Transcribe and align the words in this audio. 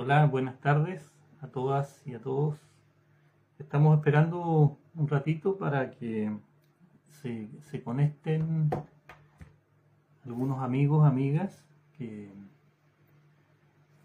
Hola, 0.00 0.26
buenas 0.26 0.60
tardes 0.60 1.12
a 1.40 1.48
todas 1.48 2.06
y 2.06 2.14
a 2.14 2.20
todos. 2.20 2.56
Estamos 3.58 3.98
esperando 3.98 4.78
un 4.94 5.08
ratito 5.08 5.58
para 5.58 5.90
que 5.90 6.30
se, 7.10 7.82
conecten 7.82 8.70
algunos 10.24 10.62
amigos, 10.62 11.04
amigas 11.04 11.66
que 11.96 12.30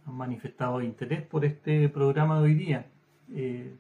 han 0.08 0.16
manifestado 0.16 0.82
interés 0.82 1.22
por 1.22 1.46
este 1.46 1.88
programa 1.90 2.40
de 2.40 2.44
hoy 2.44 2.56
día. 2.56 2.88
Eh, 3.32 3.76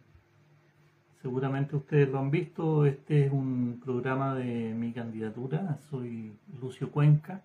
seguramente 1.20 1.75
ustedes 1.75 2.09
lo 2.09 2.20
han 2.20 2.30
visto, 2.30 2.86
este 2.86 3.25
es 3.25 3.32
un 3.32 3.82
programa 3.84 4.36
de 4.36 4.75
mi 4.75 4.93
candidatura, 4.93 5.80
soy 5.89 6.38
Lucio 6.61 6.91
Cuenca, 6.91 7.41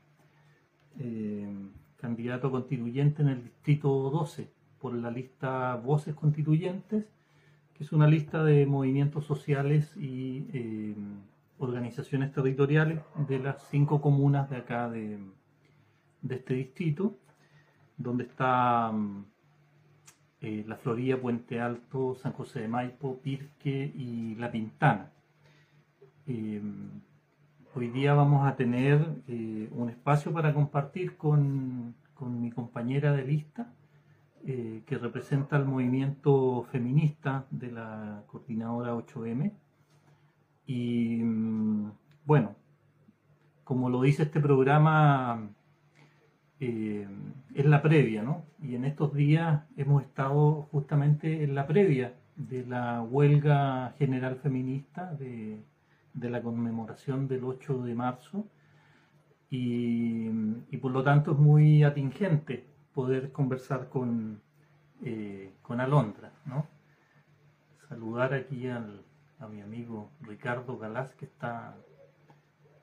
eh, 0.98 1.48
candidato 1.96 2.50
constituyente 2.50 3.22
en 3.22 3.28
el 3.28 3.42
distrito 3.42 3.88
12 4.10 4.57
por 4.80 4.94
la 4.94 5.10
lista 5.10 5.76
Voces 5.76 6.14
Constituyentes, 6.14 7.04
que 7.74 7.84
es 7.84 7.92
una 7.92 8.06
lista 8.06 8.42
de 8.44 8.66
movimientos 8.66 9.24
sociales 9.24 9.96
y 9.96 10.46
eh, 10.52 10.94
organizaciones 11.58 12.32
territoriales 12.32 13.00
de 13.28 13.38
las 13.38 13.62
cinco 13.70 14.00
comunas 14.00 14.50
de 14.50 14.56
acá 14.56 14.88
de, 14.88 15.18
de 16.22 16.34
este 16.34 16.54
distrito, 16.54 17.16
donde 17.96 18.24
está 18.24 18.90
mm, 18.92 19.24
eh, 20.40 20.64
La 20.66 20.76
Florida, 20.76 21.16
Puente 21.16 21.60
Alto, 21.60 22.14
San 22.14 22.32
José 22.32 22.60
de 22.60 22.68
Maipo, 22.68 23.18
Pirque 23.18 23.92
y 23.94 24.34
La 24.36 24.50
Pintana. 24.50 25.10
Eh, 26.26 26.62
hoy 27.74 27.88
día 27.88 28.14
vamos 28.14 28.46
a 28.46 28.56
tener 28.56 29.06
un 29.70 29.88
espacio 29.88 30.32
para 30.32 30.52
compartir 30.52 31.16
con, 31.16 31.94
con 32.14 32.40
mi 32.40 32.50
compañera 32.50 33.12
de 33.12 33.24
lista, 33.24 33.72
que 34.44 34.98
representa 34.98 35.56
el 35.56 35.64
movimiento 35.64 36.66
feminista 36.72 37.46
de 37.50 37.72
la 37.72 38.22
coordinadora 38.26 38.94
8M. 38.94 39.52
Y 40.66 41.22
mm, 41.22 41.90
bueno, 42.24 42.54
como 43.64 43.90
lo 43.90 44.00
dice 44.02 44.22
este 44.22 44.40
programa, 44.40 45.50
eh, 46.60 47.06
es 47.54 47.66
la 47.66 47.82
previa, 47.82 48.22
¿no? 48.22 48.44
Y 48.62 48.74
en 48.74 48.84
estos 48.84 49.14
días 49.14 49.62
hemos 49.76 50.02
estado 50.02 50.68
justamente 50.72 51.44
en 51.44 51.54
la 51.54 51.66
previa 51.66 52.14
de 52.36 52.64
la 52.66 53.02
huelga 53.02 53.94
general 53.98 54.36
feminista 54.36 55.12
de, 55.14 55.60
la 56.14 56.42
conmemoración 56.42 57.28
del 57.28 57.44
8 57.44 57.84
de 57.84 57.94
marzo 57.94 58.46
y, 59.50 60.28
por 60.80 60.90
lo 60.92 61.02
tanto 61.04 61.32
es 61.32 61.38
muy 61.38 61.84
atingente 61.84 62.66
poder 62.98 63.30
conversar 63.30 63.88
con, 63.88 64.42
eh, 65.04 65.52
con 65.62 65.80
Alondra, 65.80 66.32
¿no? 66.46 66.66
Saludar 67.88 68.34
aquí 68.34 68.66
a 68.68 69.46
mi 69.48 69.60
amigo 69.60 70.10
Ricardo 70.22 70.76
Galás 70.76 71.14
que 71.14 71.26
está 71.26 71.76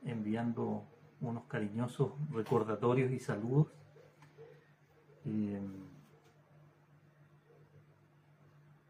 enviando 0.05 0.85
unos 1.19 1.43
cariñosos 1.47 2.13
recordatorios 2.31 3.11
y 3.11 3.19
saludos. 3.19 3.67
Eh, 5.25 5.59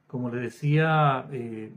como 0.05 0.29
le 0.29 0.41
decía, 0.41 1.27
eh, 1.31 1.73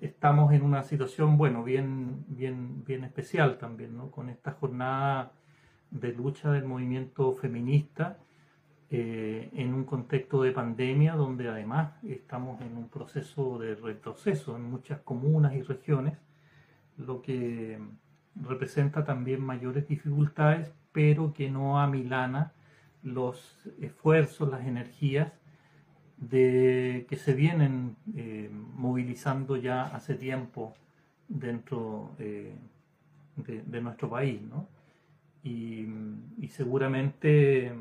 estamos 0.00 0.52
en 0.52 0.62
una 0.62 0.84
situación, 0.84 1.36
bueno, 1.36 1.64
bien, 1.64 2.24
bien, 2.28 2.84
bien 2.84 3.02
especial 3.02 3.58
también, 3.58 3.96
¿no? 3.96 4.12
Con 4.12 4.28
esta 4.28 4.52
jornada 4.52 5.32
de 5.90 6.12
lucha 6.12 6.52
del 6.52 6.64
movimiento 6.64 7.32
feminista 7.32 8.20
eh, 8.90 9.50
en 9.52 9.74
un 9.74 9.84
contexto 9.84 10.42
de 10.42 10.52
pandemia 10.52 11.14
donde 11.14 11.48
además 11.48 11.92
estamos 12.04 12.60
en 12.60 12.76
un 12.76 12.88
proceso 12.88 13.58
de 13.58 13.74
retroceso 13.74 14.56
en 14.56 14.62
muchas 14.62 15.00
comunas 15.00 15.54
y 15.54 15.62
regiones, 15.62 16.18
lo 16.96 17.20
que 17.20 17.78
representa 18.36 19.04
también 19.04 19.42
mayores 19.42 19.88
dificultades, 19.88 20.72
pero 20.92 21.32
que 21.32 21.50
no 21.50 21.80
amilana 21.80 22.52
los 23.02 23.68
esfuerzos, 23.80 24.50
las 24.50 24.66
energías 24.66 25.32
de, 26.16 27.06
que 27.08 27.16
se 27.16 27.34
vienen 27.34 27.96
eh, 28.14 28.50
movilizando 28.52 29.56
ya 29.56 29.82
hace 29.82 30.14
tiempo 30.14 30.74
dentro 31.28 32.14
eh, 32.18 32.54
de, 33.36 33.80
nuestro 33.80 34.08
país. 34.08 34.40
¿no? 34.42 34.68
Y, 35.42 35.86
seguramente 36.48 37.72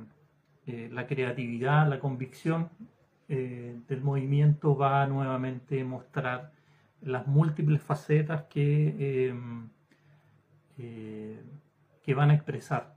eh, 0.68 0.90
la 0.92 1.08
creatividad, 1.08 1.88
la 1.88 2.00
convicción 2.00 2.70
del 3.28 4.02
movimiento 4.04 4.78
va 4.78 5.02
a 5.02 5.08
nuevamente 5.08 5.84
mostrar 5.84 6.52
las 7.02 7.26
múltiples 7.26 7.82
facetas 7.82 8.44
que 8.44 9.34
eh, 10.78 11.42
que 12.04 12.14
van 12.14 12.30
a 12.30 12.36
expresar 12.36 12.96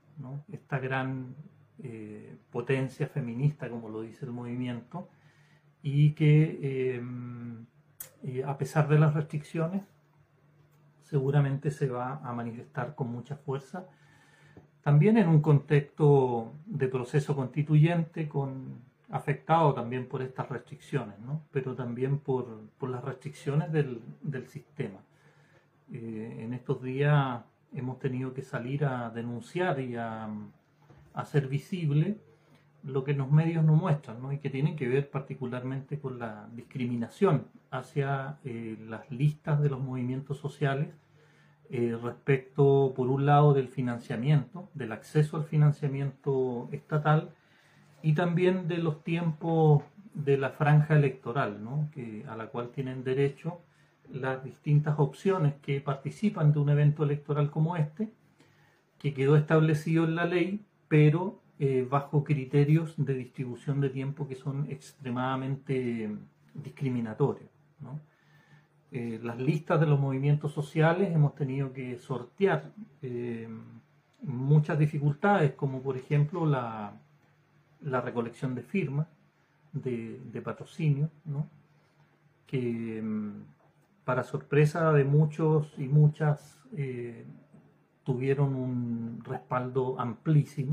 esta 0.53 0.79
gran 0.79 1.35
eh, 1.83 2.37
potencia 2.51 3.07
feminista, 3.07 3.71
como 3.71 3.89
lo 3.89 4.03
dice 4.03 4.27
el 4.27 4.33
movimiento, 4.33 5.09
y 5.81 6.13
que 6.13 6.99
eh, 8.23 8.45
a 8.45 8.59
pesar 8.59 8.89
de 8.89 8.99
las 8.99 9.15
restricciones, 9.15 9.83
seguramente 11.05 11.71
se 11.71 11.89
va 11.89 12.21
a 12.23 12.33
manifestar 12.33 12.95
con 12.95 13.11
mucha 13.11 13.37
fuerza, 13.37 13.87
también 14.89 15.19
en 15.19 15.29
un 15.29 15.43
contexto 15.43 16.55
de 16.65 16.89
proceso 16.89 17.37
constituyente, 17.37 18.27
con, 18.27 18.81
afectado 19.11 19.75
también 19.75 20.09
por 20.09 20.23
estas 20.23 20.49
restricciones, 20.49 21.15
pero 21.51 21.75
también 21.75 22.21
por, 22.21 22.47
las 22.89 23.05
restricciones 23.05 23.71
del, 23.71 24.01
sistema. 24.47 25.01
en 25.93 26.55
estos 26.55 26.83
días 26.83 27.43
hemos 27.75 27.99
tenido 27.99 28.33
que 28.33 28.41
salir 28.41 28.87
a 28.87 29.11
denunciar 29.11 29.79
y 29.79 29.95
a, 29.97 30.31
hacer 31.13 31.49
visible 31.49 32.17
lo 32.83 33.05
que 33.05 33.13
los 33.13 33.31
medios 33.31 33.63
no 33.67 33.75
muestran, 33.75 34.23
¿no? 34.23 34.33
y 34.33 34.39
que 34.39 34.49
tiene 34.49 34.75
que 34.75 34.89
ver 34.89 35.11
particularmente 35.11 35.99
con 35.99 36.19
la 36.19 36.49
discriminación 36.55 37.45
hacia 37.71 38.39
eh, 38.43 38.79
las 38.89 39.11
listas 39.11 39.61
de 39.61 39.69
los 39.69 39.81
movimientos 39.81 40.39
sociales 40.39 40.89
eh, 41.71 41.97
respecto, 42.03 42.93
por 42.97 43.09
un 43.09 43.27
lado, 43.27 43.53
del 43.53 43.69
financiamiento, 43.69 44.69
del 44.75 44.93
acceso 44.93 45.37
al 45.37 45.45
financiamiento 45.45 46.69
estatal 46.73 47.31
y 48.03 48.15
también 48.15 48.69
de 48.69 48.79
los 48.79 49.05
tiempos 49.05 49.83
de 50.15 50.39
la 50.39 50.51
franja 50.51 50.97
electoral, 50.97 51.59
que, 51.93 52.25
a 52.29 52.37
la 52.37 52.47
cual 52.47 52.71
tienen 52.71 53.05
derecho 53.05 53.61
las 54.11 54.43
distintas 54.43 54.99
opciones 54.99 55.55
que 55.61 55.81
participan 55.81 56.53
de 56.53 56.59
un 56.59 56.71
evento 56.71 57.05
electoral 57.05 57.51
como 57.51 57.77
este, 57.77 58.09
que 58.99 59.13
quedó 59.13 59.37
establecido 59.37 60.05
en 60.05 60.15
la 60.15 60.25
ley, 60.25 60.65
pero 60.89 61.41
eh, 61.59 61.87
bajo 61.89 62.25
criterios 62.25 62.95
de 62.97 63.15
distribución 63.15 63.81
de 63.81 63.91
tiempo 63.91 64.27
que 64.27 64.37
son 64.37 64.71
extremadamente 64.71 66.11
discriminatorios. 66.55 67.51
Eh, 68.91 69.21
las 69.23 69.39
listas 69.39 69.81
de 69.81 69.87
los 69.87 70.01
movimientos 70.01 70.53
sociales 70.53 71.15
hemos 71.15 71.35
tenido 71.35 71.73
que 71.75 71.99
sortear 71.99 72.73
eh, 73.03 73.47
muchas 74.23 74.79
dificultades, 74.79 75.53
como 75.53 75.83
por 75.83 75.99
ejemplo 75.99 76.47
la, 76.47 76.95
recolección 77.83 78.55
de 78.55 78.63
firmas 78.63 79.07
de, 79.73 80.41
patrocinio, 80.43 81.11
que 82.47 83.03
mm, 83.03 83.43
para 84.05 84.25
sorpresa 84.25 84.91
de 84.93 85.05
muchos 85.05 85.75
y 85.77 85.87
muchas, 85.87 86.59
eh, 86.75 87.27
tuvieron 88.05 88.55
un 88.55 89.23
respaldo 89.23 90.01
amplísimo. 90.01 90.73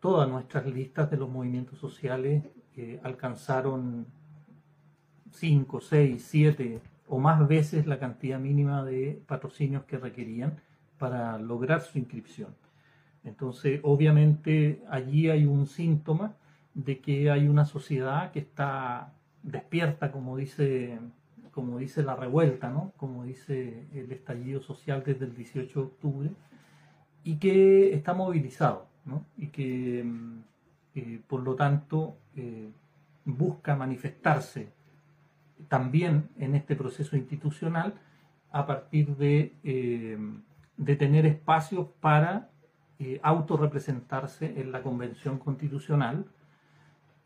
Todas 0.00 0.28
nuestras 0.28 0.66
listas 0.66 1.10
de 1.10 1.16
los 1.16 1.30
movimientos 1.30 1.78
sociales 1.78 2.44
alcanzaron 3.02 4.06
5, 5.30 5.80
6, 5.80 6.22
7 6.22 6.80
o 7.08 7.18
más 7.18 7.46
veces 7.46 7.86
la 7.86 7.98
cantidad 7.98 8.38
mínima 8.38 8.84
de 8.84 9.22
patrocinios 9.26 9.84
que 9.84 9.98
requerían 9.98 10.60
para 10.98 11.38
lograr 11.38 11.80
su 11.82 11.98
inscripción. 11.98 12.54
Entonces, 13.24 13.80
obviamente, 13.82 14.82
allí 14.88 15.28
hay 15.30 15.46
un 15.46 15.66
síntoma 15.66 16.34
de 16.74 17.00
que 17.00 17.30
hay 17.30 17.48
una 17.48 17.64
sociedad 17.64 18.32
que 18.32 18.40
está 18.40 19.12
despierta, 19.42 20.12
como 20.12 20.36
dice 20.36 20.98
como 21.56 21.78
dice 21.78 22.02
la 22.02 22.14
revuelta, 22.14 22.68
¿no? 22.68 22.92
como 22.98 23.24
dice 23.24 23.86
el 23.94 24.12
estallido 24.12 24.60
social 24.60 25.02
desde 25.06 25.24
el 25.24 25.34
18 25.34 25.80
de 25.80 25.86
octubre, 25.86 26.30
y 27.24 27.36
que 27.36 27.94
está 27.94 28.12
movilizado, 28.12 28.88
¿no? 29.06 29.24
y 29.38 29.46
que 29.46 30.04
eh, 30.94 31.20
por 31.26 31.40
lo 31.40 31.54
tanto 31.54 32.18
eh, 32.36 32.68
busca 33.24 33.74
manifestarse 33.74 34.68
también 35.68 36.28
en 36.38 36.54
este 36.54 36.76
proceso 36.76 37.16
institucional 37.16 37.94
a 38.52 38.66
partir 38.66 39.16
de, 39.16 39.54
eh, 39.64 40.18
de 40.76 40.96
tener 40.96 41.26
espacios 41.26 41.88
para 42.00 42.50
autorrepresentarse 43.22 44.58
en 44.58 44.72
la 44.72 44.82
Convención 44.82 45.38
Constitucional 45.38 46.24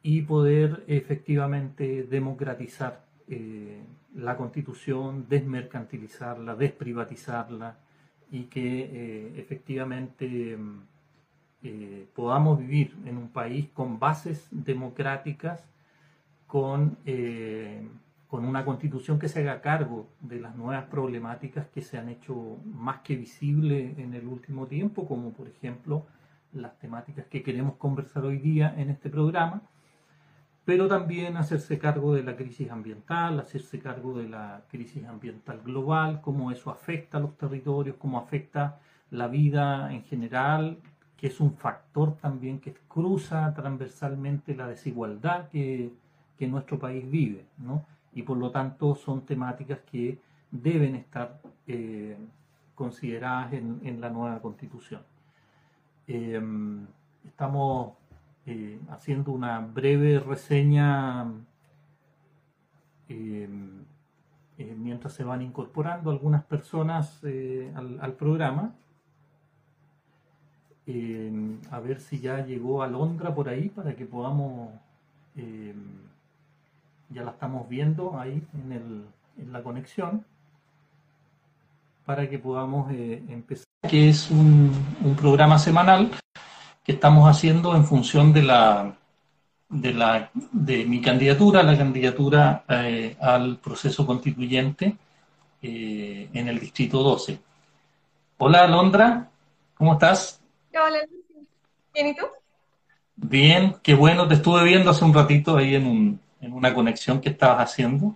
y 0.02 0.22
poder 0.22 0.82
efectivamente 0.86 2.04
democratizar 2.04 3.04
eh, 3.28 3.80
la 4.14 4.36
constitución, 4.36 5.26
desmercantilizarla, 5.28 6.56
desprivatizarla 6.56 7.76
y 8.30 8.44
que 8.44 8.80
eh, 8.80 9.32
efectivamente 9.36 10.56
mm, 10.56 10.80
eh, 11.62 12.08
podamos 12.14 12.58
vivir 12.58 12.96
en 13.04 13.18
un 13.18 13.28
país 13.28 13.68
con 13.72 14.00
bases 14.00 14.48
democráticas, 14.50 15.64
con, 16.46 16.98
con 18.30 18.44
una 18.44 18.64
constitución 18.64 19.18
que 19.18 19.28
se 19.28 19.40
haga 19.40 19.60
cargo 19.60 20.08
de 20.20 20.40
las 20.40 20.54
nuevas 20.56 20.84
problemáticas 20.84 21.66
que 21.68 21.82
se 21.82 21.98
han 21.98 22.08
hecho 22.08 22.58
más 22.64 23.00
que 23.00 23.16
visibles 23.16 23.98
en 23.98 24.14
el 24.14 24.26
último 24.26 24.66
tiempo, 24.66 25.06
como 25.06 25.32
por 25.32 25.48
ejemplo 25.48 26.06
las 26.52 26.78
temáticas 26.78 27.26
que 27.26 27.42
queremos 27.42 27.74
conversar 27.76 28.24
hoy 28.24 28.38
día 28.38 28.74
en 28.76 28.90
este 28.90 29.10
programa 29.10 29.62
pero 30.70 30.86
también 30.86 31.36
hacerse 31.36 31.80
cargo 31.80 32.14
de 32.14 32.22
la 32.22 32.36
crisis 32.36 32.70
ambiental, 32.70 33.40
hacerse 33.40 33.80
cargo 33.80 34.16
de 34.16 34.28
la 34.28 34.62
crisis 34.70 35.04
ambiental 35.04 35.60
global, 35.62 36.20
cómo 36.20 36.52
eso 36.52 36.70
afecta 36.70 37.18
a 37.18 37.20
los 37.20 37.36
territorios, 37.36 37.96
cómo 37.96 38.18
afecta 38.18 38.78
la 39.10 39.26
vida 39.26 39.92
en 39.92 40.04
general, 40.04 40.78
que 41.16 41.26
es 41.26 41.40
un 41.40 41.54
factor 41.54 42.16
también 42.18 42.60
que 42.60 42.74
cruza 42.86 43.52
transversalmente 43.54 44.54
la 44.54 44.68
desigualdad 44.68 45.48
que, 45.48 45.90
nuestro 46.38 46.78
país 46.78 47.10
vive, 47.10 47.44
¿no? 47.58 47.84
Y 48.12 48.22
por 48.22 48.36
lo 48.36 48.50
tanto 48.50 48.94
son 48.94 49.24
temáticas 49.24 49.80
que 49.90 50.18
deben 50.50 50.96
estar 50.96 51.40
eh, 51.66 52.16
consideradas 52.74 53.52
en, 53.52 54.00
la 54.00 54.10
nueva 54.10 54.40
constitución. 54.40 55.02
Eh, 56.06 56.40
estamos 57.26 57.92
eh, 58.46 58.80
haciendo 58.88 59.32
una 59.32 59.60
breve 59.60 60.18
reseña 60.18 61.30
eh, 63.08 63.48
eh, 64.58 64.74
mientras 64.78 65.12
se 65.12 65.24
van 65.24 65.42
incorporando 65.42 66.10
algunas 66.10 66.42
personas 66.44 67.22
al, 67.74 68.14
programa. 68.14 68.74
a 71.70 71.80
ver 71.80 72.00
si 72.00 72.18
ya 72.20 72.44
llegó 72.44 72.82
Alondra 72.82 73.34
por 73.34 73.48
ahí 73.48 73.68
para 73.68 73.94
que 73.94 74.06
podamos, 74.06 74.70
ya 77.10 77.22
la 77.22 77.32
estamos 77.32 77.68
viendo 77.68 78.18
ahí 78.18 78.42
en, 78.54 79.04
la 79.52 79.62
conexión, 79.62 80.24
para 82.04 82.28
que 82.28 82.38
podamos 82.38 82.90
empezar, 82.90 83.66
que 83.88 84.08
es 84.08 84.30
un, 84.30 84.70
un 85.02 85.16
programa 85.16 85.58
semanal 85.58 86.10
que 86.84 86.92
estamos 86.92 87.28
haciendo 87.28 87.74
en 87.74 87.84
función 87.84 88.32
de 88.32 88.42
la 88.42 88.94
de, 89.70 89.94
la, 89.94 90.30
de 90.34 90.84
mi 90.84 91.00
candidatura, 91.00 91.62
la 91.62 91.78
candidatura 91.78 92.64
eh, 92.68 93.16
al 93.20 93.58
proceso 93.58 94.04
constituyente 94.04 94.96
eh, 95.62 96.28
en 96.32 96.48
el 96.48 96.58
Distrito 96.58 97.02
12. 97.02 97.38
Hola, 98.38 98.64
Alondra, 98.64 99.30
¿cómo 99.74 99.94
estás? 99.94 100.40
Hola, 100.74 100.98
¿bien 101.94 102.08
y 102.08 102.14
tú? 102.16 102.26
Bien, 103.16 103.76
qué 103.82 103.94
bueno, 103.94 104.26
te 104.26 104.34
estuve 104.34 104.64
viendo 104.64 104.90
hace 104.90 105.04
un 105.04 105.14
ratito 105.14 105.56
ahí 105.56 105.76
en, 105.76 105.86
un, 105.86 106.20
en 106.40 106.52
una 106.52 106.74
conexión 106.74 107.20
que 107.20 107.30
estabas 107.30 107.70
haciendo. 107.70 108.14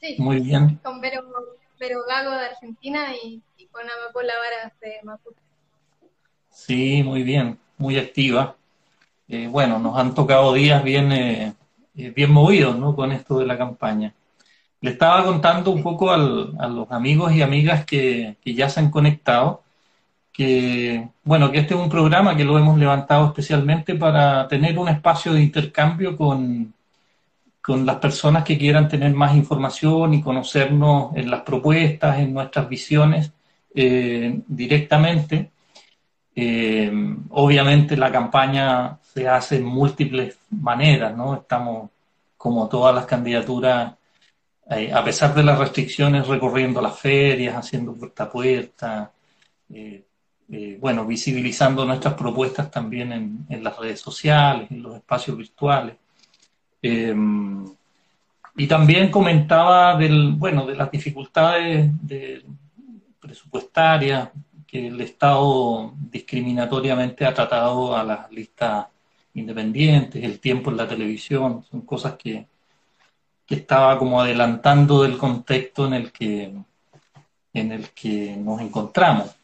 Sí, 0.00 0.16
muy 0.18 0.40
bien. 0.40 0.80
Con 0.82 1.00
Vero, 1.00 1.22
Gago 2.08 2.30
de 2.30 2.46
Argentina 2.46 3.14
y, 3.22 3.42
y 3.56 3.66
con 3.66 3.82
Amapola 3.82 4.32
Varas 4.38 4.72
de 4.80 5.00
Maputo. 5.02 5.40
Sí, 6.50 7.02
muy 7.02 7.22
bien, 7.22 7.58
muy 7.78 7.98
activa. 7.98 8.56
Eh, 9.28 9.48
bueno, 9.48 9.78
nos 9.78 9.96
han 9.98 10.14
tocado 10.14 10.52
días 10.52 10.84
bien, 10.84 11.10
eh, 11.12 11.54
eh, 11.96 12.10
bien 12.10 12.30
movidos 12.30 12.78
¿no? 12.78 12.94
con 12.94 13.12
esto 13.12 13.38
de 13.38 13.46
la 13.46 13.56
campaña. 13.58 14.14
Le 14.80 14.90
estaba 14.90 15.24
contando 15.24 15.70
un 15.70 15.82
poco 15.82 16.10
a 16.10 16.18
los 16.18 16.90
amigos 16.90 17.32
y 17.32 17.42
amigas 17.42 17.86
que, 17.86 18.36
ya 18.44 18.68
se 18.68 18.80
han 18.80 18.90
conectado 18.90 19.62
que, 20.32 21.08
bueno, 21.24 21.50
que 21.52 21.58
este 21.60 21.74
es 21.74 21.80
un 21.80 21.88
programa 21.90 22.36
que 22.36 22.44
lo 22.44 22.58
hemos 22.58 22.78
levantado 22.78 23.26
especialmente 23.26 23.94
para 23.94 24.48
tener 24.48 24.78
un 24.78 24.88
espacio 24.88 25.32
de 25.32 25.42
intercambio 25.42 26.16
con, 26.16 26.74
con 27.62 27.86
las 27.86 27.96
personas 27.96 28.44
que 28.44 28.58
quieran 28.58 28.88
tener 28.88 29.14
más 29.14 29.34
información 29.36 30.14
y 30.14 30.22
conocernos 30.22 31.16
en 31.16 31.30
las 31.30 31.42
propuestas, 31.42 32.18
en 32.18 32.34
nuestras 32.34 32.68
visiones 32.68 33.32
directamente 33.74 35.52
eh, 36.34 36.90
obviamente 37.30 37.96
la 37.96 38.10
campaña 38.10 38.98
se 39.02 39.28
hace 39.28 39.56
en 39.56 39.64
múltiples 39.64 40.38
maneras, 40.50 41.14
¿no? 41.16 41.34
Estamos, 41.34 41.90
como 42.36 42.68
todas 42.68 42.94
las 42.94 43.06
candidaturas, 43.06 43.94
eh, 44.70 44.92
a 44.92 45.04
pesar 45.04 45.34
de 45.34 45.42
las 45.42 45.58
restricciones, 45.58 46.26
recorriendo 46.26 46.80
las 46.80 46.98
ferias, 46.98 47.56
haciendo 47.56 47.94
puerta 47.94 48.24
a 48.24 48.30
puerta, 48.30 49.12
eh, 49.68 50.04
bueno, 50.80 51.06
visibilizando 51.06 51.84
nuestras 51.84 52.14
propuestas 52.14 52.70
también 52.70 53.12
en, 53.48 53.64
las 53.64 53.78
redes 53.78 54.00
sociales, 54.00 54.70
en 54.70 54.82
los 54.82 54.96
espacios 54.96 55.36
virtuales. 55.36 55.96
Y 56.82 58.66
también 58.66 59.10
comentaba 59.10 59.96
del, 59.96 60.32
bueno, 60.32 60.66
de 60.66 60.74
las 60.74 60.90
dificultades 60.90 61.90
presupuestarias, 63.20 64.30
que 64.66 64.88
el 64.88 65.00
Estado 65.00 65.92
discriminatoriamente 66.10 67.26
ha 67.26 67.34
tratado 67.34 67.94
a 67.94 68.02
las 68.02 68.32
listas 68.32 68.86
independientes, 69.34 70.24
el 70.24 70.40
tiempo 70.40 70.70
en 70.70 70.78
la 70.78 70.88
televisión, 70.88 71.64
son 71.70 71.82
cosas 71.82 72.14
que, 72.14 72.46
estaba 73.48 73.98
como 73.98 74.18
adelantando 74.18 75.02
del 75.02 75.18
contexto 75.18 75.86
en 75.86 75.92
el 75.92 76.10
que, 76.10 76.54
en 77.52 77.72
el 77.72 77.90
que 77.90 78.34
nos 78.34 78.62
encontramos. 78.62 79.36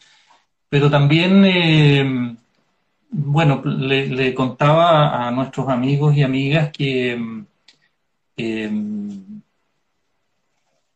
Pero 0.66 0.90
también, 0.90 1.44
eh, 1.44 2.36
bueno, 3.10 3.62
le, 3.64 4.34
contaba 4.34 5.26
a 5.26 5.30
nuestros 5.30 5.68
amigos 5.68 6.16
y 6.16 6.22
amigas 6.22 6.70
que 6.72 7.44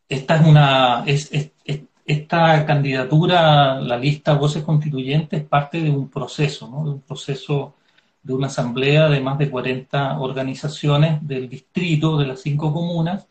esta 0.09 0.37
es 0.37 0.47
una, 0.47 1.05
es, 1.07 1.31
esta 2.07 2.67
candidatura, 2.67 3.81
la 3.81 3.97
lista 3.97 4.35
Voces 4.35 4.63
Constituyentes, 4.63 5.41
es 5.41 5.47
parte 5.49 5.81
de 5.81 5.91
un 5.91 6.09
proceso, 6.09 6.69
¿no? 6.69 6.85
de 6.85 6.91
un 6.91 7.01
proceso 7.01 7.75
de 8.23 8.35
una 8.35 8.47
asamblea 8.49 9.09
de 9.09 9.21
más 9.21 9.39
de 9.39 9.51
40 9.51 10.21
organizaciones 10.21 11.27
del 11.27 11.49
distrito, 11.49 12.19
de 12.19 12.27
las 12.27 12.41
cinco 12.41 12.73
comunas, 12.73 13.27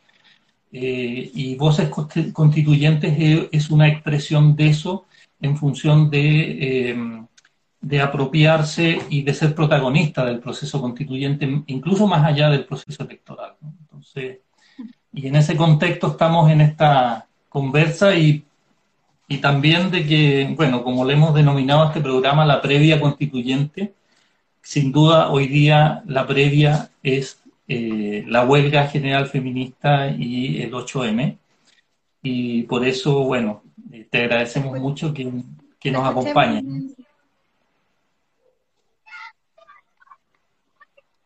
eh, 0.71 1.31
y 1.33 1.55
Voces 1.55 1.89
Constituyentes 1.89 3.49
es 3.51 3.69
una 3.69 3.87
expresión 3.87 4.55
de 4.55 4.67
eso 4.67 5.05
en 5.41 5.57
función 5.57 6.09
de, 6.09 6.91
eh, 6.91 7.25
de 7.81 7.99
apropiarse 7.99 8.99
y 9.09 9.23
de 9.23 9.33
ser 9.33 9.55
protagonista 9.55 10.23
del 10.23 10.39
proceso 10.39 10.79
constituyente, 10.79 11.63
incluso 11.67 12.07
más 12.07 12.23
allá 12.23 12.49
del 12.49 12.65
proceso 12.65 13.03
electoral. 13.03 13.55
Entonces, 13.81 14.39
y 15.13 15.27
en 15.27 15.35
ese 15.35 15.57
contexto 15.57 16.07
estamos 16.07 16.49
en 16.51 16.61
esta 16.61 17.27
conversa 17.49 18.15
y 18.15 18.45
y 19.31 19.37
también 19.37 19.91
de 19.91 20.05
que, 20.05 20.53
bueno, 20.57 20.83
como 20.83 21.05
le 21.05 21.13
hemos 21.13 21.33
denominado 21.33 21.83
a 21.83 21.87
este 21.87 22.01
programa, 22.01 22.45
la 22.45 22.61
previa 22.61 22.99
constituyente, 22.99 23.93
sin 24.61 24.91
duda 24.91 25.29
hoy 25.29 25.47
día 25.47 26.03
la 26.05 26.27
previa 26.27 26.89
es 27.01 27.39
eh, 27.69 28.25
la 28.27 28.43
huelga 28.43 28.87
general 28.87 29.27
feminista 29.27 30.09
y 30.09 30.61
el 30.61 30.73
8M. 30.73 31.37
Y 32.21 32.63
por 32.63 32.85
eso, 32.85 33.23
bueno, 33.23 33.63
te 34.09 34.17
agradecemos 34.17 34.77
mucho 34.81 35.13
que, 35.13 35.31
que 35.79 35.91
nos 35.91 36.05
acompañen. 36.05 36.93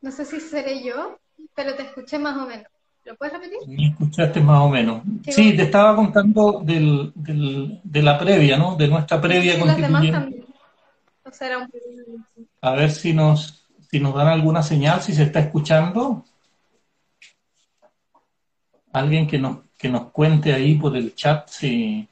No 0.06 0.12
sé 0.12 0.24
si 0.24 0.40
seré 0.40 0.84
yo, 0.84 1.18
pero 1.56 1.74
te 1.74 1.82
escuché 1.82 2.20
más 2.20 2.38
o 2.38 2.46
menos. 2.46 2.68
¿Lo 3.06 3.16
puedes 3.16 3.34
repetir? 3.34 3.58
Me 3.68 3.88
escuchaste 3.88 4.40
más 4.40 4.62
o 4.62 4.70
menos. 4.70 5.02
Sí, 5.28 5.58
te 5.58 5.64
estaba 5.64 5.96
contando 5.96 6.62
del, 6.64 7.12
de 7.16 8.04
la 8.04 8.20
previa, 8.20 8.56
¿no? 8.56 8.76
De 8.76 8.88
nuestra 8.88 9.20
previa 9.20 9.56
sí, 9.56 9.60
constituyente. 9.62 10.46
O 11.24 11.32
sea, 11.32 11.58
un... 11.58 11.72
A 12.62 12.74
ver 12.74 12.92
si 12.92 13.14
nos, 13.14 13.66
si 13.90 14.00
nos 14.00 14.14
dan 14.14 14.28
alguna 14.28 14.62
señal, 14.62 15.02
si 15.02 15.12
se 15.12 15.24
está 15.24 15.40
escuchando. 15.40 16.24
Alguien 18.94 19.26
que 19.26 19.40
nos, 19.40 19.58
que 19.76 19.90
nos 19.90 20.12
cuente 20.12 20.54
ahí 20.54 20.76
por 20.76 20.96
el 20.96 21.16
chat 21.16 21.50
si, 21.50 22.08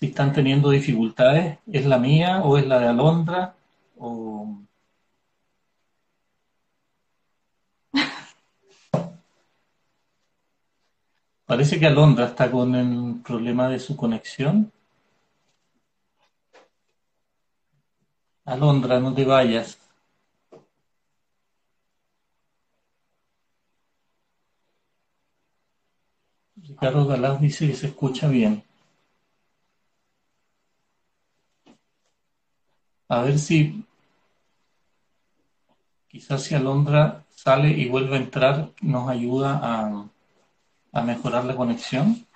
si 0.00 0.06
están 0.06 0.32
teniendo 0.32 0.70
dificultades. 0.70 1.58
¿Es 1.70 1.86
la 1.86 1.98
mía 1.98 2.42
o 2.42 2.58
es 2.58 2.66
la 2.66 2.80
de 2.80 2.88
Alondra? 2.88 3.54
O... 3.96 4.58
Parece 11.50 11.80
que 11.80 11.86
Alondra 11.88 12.26
está 12.26 12.48
con 12.48 12.76
el 12.76 13.22
problema 13.22 13.68
de 13.68 13.80
su 13.80 13.96
conexión. 13.96 14.70
Alondra, 18.44 19.00
no 19.00 19.12
te 19.12 19.24
vayas. 19.24 19.76
Ricardo 26.54 27.04
Galás 27.08 27.40
dice 27.40 27.66
que 27.66 27.74
se 27.74 27.88
escucha 27.88 28.28
bien. 28.28 28.62
A 33.08 33.22
ver 33.22 33.40
si 33.40 33.84
quizás 36.06 36.44
si 36.44 36.54
Alondra 36.54 37.24
sale 37.30 37.70
y 37.70 37.88
vuelve 37.88 38.14
a 38.16 38.20
entrar, 38.20 38.70
nos 38.82 39.08
ayuda 39.08 39.58
a, 39.60 40.08
a 40.92 41.02
mejorar 41.02 41.44
la 41.44 41.56
conexión. 41.56 42.26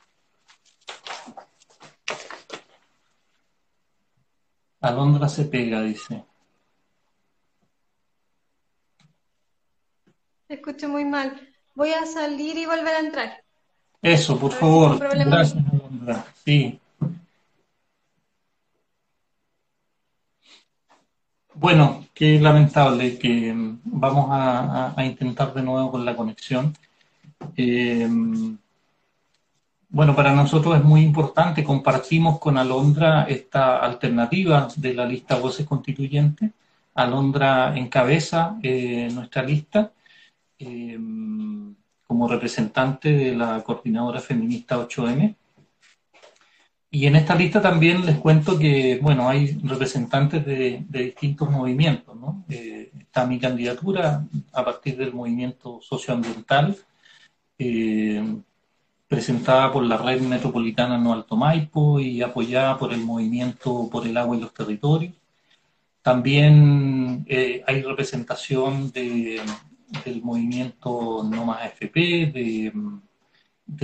Alondra 4.81 5.29
se 5.29 5.45
pega, 5.47 5.83
dice. 5.83 6.25
escucho 10.55 10.89
muy 10.89 11.05
mal. 11.05 11.41
Voy 11.75 11.91
a 11.91 12.07
salir 12.07 12.57
y 12.57 12.67
volver 12.67 12.95
a 12.95 13.01
entrar. 13.01 13.45
Eso, 14.01 14.39
por 14.39 14.53
favor. 14.53 14.99
Gracias, 14.99 15.63
Alondra. 15.73 16.25
Sí. 16.45 16.79
Bueno, 21.55 22.07
qué 22.13 22.39
lamentable 22.41 23.19
que 23.19 23.53
mm, 23.53 23.81
vamos 23.85 24.27
a, 24.31 24.95
intentar 25.05 25.55
de 25.55 25.63
nuevo 25.63 25.93
con 25.93 26.05
la 26.05 26.17
conexión. 26.17 26.77
Eh, 27.57 28.09
bueno, 29.95 30.17
para 30.17 30.35
nosotros 30.35 30.77
es 30.77 30.83
muy 30.83 31.03
importante, 31.03 31.63
compartimos 31.63 32.41
con 32.41 32.59
Alondra 32.59 33.27
esta 33.29 33.79
alternativa 33.79 34.67
de 34.75 34.93
la 34.93 35.07
lista 35.07 35.37
Voces 35.37 35.67
Constituyentes. 35.67 36.51
Alondra 36.95 37.77
encabeza 37.77 38.59
eh, 38.61 39.09
nuestra 39.13 39.45
lista 39.45 39.93
eh, 40.59 40.99
como 42.07 42.29
representante 42.29 43.13
de 43.13 43.37
la 43.37 43.63
coordinadora 43.63 44.19
feminista 44.19 44.77
8M. 44.77 45.37
Y 46.91 47.07
en 47.07 47.15
esta 47.15 47.37
lista 47.37 47.63
también 47.63 48.05
les 48.05 48.19
cuento 48.19 48.59
que, 48.59 48.99
bueno, 49.01 49.29
hay 49.29 49.59
representantes 49.63 50.45
de, 50.45 50.85
distintos 50.89 51.49
movimientos, 51.51 52.17
¿no? 52.17 52.45
Eh, 52.49 52.91
está 52.99 53.27
mi 53.27 53.39
candidatura 53.39 54.25
a 54.53 54.65
partir 54.65 54.97
del 54.97 55.13
movimiento 55.13 55.81
socioambiental, 55.81 56.77
eh, 57.59 58.23
presentada 59.09 59.73
por 59.73 59.85
la 59.85 59.97
Red 59.97 60.21
Metropolitana 60.23 60.99
No 60.99 61.13
Alto 61.13 61.37
Maipo 61.37 62.01
y 62.01 62.23
apoyada 62.23 62.79
por 62.79 62.93
el 62.93 63.01
movimiento 63.01 63.89
por 63.91 64.07
el 64.07 64.17
agua 64.17 64.37
y 64.37 64.41
los 64.41 64.53
territorios. 64.55 65.15
También 66.03 67.25
eh, 67.29 67.63
hay 67.67 67.83
representación 67.83 68.93
de, 68.93 69.41
del 70.05 70.23
movimiento 70.23 71.23
No 71.25 71.45
Más 71.47 71.63
AFP, 71.63 72.33
de, 72.33 72.73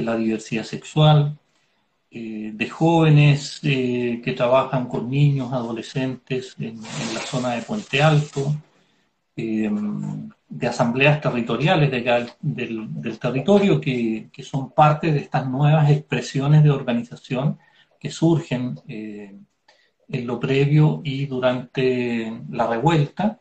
la 0.02 0.16
diversidad 0.16 0.64
sexual, 0.64 1.38
eh, 2.10 2.50
de 2.54 2.68
jóvenes 2.68 3.60
que 3.60 4.34
trabajan 4.36 4.86
con 4.88 5.08
niños, 5.10 5.52
adolescentes 5.52 6.56
en, 6.58 6.80
la 7.14 7.20
zona 7.20 7.52
de 7.52 7.62
Puente 7.62 8.02
Alto, 8.02 8.54
de 10.50 10.66
asambleas 10.66 11.20
territoriales 11.20 11.90
de 11.90 12.28
del, 12.40 13.18
territorio 13.18 13.80
que, 13.80 14.28
son 14.42 14.72
parte 14.72 15.12
de 15.12 15.20
estas 15.20 15.48
nuevas 15.48 15.90
expresiones 15.90 16.62
de 16.62 16.70
organización 16.70 17.58
que 17.98 18.10
surgen 18.10 18.78
en 18.88 20.26
lo 20.26 20.38
previo 20.40 21.00
y 21.04 21.26
durante 21.26 22.32
la 22.50 22.66
revuelta. 22.66 23.38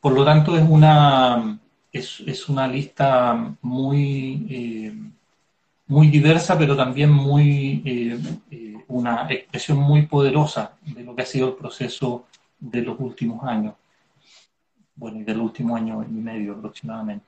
por 0.00 0.12
lo 0.12 0.24
tanto, 0.24 0.56
es 0.56 0.64
una, 0.68 1.60
es, 1.92 2.22
es 2.26 2.48
una 2.48 2.66
lista 2.66 3.54
muy 3.60 5.12
muy 5.92 6.08
diversa, 6.08 6.56
pero 6.58 6.74
también 6.74 7.10
muy 7.10 7.82
eh, 7.84 8.18
eh, 8.50 8.76
una 8.88 9.26
expresión 9.30 9.76
muy 9.78 10.06
poderosa 10.06 10.72
de 10.82 11.04
lo 11.04 11.14
que 11.14 11.22
ha 11.22 11.26
sido 11.26 11.48
el 11.48 11.54
proceso 11.54 12.24
de 12.58 12.80
los 12.80 12.98
últimos 12.98 13.44
años, 13.44 13.74
bueno, 15.02 15.24
del 15.24 15.40
último 15.40 15.74
año 15.74 16.04
y 16.04 16.12
medio 16.12 16.52
aproximadamente. 16.52 17.26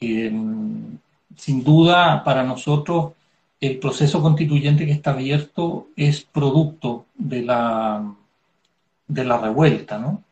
sin 0.00 1.62
duda, 1.62 2.24
para 2.24 2.42
nosotros, 2.42 3.12
el 3.60 3.78
proceso 3.78 4.20
constituyente 4.20 4.84
que 4.84 4.90
está 4.90 5.12
abierto 5.12 5.88
es 5.94 6.22
producto 6.24 7.06
de 7.14 7.42
la, 7.42 8.12
de 9.06 9.24
la 9.24 9.38
revuelta, 9.38 9.98
¿no? 9.98 10.24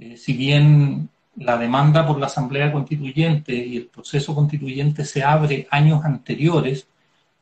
Eh, 0.00 0.16
si 0.16 0.32
bien 0.32 1.10
la 1.36 1.58
demanda 1.58 2.06
por 2.06 2.18
la 2.18 2.26
Asamblea 2.26 2.72
Constituyente 2.72 3.54
y 3.54 3.76
el 3.76 3.86
proceso 3.88 4.34
constituyente 4.34 5.04
se 5.04 5.22
abre 5.22 5.68
años 5.70 6.02
anteriores, 6.02 6.86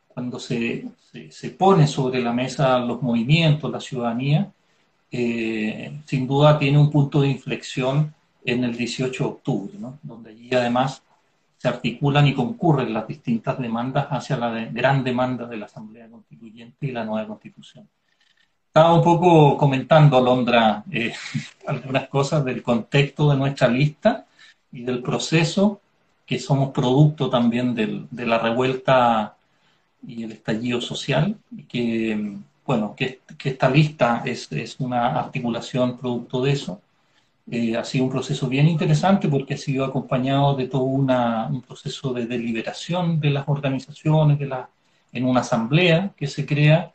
cuando 0.09 0.41
se, 0.41 0.89
se, 1.31 1.51
pone 1.51 1.87
sobre 1.87 2.21
la 2.21 2.33
mesa 2.33 2.79
los 2.81 3.03
movimientos, 3.03 3.71
la 3.71 3.81
ciudadanía, 3.81 4.51
eh, 5.11 6.01
sin 6.05 6.27
duda 6.27 6.59
tiene 6.59 6.79
un 6.79 6.91
punto 6.91 7.21
de 7.21 7.29
inflexión 7.29 8.15
en 8.45 8.65
el 8.65 8.77
18 8.77 9.25
de 9.25 9.31
octubre, 9.31 9.73
donde 10.03 10.31
allí 10.31 10.55
además 10.55 11.03
se 11.59 11.69
articulan 11.69 12.27
y 12.27 12.35
concurren 12.35 12.93
las 12.93 13.07
distintas 13.07 13.59
demandas 13.59 14.07
hacia 14.11 14.37
la 14.37 14.51
gran 14.67 15.03
demanda 15.03 15.47
de 15.47 15.57
la 15.57 15.67
Asamblea 15.67 16.09
Constituyente 16.09 16.87
y 16.87 16.93
la 16.93 17.05
nueva 17.05 17.27
Constitución. 17.27 17.89
Estaba 18.67 18.95
un 18.95 19.03
poco 19.03 19.57
comentando, 19.57 20.21
Londra, 20.21 20.85
eh, 20.91 21.15
algunas 21.67 22.09
cosas 22.09 22.45
del 22.45 22.63
contexto 22.63 23.31
de 23.31 23.37
nuestra 23.37 23.69
lista 23.69 24.27
y 24.71 24.83
del 24.83 25.03
proceso, 25.03 25.81
que 26.27 26.39
somos 26.39 26.73
producto 26.73 27.31
también 27.31 27.75
de 27.75 28.27
la 28.27 28.39
revuelta 28.39 29.37
y 30.07 30.25
el 30.25 30.33
estallido 30.33 30.81
social, 30.81 31.37
que, 31.69 32.37
bueno, 32.67 32.95
que, 32.97 33.21
esta 33.45 33.71
lista 33.71 34.23
es, 34.25 34.77
una 34.81 35.19
articulación 35.19 35.97
producto 35.99 36.43
de 36.43 36.53
eso. 36.53 36.81
Eh, 37.49 37.77
ha 37.77 37.85
sido 37.85 38.05
un 38.07 38.11
proceso 38.11 38.49
bien 38.49 38.67
interesante 38.67 39.29
porque 39.29 39.55
ha 39.55 39.57
sido 39.57 39.85
acompañado 39.85 40.57
de 40.57 40.67
todo 40.67 40.83
una, 40.83 41.47
un 41.47 41.63
proceso 41.63 42.13
de 42.13 42.27
deliberación 42.27 43.21
de 43.21 43.31
las 43.31 43.49
organizaciones, 43.49 44.39
en 45.13 45.25
una 45.25 45.41
asamblea 45.41 46.13
que 46.17 46.27
se 46.27 46.45
crea 46.45 46.93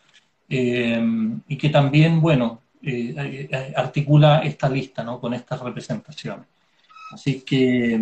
eh, 0.50 1.01
y 1.48 1.58
que 1.58 1.70
también, 1.70 2.20
bueno, 2.20 2.62
eh, 2.84 3.13
eh, 3.51 3.74
articula 3.75 4.40
esta 4.40 4.70
lista 4.70 5.04
¿no? 5.04 5.20
con 5.20 5.34
estas 5.34 5.62
representaciones. 5.62 6.46
Así 7.12 7.42
que, 7.42 8.00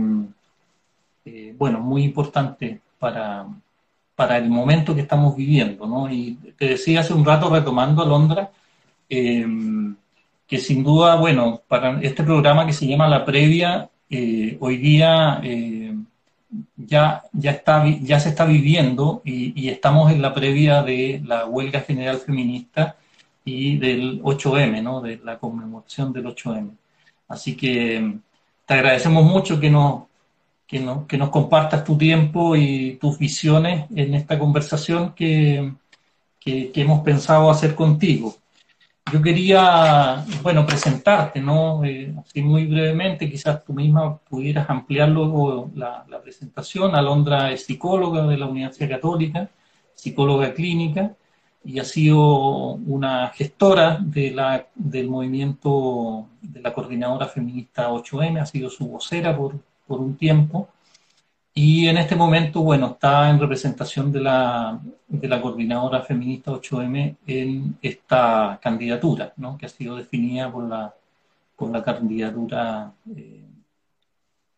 bueno, 1.57 1.79
muy 1.79 2.03
importante 2.03 2.81
para, 2.97 3.45
para 4.19 4.37
el 4.37 4.49
momento 4.49 4.93
que 4.93 4.99
estamos 4.99 5.33
viviendo. 5.33 5.87
¿no? 5.87 6.11
Y 6.11 6.37
te 6.57 6.67
decía 6.71 6.99
hace 6.99 7.13
un 7.13 7.23
rato, 7.23 7.49
retomando 7.49 8.01
a 8.03 8.05
Londra, 8.05 8.51
que 9.07 10.57
sin 10.57 10.83
duda, 10.83 11.15
bueno, 11.15 11.61
para 11.69 12.01
este 12.01 12.23
programa 12.25 12.65
que 12.65 12.73
se 12.73 12.85
llama 12.85 13.07
La 13.07 13.23
Previa, 13.23 13.89
hoy 14.59 14.75
día 14.75 15.41
ya, 16.75 17.23
ya, 17.31 17.51
está, 17.51 17.87
ya 17.87 18.19
se 18.19 18.27
está 18.27 18.43
viviendo 18.43 19.21
y, 19.23 19.69
estamos 19.69 20.11
en 20.11 20.21
la 20.21 20.33
previa 20.33 20.83
de 20.83 21.21
la 21.23 21.45
huelga 21.45 21.79
general 21.79 22.17
feminista 22.17 22.97
y 23.45 23.77
del 23.77 24.21
8M, 24.21 24.83
¿no? 24.83 24.99
de 24.99 25.17
la 25.23 25.39
conmemoración 25.39 26.11
del 26.11 26.25
8M. 26.25 26.71
Así 27.29 27.55
que 27.55 28.17
te 28.65 28.73
agradecemos 28.73 29.23
mucho 29.23 29.61
que 29.61 29.69
nos, 29.69 30.08
que, 30.69 30.85
que 31.07 31.17
nos 31.17 31.29
compartas 31.29 31.83
tu 31.83 31.97
tiempo 31.97 32.55
y 32.55 32.97
tus 33.01 33.17
visiones 33.17 33.87
en 33.95 34.13
esta 34.13 34.37
conversación 34.37 35.13
que, 35.13 35.73
que 36.39 36.71
hemos 36.75 37.01
pensado 37.01 37.49
hacer 37.49 37.75
contigo. 37.75 38.35
Yo 39.11 39.21
quería, 39.23 40.23
bueno, 40.43 40.65
presentarte, 40.67 41.41
¿no? 41.41 41.83
Eh, 41.83 42.13
así 42.19 42.43
muy 42.43 42.67
brevemente, 42.67 43.29
quizás 43.29 43.63
tú 43.65 43.73
misma 43.73 44.17
pudieras 44.17 44.69
ampliar 44.69 45.09
luego 45.09 45.71
la, 45.73 46.05
presentación. 46.21 46.93
Alondra 46.95 47.51
es 47.51 47.65
psicóloga 47.65 48.27
de 48.27 48.37
la 48.37 48.45
Universidad 48.45 48.89
Católica, 48.89 49.49
psicóloga 49.95 50.53
clínica, 50.53 51.15
y 51.63 51.79
ha 51.79 51.83
sido 51.83 52.73
una 52.75 53.29
gestora 53.29 53.97
de 53.99 54.31
la, 54.31 54.67
del 54.75 55.09
movimiento 55.09 56.27
de 56.41 56.61
la 56.61 56.71
coordinadora 56.73 57.27
feminista 57.27 57.89
8M, 57.89 58.39
ha 58.39 58.45
sido 58.45 58.69
su 58.69 58.87
vocera 58.87 59.35
por, 59.35 59.55
por 59.89 59.99
un 59.99 60.15
tiempo 60.15 60.69
y 61.53 61.87
en 61.87 61.97
este 61.97 62.15
momento, 62.15 62.61
bueno, 62.61 62.91
está 62.91 63.29
en 63.29 63.39
representación 63.39 64.11
de 64.13 64.21
la, 64.21 64.79
de 65.07 65.27
la 65.27 65.41
coordinadora 65.41 66.01
feminista 66.03 66.51
8M 66.51 67.17
en 67.27 67.77
esta 67.81 68.59
candidatura, 68.61 69.33
¿no? 69.35 69.57
que 69.57 69.65
ha 69.65 69.69
sido 69.69 69.97
definida 69.97 70.49
por 70.51 70.63
la, 70.63 70.93
por 71.57 71.69
la 71.71 71.83
candidatura 71.83 72.93
eh, 73.13 73.43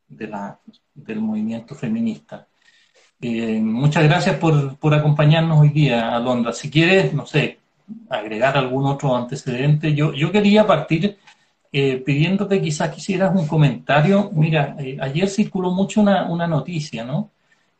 de 0.09 0.27
la, 0.27 0.59
del 0.93 1.21
movimiento 1.21 1.73
feminista. 1.73 2.45
Eh, 3.19 3.59
muchas 3.61 4.03
gracias 4.03 4.35
por, 4.37 4.75
por, 4.77 4.93
acompañarnos 4.93 5.59
hoy 5.59 5.69
día, 5.69 6.15
Alondra. 6.15 6.53
Si 6.53 6.69
quieres, 6.69 7.13
no 7.13 7.25
sé, 7.25 7.59
agregar 8.09 8.57
algún 8.57 8.85
otro 8.85 9.15
antecedente, 9.15 9.95
yo, 9.95 10.13
yo 10.13 10.31
quería 10.31 10.67
partir 10.67 11.17
eh, 11.73 11.97
pidiéndote 12.05 12.61
quizás 12.61 12.89
quisieras 12.89 13.33
un 13.35 13.47
comentario. 13.47 14.29
Mira, 14.33 14.75
eh, 14.79 14.97
ayer 14.99 15.29
circuló 15.29 15.71
mucho 15.71 16.01
una, 16.01 16.47
noticia, 16.47 17.03
¿no? 17.05 17.31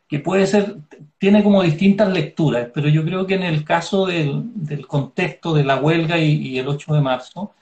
que 0.08 0.18
puede 0.20 0.46
ser, 0.46 0.76
tiene 1.18 1.42
como 1.42 1.62
distintas 1.62 2.12
lecturas, 2.12 2.68
pero 2.74 2.88
yo 2.88 3.02
creo 3.04 3.26
que 3.26 3.34
en 3.34 3.44
el 3.44 3.64
caso 3.64 4.06
del, 4.06 4.86
contexto 4.86 5.54
de 5.54 5.64
la 5.64 5.76
huelga 5.76 6.18
y, 6.18 6.58
el 6.58 6.68
8 6.68 6.94
de 6.94 7.00
marzo, 7.00 7.52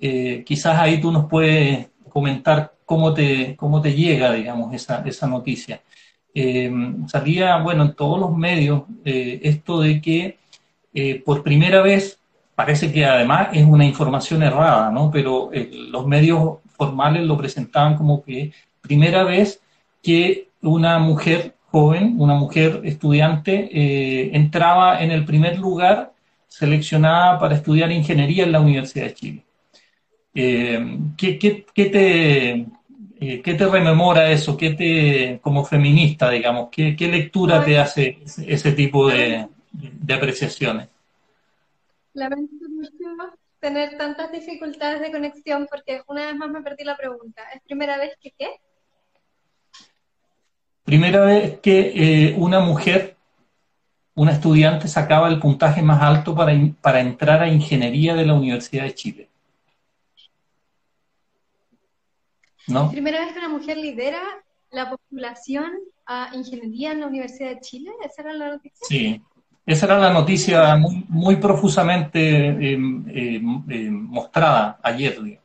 eh, 0.00 0.42
quizás 0.44 0.76
ahí 0.78 1.00
tú 1.00 1.12
nos 1.12 1.26
puedes 1.26 1.88
comentar 2.08 2.74
cómo 2.84 3.14
te, 3.14 3.54
cómo 3.56 3.80
te 3.80 3.94
llega, 3.94 4.32
digamos, 4.32 4.74
esa, 4.74 5.02
esa 5.06 5.28
noticia. 5.28 5.82
Eh, 6.34 6.72
salía, 7.06 7.58
bueno, 7.58 7.84
en 7.84 7.94
todos 7.94 8.18
los 8.18 8.36
medios 8.36 8.82
eh, 9.04 9.40
esto 9.44 9.80
de 9.80 10.00
que 10.00 10.38
por 11.24 11.44
primera 11.44 11.82
vez, 11.82 12.19
parece 12.60 12.92
que 12.92 13.06
además 13.06 13.48
es 13.54 13.64
una 13.64 13.86
información 13.86 14.42
errada, 14.42 14.90
¿no? 14.90 15.10
Pero 15.10 15.50
los 15.90 16.06
medios 16.06 16.58
formales 16.76 17.22
lo 17.24 17.38
presentaban 17.38 17.96
como 17.96 18.22
que 18.22 18.52
primera 18.82 19.24
vez 19.24 19.62
que 20.02 20.48
una 20.60 20.98
mujer 20.98 21.54
joven, 21.70 22.16
una 22.18 22.34
mujer 22.34 22.82
estudiante, 22.84 23.70
eh, 23.72 24.30
entraba 24.34 25.02
en 25.02 25.10
el 25.10 25.24
primer 25.24 25.58
lugar 25.58 26.12
seleccionada 26.48 27.38
para 27.38 27.54
estudiar 27.54 27.90
ingeniería 27.92 28.44
en 28.44 28.52
la 28.52 28.60
Universidad 28.60 29.06
de 29.06 29.14
Chile. 29.14 29.44
Eh, 30.34 30.98
¿qué, 31.16 31.64
te, 31.74 32.50
eh, 33.20 33.40
¿Qué 33.42 33.54
te 33.54 33.66
rememora 33.66 34.30
eso? 34.30 34.54
¿Qué 34.54 34.70
te, 34.74 35.38
como 35.40 35.64
feminista, 35.64 36.28
digamos, 36.28 36.68
qué, 36.70 36.94
lectura 37.10 37.64
te 37.64 37.78
hace 37.78 38.18
ese 38.46 38.72
tipo 38.72 39.08
de, 39.08 39.46
de 39.72 40.14
apreciaciones? 40.14 40.88
Lamento 42.12 42.68
mucho 42.68 43.38
tener 43.60 43.96
tantas 43.98 44.32
dificultades 44.32 45.00
de 45.00 45.12
conexión 45.12 45.68
porque 45.70 46.02
una 46.08 46.26
vez 46.26 46.36
más 46.36 46.50
me 46.50 46.62
perdí 46.62 46.84
la 46.84 46.96
pregunta. 46.96 47.42
¿Es 47.54 47.60
primera 47.62 47.98
vez 47.98 48.16
que 48.20 48.32
qué? 48.36 48.60
Primera 50.84 51.20
vez 51.24 51.60
que 51.60 51.92
eh, 51.94 52.34
una 52.36 52.60
mujer, 52.60 53.16
una 54.14 54.32
estudiante, 54.32 54.88
sacaba 54.88 55.28
el 55.28 55.38
puntaje 55.38 55.82
más 55.82 56.02
alto 56.02 56.34
para, 56.34 56.52
para 56.80 57.00
entrar 57.00 57.42
a 57.42 57.48
ingeniería 57.48 58.14
de 58.14 58.26
la 58.26 58.34
Universidad 58.34 58.84
de 58.84 58.94
Chile. 58.94 59.28
¿No? 62.66 62.90
Primera 62.90 63.20
vez 63.20 63.32
que 63.32 63.38
una 63.38 63.48
mujer 63.48 63.76
lidera 63.76 64.22
la 64.70 64.90
postulación 64.90 65.72
a 66.06 66.30
ingeniería 66.34 66.92
en 66.92 67.00
la 67.00 67.06
Universidad 67.06 67.50
de 67.50 67.60
Chile. 67.60 67.92
¿Esa 68.04 68.22
era 68.22 68.32
la 68.32 68.48
noticia? 68.48 68.86
Sí, 68.86 69.22
esa 69.72 69.86
era 69.86 69.98
la 69.98 70.12
noticia 70.12 70.76
muy, 70.76 71.36
profusamente 71.36 72.18
em, 72.46 73.04
em, 73.08 73.64
em, 73.68 73.90
mostrada 73.90 74.78
ayer. 74.82 75.40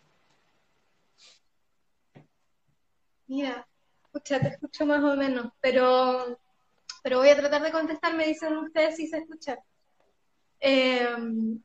Mira, 3.28 3.68
escucha, 4.04 4.40
te 4.40 4.48
escucho 4.48 4.86
más 4.86 5.04
o 5.04 5.16
menos, 5.16 5.52
pero, 5.62 6.40
pero 7.04 7.20
voy 7.20 7.30
a 7.30 7.36
tratar 7.36 7.62
de 7.62 7.72
contestar, 7.72 8.16
me 8.16 8.26
dicen 8.26 8.58
ustedes 8.58 8.96
si 8.96 9.08
se 9.08 9.18
escucha. 9.20 9.58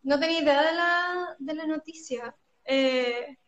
no 0.02 0.20
tenía 0.20 0.40
idea 0.40 0.62
de 0.62 0.74
la, 0.74 1.36
de 1.38 1.54
la 1.54 1.66
noticia. 1.66 2.34
Eh, 2.64 3.38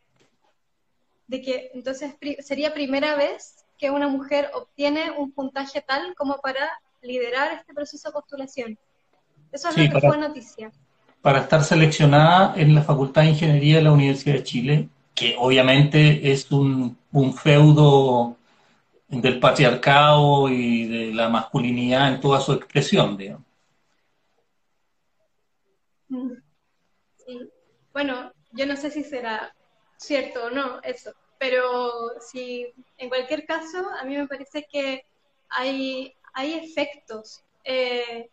de 1.27 1.41
que 1.41 1.71
entonces 1.73 2.15
sería 2.39 2.73
primera 2.73 3.15
vez 3.15 3.63
que 3.77 3.89
una 3.89 4.07
mujer 4.07 4.49
obtiene 4.53 5.11
un 5.11 5.31
puntaje 5.31 5.81
tal 5.81 6.15
como 6.15 6.37
para 6.37 6.69
liderar 7.01 7.53
este 7.53 7.73
proceso 7.73 8.09
de 8.09 8.13
postulación. 8.13 8.79
Eso 9.53 9.69
es 9.69 9.77
lo 9.77 9.99
que 9.99 10.07
fue 10.07 10.17
noticia. 10.17 10.71
Para 11.21 11.41
estar 11.41 11.63
seleccionada 11.63 12.55
en 12.59 12.73
la 12.73 12.81
Facultad 12.81 13.21
de 13.21 13.29
Ingeniería 13.29 13.77
de 13.77 13.83
la 13.83 13.91
Universidad 13.91 14.35
de 14.35 14.43
Chile, 14.43 14.89
que 15.13 15.35
obviamente 15.37 16.31
es 16.31 16.51
un, 16.51 16.97
feudo 17.37 18.35
del 19.07 19.39
patriarcado 19.39 20.49
y 20.49 20.87
de 20.87 21.13
la 21.13 21.29
masculinidad 21.29 22.11
en 22.11 22.19
toda 22.19 22.41
su 22.41 22.53
expresión, 22.53 23.15
digamos. 23.15 23.45
Mm. 26.09 26.31
Bueno, 27.93 28.31
yo 28.53 28.65
no 28.65 28.75
sé 28.75 28.89
si 28.89 29.03
será 29.03 29.55
cierto 29.97 30.45
o 30.45 30.49
no 30.49 30.81
eso, 30.81 31.11
pero 31.37 31.91
si 32.19 32.65
en 32.97 33.09
cualquier 33.09 33.45
caso, 33.45 33.87
a 34.01 34.03
mí 34.03 34.17
me 34.17 34.27
parece 34.27 34.65
que 34.69 35.05
hay, 35.47 36.15
hay 36.33 36.53
efectos 36.55 37.43
eh, 37.63 38.31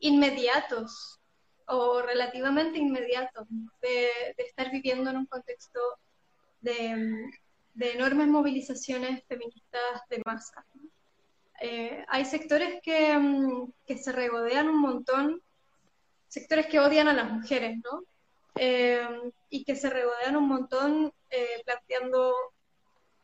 inmediatos 0.00 1.20
o 1.66 2.02
relativamente 2.02 2.78
inmediatos 2.78 3.46
de, 3.80 4.08
estar 4.38 4.70
viviendo 4.70 5.10
en 5.10 5.18
un 5.18 5.26
contexto 5.26 5.80
de, 6.60 7.30
enormes 7.78 8.26
movilizaciones 8.26 9.24
feministas 9.26 10.02
de 10.08 10.22
masa. 10.24 10.66
Eh, 11.60 12.04
hay 12.08 12.24
sectores 12.24 12.80
que, 12.82 13.16
mm, 13.16 13.72
que, 13.86 13.98
se 13.98 14.12
regodean 14.12 14.68
un 14.68 14.80
montón, 14.80 15.42
sectores 16.28 16.66
que 16.66 16.80
odian 16.80 17.08
a 17.08 17.12
las 17.12 17.30
mujeres, 17.30 17.78
¿no? 17.84 18.02
Eh, 18.56 19.06
y 19.50 19.64
que 19.64 19.76
se 19.76 19.90
regodean 19.90 20.36
un 20.36 20.48
montón 20.48 21.12
eh, 21.30 21.62
planteando 21.64 22.34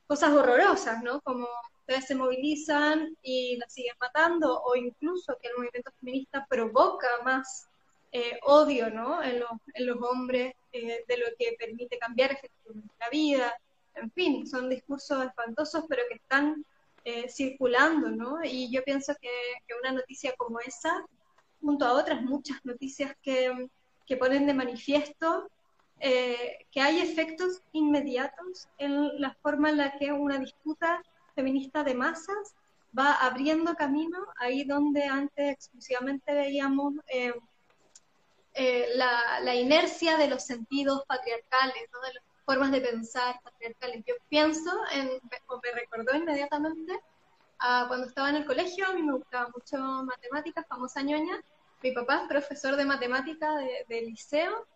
cosas 0.06 0.32
horrorosas, 0.32 1.02
¿no? 1.02 1.20
Como 1.22 1.48
ustedes 1.86 2.06
se 2.06 2.16
movilizan 2.16 3.16
y 3.22 3.56
la 3.58 3.68
siguen 3.68 3.94
matando, 4.00 4.60
o 4.64 4.74
incluso 4.74 5.38
que 5.40 5.48
el 5.48 5.54
movimiento 5.56 5.92
feminista 6.00 6.44
provoca 6.50 7.06
más 7.24 7.68
eh, 8.10 8.40
odio 8.42 8.90
¿no? 8.90 9.22
en, 9.22 9.38
los, 9.38 9.96
hombres 10.02 10.54
eh, 10.72 11.04
de 11.06 11.16
lo 11.16 11.26
que 11.38 11.54
permite 11.56 11.96
cambiar 11.98 12.32
efectivamente 12.32 12.92
la 12.98 13.08
vida. 13.08 13.54
En 13.94 14.10
fin, 14.10 14.48
son 14.48 14.68
discursos 14.68 15.24
espantosos, 15.26 15.84
pero 15.88 16.02
que 16.08 16.16
están 16.16 16.64
eh, 17.04 17.28
circulando, 17.28 18.10
¿no? 18.10 18.44
Y 18.44 18.68
yo 18.72 18.82
pienso 18.82 19.14
que, 19.20 19.30
que, 19.68 19.74
una 19.80 19.92
noticia 19.92 20.34
como 20.36 20.58
esa, 20.58 21.06
junto 21.60 21.84
a 21.86 21.92
otras 21.92 22.20
muchas 22.20 22.64
noticias 22.64 23.14
que, 23.22 23.68
que 24.04 24.16
ponen 24.16 24.46
de 24.46 24.54
manifiesto 24.54 25.48
que 25.98 26.80
hay 26.80 27.00
efectos 27.00 27.62
inmediatos 27.72 28.68
en 28.76 29.18
la 29.18 29.32
forma 29.40 29.70
en 29.70 29.78
la 29.78 29.96
que 29.96 30.12
una 30.12 30.38
disputa 30.38 31.02
feminista 31.36 31.84
de 31.84 31.94
masas 31.94 32.56
va 32.98 33.12
abriendo 33.12 33.74
camino 33.74 34.18
ahí 34.38 34.64
donde 34.64 35.04
antes 35.04 35.52
exclusivamente 35.52 36.32
veíamos 36.32 36.94
eh, 37.08 37.34
eh, 38.54 38.88
la, 38.94 39.54
inercia 39.54 40.16
de 40.16 40.28
los 40.28 40.44
sentidos 40.44 41.04
patriarcales, 41.06 41.74
de 41.74 42.14
las 42.14 42.24
formas 42.46 42.72
de 42.72 42.80
pensar 42.80 43.38
patriarcales. 43.42 44.02
Yo 44.06 44.14
pienso, 44.28 44.70
en, 44.92 45.10
o 45.48 45.60
me 45.62 45.72
recordó 45.72 46.16
inmediatamente 46.16 46.98
a 47.58 47.84
cuando 47.86 48.06
estaba 48.06 48.30
en 48.30 48.36
el 48.36 48.46
colegio, 48.46 48.86
a 48.86 48.94
mí 48.94 49.02
me 49.02 49.12
gustaba 49.12 49.50
mucho 49.54 49.76
matemáticas, 50.04 50.66
famosa 50.66 51.02
ñoña. 51.02 51.38
Mi 51.82 51.92
papá 51.92 52.22
es 52.22 52.28
profesor 52.28 52.76
de 52.76 52.86
matemática 52.86 53.56
de, 53.56 53.84
de 53.88 54.02
liceo 54.02 54.66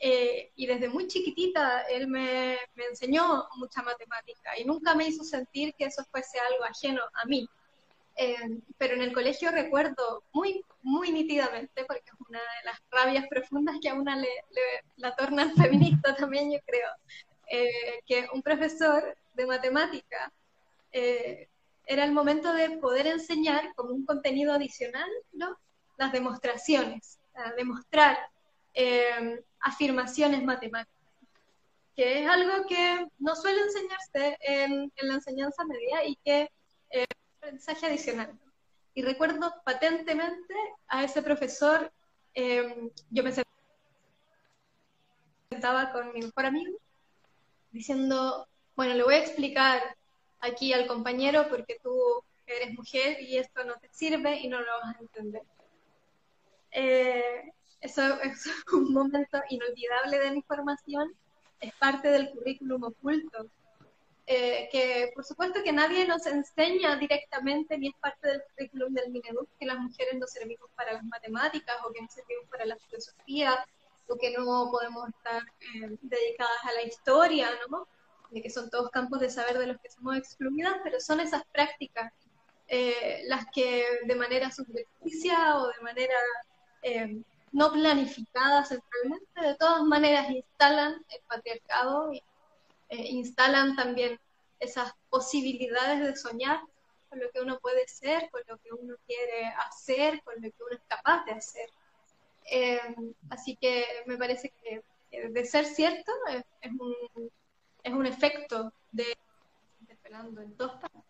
eh, 0.00 0.50
y 0.56 0.66
desde 0.66 0.88
muy 0.88 1.06
chiquitita 1.06 1.82
él 1.82 2.08
me, 2.08 2.58
enseñó 2.90 3.46
mucha 3.56 3.82
matemática 3.82 4.58
y 4.58 4.64
nunca 4.64 4.94
me 4.94 5.06
hizo 5.06 5.24
sentir 5.24 5.74
que 5.74 5.86
eso 5.86 6.04
fuese 6.10 6.38
algo 6.40 6.64
ajeno 6.64 7.02
a 7.14 7.24
mí. 7.26 7.48
Eh, 8.16 8.60
pero 8.76 8.94
en 8.94 9.02
el 9.02 9.12
colegio 9.12 9.50
recuerdo 9.50 10.22
muy, 10.32 10.62
muy 10.82 11.10
nítidamente, 11.10 11.84
porque 11.86 12.02
es 12.04 12.20
una 12.28 12.38
de 12.38 12.64
las 12.64 12.78
rabias 12.90 13.26
profundas 13.28 13.76
que 13.80 13.88
a 13.88 13.94
una 13.94 14.16
le, 14.16 14.28
la 14.96 15.14
tornan 15.16 15.54
feminista 15.56 16.14
también, 16.14 16.52
yo 16.52 16.58
creo, 16.66 16.88
eh, 17.48 18.02
que 18.06 18.28
un 18.32 18.42
profesor 18.42 19.16
de 19.34 19.46
matemática 19.46 20.32
era 20.92 22.04
el 22.04 22.12
momento 22.12 22.52
de 22.52 22.70
poder 22.72 23.06
enseñar 23.06 23.74
como 23.74 23.94
un 23.94 24.04
contenido 24.04 24.52
adicional 24.52 25.08
¿no? 25.32 25.58
las 25.96 26.12
demostraciones, 26.12 27.18
demostrar 27.56 28.18
eh, 28.74 29.42
afirmaciones 29.62 30.44
matemáticas, 30.44 30.92
que 31.94 32.22
es 32.22 32.28
algo 32.28 32.66
que 32.66 33.06
no 33.18 33.34
suele 33.36 33.60
enseñarse 33.62 34.38
en, 34.40 34.92
la 35.02 35.14
enseñanza 35.14 35.64
media 35.64 36.04
y 36.04 36.16
que 36.16 36.50
es 36.90 37.06
un 37.06 37.36
aprendizaje 37.38 37.86
adicional. 37.86 38.38
Y 38.94 39.02
recuerdo 39.02 39.54
patentemente 39.64 40.54
a 40.88 41.04
ese 41.04 41.22
profesor, 41.22 41.90
eh, 42.34 42.90
yo 43.10 43.22
me 43.22 43.32
sentaba 45.50 45.92
con 45.92 46.12
mi 46.12 46.20
mejor 46.20 46.46
amigo, 46.46 46.76
diciendo, 47.70 48.46
bueno, 48.76 48.94
le 48.94 49.02
voy 49.02 49.14
a 49.14 49.20
explicar 49.20 49.96
aquí 50.40 50.72
al 50.72 50.86
compañero 50.86 51.48
porque 51.48 51.78
tú 51.82 52.22
eres 52.46 52.74
mujer 52.74 53.20
y 53.20 53.38
esto 53.38 53.64
no 53.64 53.74
te 53.76 53.88
sirve 53.92 54.40
y 54.40 54.48
no 54.48 54.60
lo 54.60 54.72
vas 54.82 54.96
a 54.96 55.00
entender. 55.00 55.42
Eh, 56.72 57.52
eso 57.82 58.20
es 58.22 58.46
un 58.72 58.92
momento 58.92 59.42
inolvidable 59.50 60.18
de 60.18 60.30
mi 60.30 60.42
formación, 60.42 61.12
es 61.60 61.74
parte 61.74 62.08
del 62.08 62.30
currículum 62.30 62.84
oculto, 62.84 63.46
eh, 64.26 64.68
que 64.70 65.10
por 65.14 65.24
supuesto 65.24 65.62
que 65.62 65.72
nadie 65.72 66.06
nos 66.06 66.26
enseña 66.26 66.96
directamente, 66.96 67.76
ni 67.76 67.88
es 67.88 67.94
parte 68.00 68.28
del 68.28 68.42
currículum 68.42 68.94
del 68.94 69.10
Mineduc, 69.10 69.48
que 69.58 69.66
las 69.66 69.78
mujeres 69.78 70.14
no 70.18 70.26
servimos 70.26 70.70
para 70.76 70.92
las 70.92 71.04
matemáticas 71.04 71.76
o 71.84 71.92
que 71.92 72.00
no 72.00 72.08
servimos 72.08 72.48
para 72.48 72.64
la 72.64 72.76
filosofía 72.76 73.64
o 74.08 74.16
que 74.16 74.30
no 74.30 74.70
podemos 74.70 75.08
estar 75.08 75.42
eh, 75.42 75.96
dedicadas 76.02 76.64
a 76.64 76.72
la 76.72 76.82
historia, 76.82 77.50
¿no? 77.68 77.86
De 78.30 78.40
que 78.40 78.50
son 78.50 78.70
todos 78.70 78.90
campos 78.90 79.20
de 79.20 79.28
saber 79.30 79.58
de 79.58 79.66
los 79.66 79.80
que 79.80 79.90
somos 79.90 80.16
excluidas, 80.16 80.74
pero 80.82 81.00
son 81.00 81.20
esas 81.20 81.42
prácticas 81.52 82.12
eh, 82.68 83.24
las 83.26 83.44
que 83.52 83.84
de 84.04 84.14
manera 84.14 84.50
superficial 84.50 85.56
o 85.56 85.66
de 85.68 85.80
manera 85.82 86.14
eh, 86.82 87.22
no 87.52 87.70
planificada 87.72 88.64
centralmente, 88.64 89.40
de 89.40 89.54
todas 89.56 89.82
maneras 89.82 90.30
instalan 90.30 91.04
el 91.08 91.20
patriarcado 91.28 92.12
y 92.12 92.22
eh, 92.88 93.08
instalan 93.10 93.76
también 93.76 94.18
esas 94.58 94.92
posibilidades 95.10 96.00
de 96.00 96.16
soñar 96.16 96.60
con 97.08 97.20
lo 97.20 97.30
que 97.30 97.40
uno 97.40 97.58
puede 97.60 97.86
ser, 97.88 98.30
con 98.30 98.40
lo 98.48 98.56
que 98.58 98.72
uno 98.72 98.94
quiere 99.06 99.46
hacer, 99.68 100.22
con 100.24 100.34
lo 100.36 100.50
que 100.50 100.62
uno 100.66 100.76
es 100.76 100.82
capaz 100.88 101.24
de 101.26 101.32
hacer. 101.32 101.68
así 103.28 103.56
que 103.56 103.84
me 104.06 104.16
parece 104.16 104.50
que 104.62 104.82
de 105.28 105.44
ser 105.44 105.66
cierto 105.66 106.10
es, 106.30 106.72
un, 106.72 107.30
es 107.82 107.92
un 107.92 108.06
efecto 108.06 108.72
de 108.92 109.16
interpelando 109.80 110.40
en 110.40 110.56
dos 110.56 110.72
partes. 110.72 111.02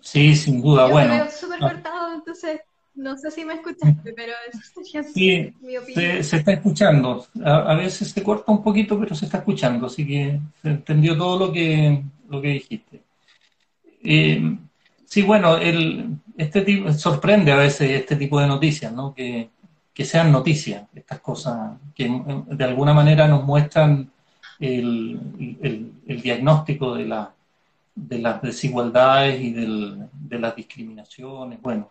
Sí, 0.00 0.34
sin 0.34 0.60
duda, 0.60 0.88
bueno. 0.88 1.10
Me 1.10 1.20
veo 1.22 1.30
súper 1.30 1.60
cortado, 1.60 2.14
entonces 2.14 2.60
no 2.94 3.16
sé 3.16 3.30
si 3.30 3.44
me 3.44 3.54
escuchaste, 3.54 4.12
pero 4.12 4.32
eso 4.52 4.82
sería 4.82 5.02
sí, 5.02 5.54
mi 5.60 5.76
opinión. 5.76 6.22
Se, 6.22 6.36
está 6.36 6.52
escuchando. 6.52 7.26
A, 7.44 7.74
veces 7.74 8.10
se 8.10 8.22
corta 8.22 8.52
un 8.52 8.62
poquito, 8.62 8.98
pero 8.98 9.14
se 9.14 9.24
está 9.26 9.38
escuchando, 9.38 9.86
así 9.86 10.06
que 10.06 10.40
se 10.60 10.68
entendió 10.68 11.16
todo 11.16 11.46
lo 11.46 11.52
que, 11.52 12.02
lo 12.28 12.40
que 12.40 12.48
dijiste. 12.48 13.02
Eh, 14.04 14.56
sí, 15.04 15.22
bueno, 15.22 15.56
el, 15.56 16.16
este 16.36 16.62
tipo, 16.62 16.92
sorprende 16.92 17.52
a 17.52 17.56
veces 17.56 17.90
este 17.90 18.16
tipo 18.16 18.40
de 18.40 18.46
noticias, 18.46 18.92
¿no? 18.92 19.14
Que, 19.14 19.50
que 19.94 20.04
sean 20.04 20.32
noticias, 20.32 20.84
estas 20.94 21.20
cosas 21.20 21.78
que 21.94 22.10
de 22.46 22.64
alguna 22.64 22.94
manera 22.94 23.28
nos 23.28 23.44
muestran 23.44 24.10
el, 24.58 25.18
el, 25.60 25.92
el 26.06 26.22
diagnóstico 26.22 26.94
de 26.94 27.06
la 27.06 27.32
de 27.94 28.18
las 28.18 28.40
desigualdades 28.42 29.40
y 29.40 29.52
de 29.52 30.38
las 30.38 30.56
discriminaciones. 30.56 31.60
Bueno, 31.60 31.90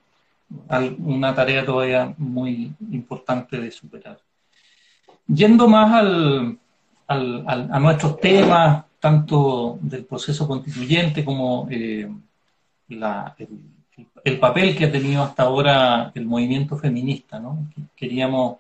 una 1.00 1.34
tarea 1.34 1.66
todavía 1.66 2.14
muy 2.18 2.74
importante 2.92 3.60
de 3.60 3.72
superar. 3.72 4.20
Yendo 5.28 5.68
más 5.68 5.94
al, 5.94 6.60
a 7.08 7.80
nuestros 7.80 8.20
temas, 8.20 8.86
tanto 9.02 9.80
del 9.82 10.06
proceso 10.06 10.48
constituyente 10.48 11.26
como 11.26 11.68
eh, 11.70 12.08
el, 12.88 14.40
papel 14.40 14.78
que 14.78 14.86
ha 14.86 14.92
tenido 14.92 15.24
hasta 15.24 15.44
ahora 15.44 16.12
el 16.14 16.26
movimiento 16.26 16.78
feminista. 16.78 17.40
¿no? 17.40 17.68
Queríamos 17.96 18.58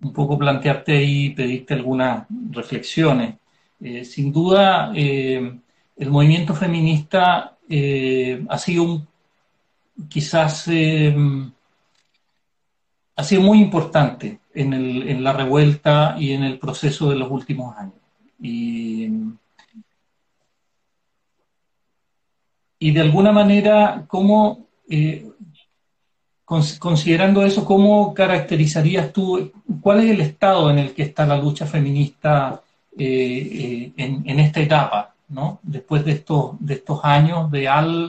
un 0.00 0.12
poco 0.12 0.38
plantearte 0.38 1.02
y 1.02 1.30
pedirte 1.30 1.74
algunas 1.74 2.26
reflexiones. 2.50 3.34
Eh, 3.80 4.04
sin 4.04 4.32
duda, 4.32 4.92
eh, 4.94 5.58
el 5.96 6.10
movimiento 6.10 6.54
feminista 6.54 7.56
ha 8.48 8.58
sido 8.58 8.82
un, 8.84 9.08
quizás 10.08 10.68
eh, 10.68 11.14
ha 13.16 13.24
sido 13.24 13.42
muy 13.42 13.60
importante 13.60 14.40
en, 14.54 14.72
el, 14.72 15.08
en, 15.08 15.24
la 15.24 15.32
revuelta 15.32 16.16
y 16.18 16.32
en 16.32 16.44
el 16.44 16.58
proceso 16.58 17.10
de 17.10 17.16
los 17.16 17.30
últimos 17.30 17.76
años. 17.76 17.94
Y, 18.40 19.10
de 22.92 23.00
alguna 23.00 23.32
manera, 23.32 24.04
¿cómo, 24.06 24.66
eh, 24.88 25.28
considerando 26.44 27.44
eso, 27.44 27.64
cómo 27.64 28.14
caracterizarías 28.14 29.12
tú, 29.12 29.50
cuál 29.80 30.00
es 30.00 30.10
el 30.10 30.20
estado 30.20 30.70
en 30.70 30.78
el 30.78 30.94
que 30.94 31.02
está 31.02 31.26
la 31.26 31.36
lucha 31.36 31.66
feminista 31.66 32.62
en, 32.96 33.94
en 33.96 34.38
esta 34.38 34.60
etapa? 34.60 35.14
Después 35.62 36.04
de 36.04 36.12
estos, 36.12 36.52
de 36.58 36.74
estos 36.74 37.00
años 37.04 37.50
de, 37.50 37.60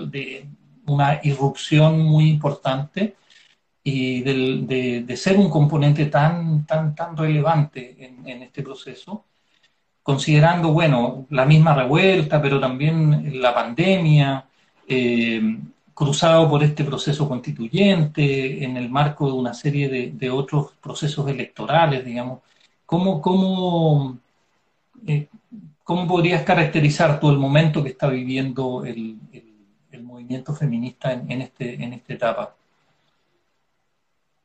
de 0.10 0.46
una 0.94 1.20
irrupción 1.24 2.00
muy 2.00 2.30
importante 2.30 3.16
y 3.84 4.22
de, 4.22 5.18
ser 5.18 5.38
un 5.38 5.50
componente 5.50 6.06
tan, 6.08 6.66
tan, 6.66 6.96
tan 6.96 7.16
relevante 7.18 7.96
en, 8.26 8.44
este 8.44 8.62
proceso, 8.62 9.26
considerando, 10.04 10.72
bueno, 10.74 11.26
la 11.30 11.46
misma 11.46 11.74
revuelta, 11.74 12.42
pero 12.42 12.60
también 12.60 13.42
la 13.42 13.54
pandemia, 13.54 14.46
eh, 14.88 15.42
cruzado 15.94 16.50
por 16.50 16.64
este 16.64 16.84
proceso 16.84 17.28
constituyente, 17.28 18.64
en 18.64 18.78
el 18.78 18.90
marco 18.90 19.28
de 19.28 19.34
una 19.34 19.54
serie 19.54 19.90
de, 19.90 20.30
otros 20.30 20.74
procesos 20.82 21.28
electorales, 21.30 22.06
digamos, 22.06 22.40
¿cómo, 22.86 23.22
cómo, 23.22 24.18
eh, 25.08 25.28
¿Cómo 25.90 26.08
podrías 26.08 26.44
caracterizar 26.44 27.20
tú 27.20 27.32
el 27.32 27.40
momento 27.40 27.82
que 27.82 27.90
está 27.90 28.08
viviendo 28.08 28.86
el, 28.86 29.18
movimiento 30.30 30.54
feminista 30.54 31.12
en, 31.12 31.42
este, 31.42 31.74
en 31.74 31.94
esta 31.94 32.14
etapa? 32.14 32.56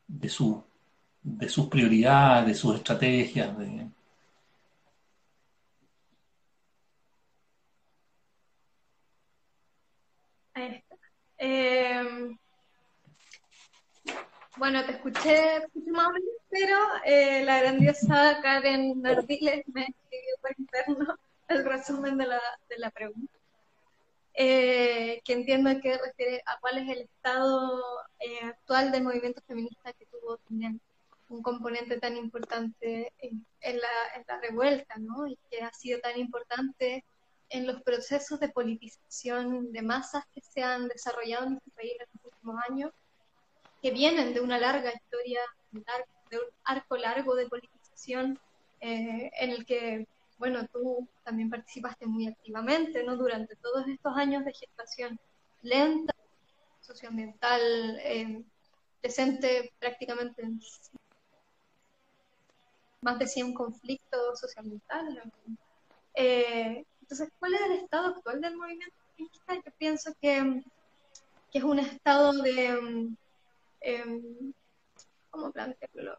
De, 0.07 0.29
su, 0.31 0.63
de 1.23 1.49
sus 1.49 1.67
prioridades, 1.69 2.47
de 2.47 2.55
sus 2.55 2.77
estrategias. 2.77 3.51
Em, 11.37 12.39
bueno, 14.57 14.85
te 14.87 14.93
escuché, 14.93 15.67
más 15.93 16.09
pero 16.49 16.79
eh, 17.05 17.45
la 17.45 17.61
grandiosa 17.61 18.41
Karen 18.41 19.05
Ardiles 19.05 19.65
me 19.69 19.83
escribió 19.83 20.35
por 20.41 20.55
interno 20.57 21.19
el 21.49 21.65
resumen 21.65 22.17
de 22.17 22.27
la, 22.27 22.41
de 22.71 22.79
la 22.79 22.91
pregunta, 22.91 23.34
eh, 24.35 25.21
que 25.25 25.33
entiendo 25.33 25.71
que 25.81 25.97
refiere 25.97 26.43
a 26.47 26.59
cuál 26.61 26.79
es 26.79 26.89
el 26.89 27.03
estado 27.03 27.81
eh, 28.19 28.41
actual 28.43 28.91
del 28.91 29.05
movimiento 29.05 29.41
feminista 29.47 29.93
que 29.93 30.07
tuvo 30.07 30.39
también 30.39 30.81
un 31.29 31.43
componente 31.43 31.99
tan 32.01 32.17
importante 32.17 33.13
en, 33.19 33.47
la, 33.61 33.89
en, 34.17 34.25
la, 34.27 34.41
revuelta, 34.41 34.97
¿no? 34.99 35.27
Y 35.27 35.39
que 35.51 35.63
ha 35.63 35.73
sido 35.73 36.01
tan 36.01 36.19
importante 36.19 37.05
en 37.49 37.67
los 37.67 37.83
procesos 37.83 38.41
de 38.41 38.49
politización 38.49 39.73
de 39.73 39.83
masas 39.83 40.25
que 40.35 40.41
se 40.41 40.63
han 40.63 40.89
desarrollado 40.89 41.45
en 41.45 41.51
nuestro 41.53 41.73
país 41.75 41.93
en 41.93 42.07
los 42.13 42.33
últimos 42.33 42.57
años, 42.69 42.91
que 43.81 43.91
vienen 43.91 44.35
de 44.35 44.41
una 44.41 44.59
larga 44.59 44.93
historia, 44.93 45.41
de 45.71 46.39
un 46.39 46.45
arco 46.65 46.97
largo 46.97 47.35
de 47.35 47.47
politización 47.47 48.39
eh, 48.81 49.31
en 49.39 49.51
el 49.51 49.65
que 49.65 50.07
bueno, 50.45 50.69
tú 50.71 51.09
también 51.25 51.49
participaste 51.49 52.05
muy 52.05 52.27
activamente, 52.29 53.03
¿no? 53.03 53.17
Durante 53.17 53.57
todos 53.57 53.89
estos 53.89 54.15
años 54.15 54.45
de 54.45 54.53
gestación 54.53 55.19
lenta, 55.63 56.15
socioambiental, 56.83 57.63
eh, 58.03 58.45
presente 59.01 59.73
prácticamente 59.79 60.43
en 60.43 60.61
más 63.01 63.19
de 63.19 63.27
100 63.27 63.55
conflictos 63.55 64.39
socioambientales. 64.39 65.25
Eh, 66.13 66.85
entonces, 67.01 67.31
¿cuál 67.39 67.55
es 67.55 67.61
el 67.63 67.73
estado 67.73 68.09
actual 68.09 68.43
del 68.43 68.59
movimiento 68.59 68.97
feminista? 69.17 69.55
Yo 69.55 69.73
pienso 69.79 70.13
que, 70.21 70.63
que 71.51 71.59
es 71.59 71.65
un 71.65 71.79
estado 71.79 72.33
de, 72.43 73.09
eh, 73.81 74.21
¿cómo 75.31 75.51
plantearlo? 75.51 76.19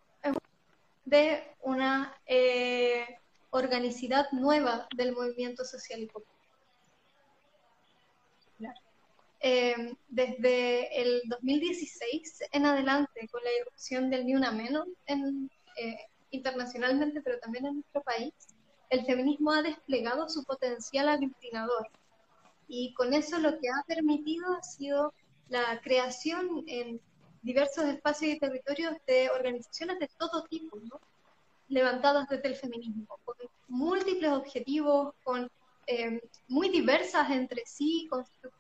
De 1.05 1.43
una 1.61 2.19
eh, 2.25 3.19
organicidad 3.55 4.31
nueva 4.31 4.87
del 4.95 5.13
movimiento 5.13 5.63
social 5.63 6.01
y 6.01 6.07
popular. 6.07 6.35
Eh, 9.41 9.93
desde 10.07 11.01
el 11.01 11.21
2016 11.27 12.45
en 12.51 12.65
adelante, 12.65 13.27
con 13.31 13.43
la 13.43 13.51
irrupción 13.61 14.09
del 14.09 14.25
Ni 14.25 14.33
Una 14.33 14.51
Menos 14.51 14.87
en, 15.05 15.51
eh, 15.77 15.97
internacionalmente, 16.31 17.21
pero 17.21 17.37
también 17.39 17.65
en 17.67 17.75
nuestro 17.75 18.01
país, 18.01 18.33
el 18.89 19.05
feminismo 19.05 19.51
ha 19.51 19.61
desplegado 19.61 20.27
su 20.29 20.43
potencial 20.43 21.09
aglutinador. 21.09 21.89
Y 22.67 22.93
con 22.95 23.13
eso 23.13 23.37
lo 23.37 23.59
que 23.59 23.69
ha 23.69 23.83
permitido 23.85 24.51
ha 24.53 24.63
sido 24.63 25.13
la 25.49 25.79
creación 25.81 26.63
en 26.67 26.99
diversos 27.43 27.85
espacios 27.85 28.33
y 28.33 28.39
territorios 28.39 28.95
de 29.05 29.29
organizaciones 29.29 29.99
de 29.99 30.09
todo 30.17 30.43
tipo, 30.45 30.79
¿no? 30.79 30.99
Levantadas 31.67 32.27
desde 32.29 32.47
el 32.49 32.55
feminismo, 32.55 33.19
con 33.23 33.35
múltiples 33.67 34.31
objetivos, 34.31 35.13
con 35.23 35.49
eh, 35.87 36.19
muy 36.47 36.69
diversas 36.69 37.29
entre 37.29 37.63
sí, 37.65 38.07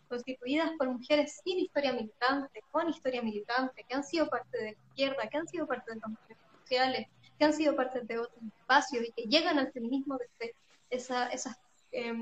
constituidas 0.07 0.71
por 0.77 0.89
mujeres 0.89 1.39
sin 1.43 1.59
historia 1.59 1.93
militante, 1.93 2.63
con 2.71 2.89
historia 2.89 3.21
militante, 3.21 3.83
que 3.87 3.95
han 3.95 4.03
sido 4.03 4.29
parte 4.29 4.57
de 4.57 4.63
la 4.63 4.71
izquierda, 4.71 5.27
que 5.27 5.37
han 5.37 5.47
sido 5.47 5.65
parte 5.65 5.91
de 5.91 5.99
los 5.99 6.09
movimientos 6.09 6.61
sociales, 6.61 7.07
que 7.37 7.45
han 7.45 7.53
sido 7.53 7.75
parte 7.75 8.01
de 8.01 8.19
otros 8.19 8.43
espacios 8.59 9.05
y 9.05 9.11
que 9.11 9.27
llegan 9.27 9.57
al 9.59 9.71
feminismo 9.71 10.17
desde 10.17 10.55
esa, 10.89 11.27
esas 11.29 11.57
eh, 11.91 12.13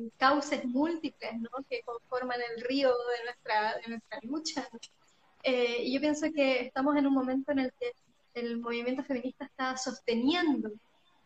múltiples 0.66 1.34
¿no? 1.40 1.50
que 1.70 1.82
conforman 1.84 2.40
el 2.56 2.64
río 2.64 2.90
de 2.90 3.26
nuestra, 3.26 3.76
de 3.78 3.88
nuestra 3.90 4.20
lucha. 4.24 4.70
Eh, 5.44 5.84
y 5.84 5.94
yo 5.94 6.00
pienso 6.00 6.28
que 6.34 6.62
estamos 6.62 6.96
en 6.96 7.08
un 7.08 7.14
momento 7.14 7.52
en 7.52 7.60
el 7.60 7.74
que 7.80 7.92
el 8.34 8.58
movimiento 8.58 9.04
feminista 9.04 9.46
está 9.46 9.78
sosteniendo 9.78 10.72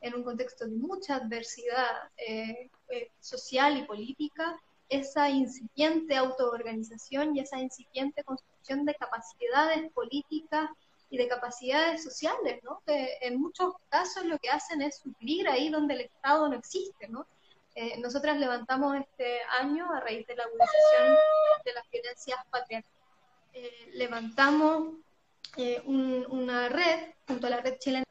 en 0.02 0.16
un 0.16 0.24
contexto 0.24 0.66
de 0.66 0.72
mucha 0.72 1.16
adversidad 1.16 2.10
eh, 2.18 2.70
eh, 2.90 3.12
social 3.20 3.78
y 3.78 3.84
política, 3.84 4.60
esa 4.90 5.30
incipiente 5.30 6.16
autoorganización 6.16 7.36
y 7.36 7.42
esa 7.42 7.60
incipiente 7.60 8.24
construcción 8.24 8.86
de 8.86 8.96
capacidades 8.96 9.92
políticas 9.92 10.70
y 11.10 11.18
de 11.18 11.28
capacidades 11.28 12.04
sociales, 12.04 12.62
¿no? 12.64 12.82
que 12.86 13.18
en 13.22 13.40
muchos 13.40 13.74
casos 13.90 14.26
lo 14.26 14.38
que 14.40 14.50
hacen 14.50 14.82
es 14.82 14.98
suplir 14.98 15.48
ahí 15.48 15.70
donde 15.70 15.96
el 15.96 16.02
Estado 16.02 16.48
no 16.48 16.56
existe. 16.56 17.08
¿no? 17.08 17.26
Eh, 17.76 18.00
nosotras 18.00 18.38
levantamos 18.38 18.96
este 18.98 19.40
año, 19.60 19.92
a 19.94 20.00
raíz 20.00 20.26
de 20.28 20.36
la 20.36 20.44
agudización 20.44 21.18
de 21.66 21.74
las 21.74 21.90
violencias 21.90 22.40
patriarcales, 22.50 22.98
eh, 23.54 23.90
levantamos 23.94 24.96
eh, 25.58 25.82
una 25.86 26.70
red 26.70 27.16
junto 27.28 27.48
a 27.48 27.50
la 27.50 27.62
red 27.62 27.80
chilena 27.80 28.04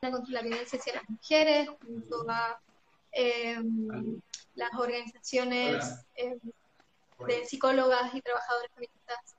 contra 0.00 0.32
la 0.32 0.42
violencia 0.42 0.78
hacia 0.78 0.94
las 0.94 1.08
mujeres, 1.08 1.68
junto 1.80 2.26
a 2.28 2.60
em, 3.12 4.20
las 4.54 4.74
organizaciones 4.74 6.04
em, 6.16 6.40
de 7.26 7.44
psicólogas 7.44 8.12
y 8.14 8.20
trabajadoras 8.20 8.72
feministas 8.74 9.36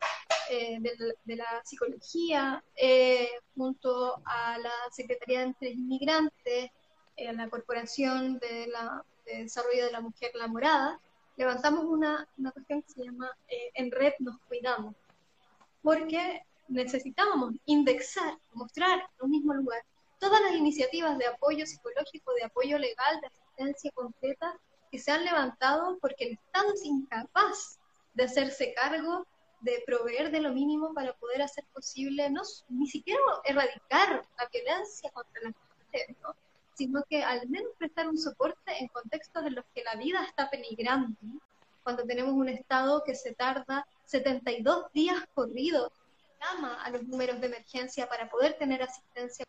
eh, 0.49 0.77
de, 1.25 1.35
la 1.35 1.61
psicología, 1.65 2.63
eh, 2.77 3.29
junto 3.55 4.21
a 4.23 4.57
la 4.57 4.73
Secretaría 4.91 5.41
de 5.41 5.47
Mujeres 5.47 5.75
Inmigrantes, 5.75 6.71
a 7.27 7.33
la 7.33 7.49
Corporación 7.49 8.39
de, 8.39 8.67
la, 8.67 9.03
de 9.25 9.43
Desarrollo 9.43 9.85
de 9.85 9.91
la 9.91 10.01
Mujer 10.01 10.31
La 10.35 10.47
Morada, 10.47 10.97
levantamos 11.35 11.83
una, 11.83 12.25
una 12.37 12.51
cuestión 12.51 12.83
que 12.83 12.89
se 12.89 13.03
llama 13.03 13.29
En 13.73 13.91
Red 13.91 14.13
Nos 14.19 14.39
Cuidamos, 14.47 14.95
porque 15.81 16.41
necesitábamos 16.67 17.53
indexar, 17.65 18.37
mostrar 18.53 18.99
en 18.99 19.25
un 19.25 19.31
mismo 19.31 19.53
lugar 19.53 19.83
todas 20.19 20.41
las 20.41 20.53
iniciativas 20.53 21.17
de 21.17 21.27
apoyo 21.27 21.65
psicológico, 21.65 22.33
de 22.33 22.43
apoyo 22.43 22.77
legal, 22.77 23.19
de 23.21 23.27
asistencia 23.27 23.91
concreta 23.93 24.57
que 24.91 24.99
se 24.99 25.11
han 25.11 25.25
levantado 25.25 25.97
porque 25.99 26.25
el 26.25 26.33
Estado 26.33 26.73
es 26.73 26.85
incapaz 26.85 27.79
de 28.13 28.25
hacerse 28.25 28.73
cargo 28.73 29.25
de 29.61 29.83
proveer 29.85 30.31
de 30.31 30.41
lo 30.41 30.51
mínimo 30.51 30.93
para 30.93 31.13
poder 31.13 31.41
hacer 31.41 31.63
posible, 31.73 32.29
no, 32.29 32.41
ni 32.69 32.87
siquiera 32.87 33.19
erradicar 33.45 34.25
la 34.37 34.49
violencia 34.51 35.09
contra 35.11 35.41
las 35.43 35.53
mujeres, 35.85 36.17
sino 36.73 37.03
que 37.09 37.23
al 37.23 37.47
menos 37.47 37.71
prestar 37.77 38.09
un 38.09 38.17
soporte 38.17 38.73
en 38.79 38.87
contextos 38.87 39.45
en 39.45 39.55
los 39.55 39.65
que 39.73 39.83
la 39.83 39.95
vida 39.95 40.23
está 40.25 40.49
peligrando. 40.49 41.15
Cuando 41.83 42.03
tenemos 42.03 42.33
un 42.33 42.49
Estado 42.49 43.03
que 43.03 43.15
se 43.15 43.33
tarda 43.33 43.87
72 44.11 44.91
días 44.91 45.23
corridos, 45.33 45.91
llama 46.41 46.83
a 46.83 46.89
los 46.89 47.03
números 47.03 47.39
de 47.39 47.47
emergencia 47.47 48.09
para 48.09 48.29
poder 48.29 48.57
tener 48.57 48.83
asistencia 48.83 49.45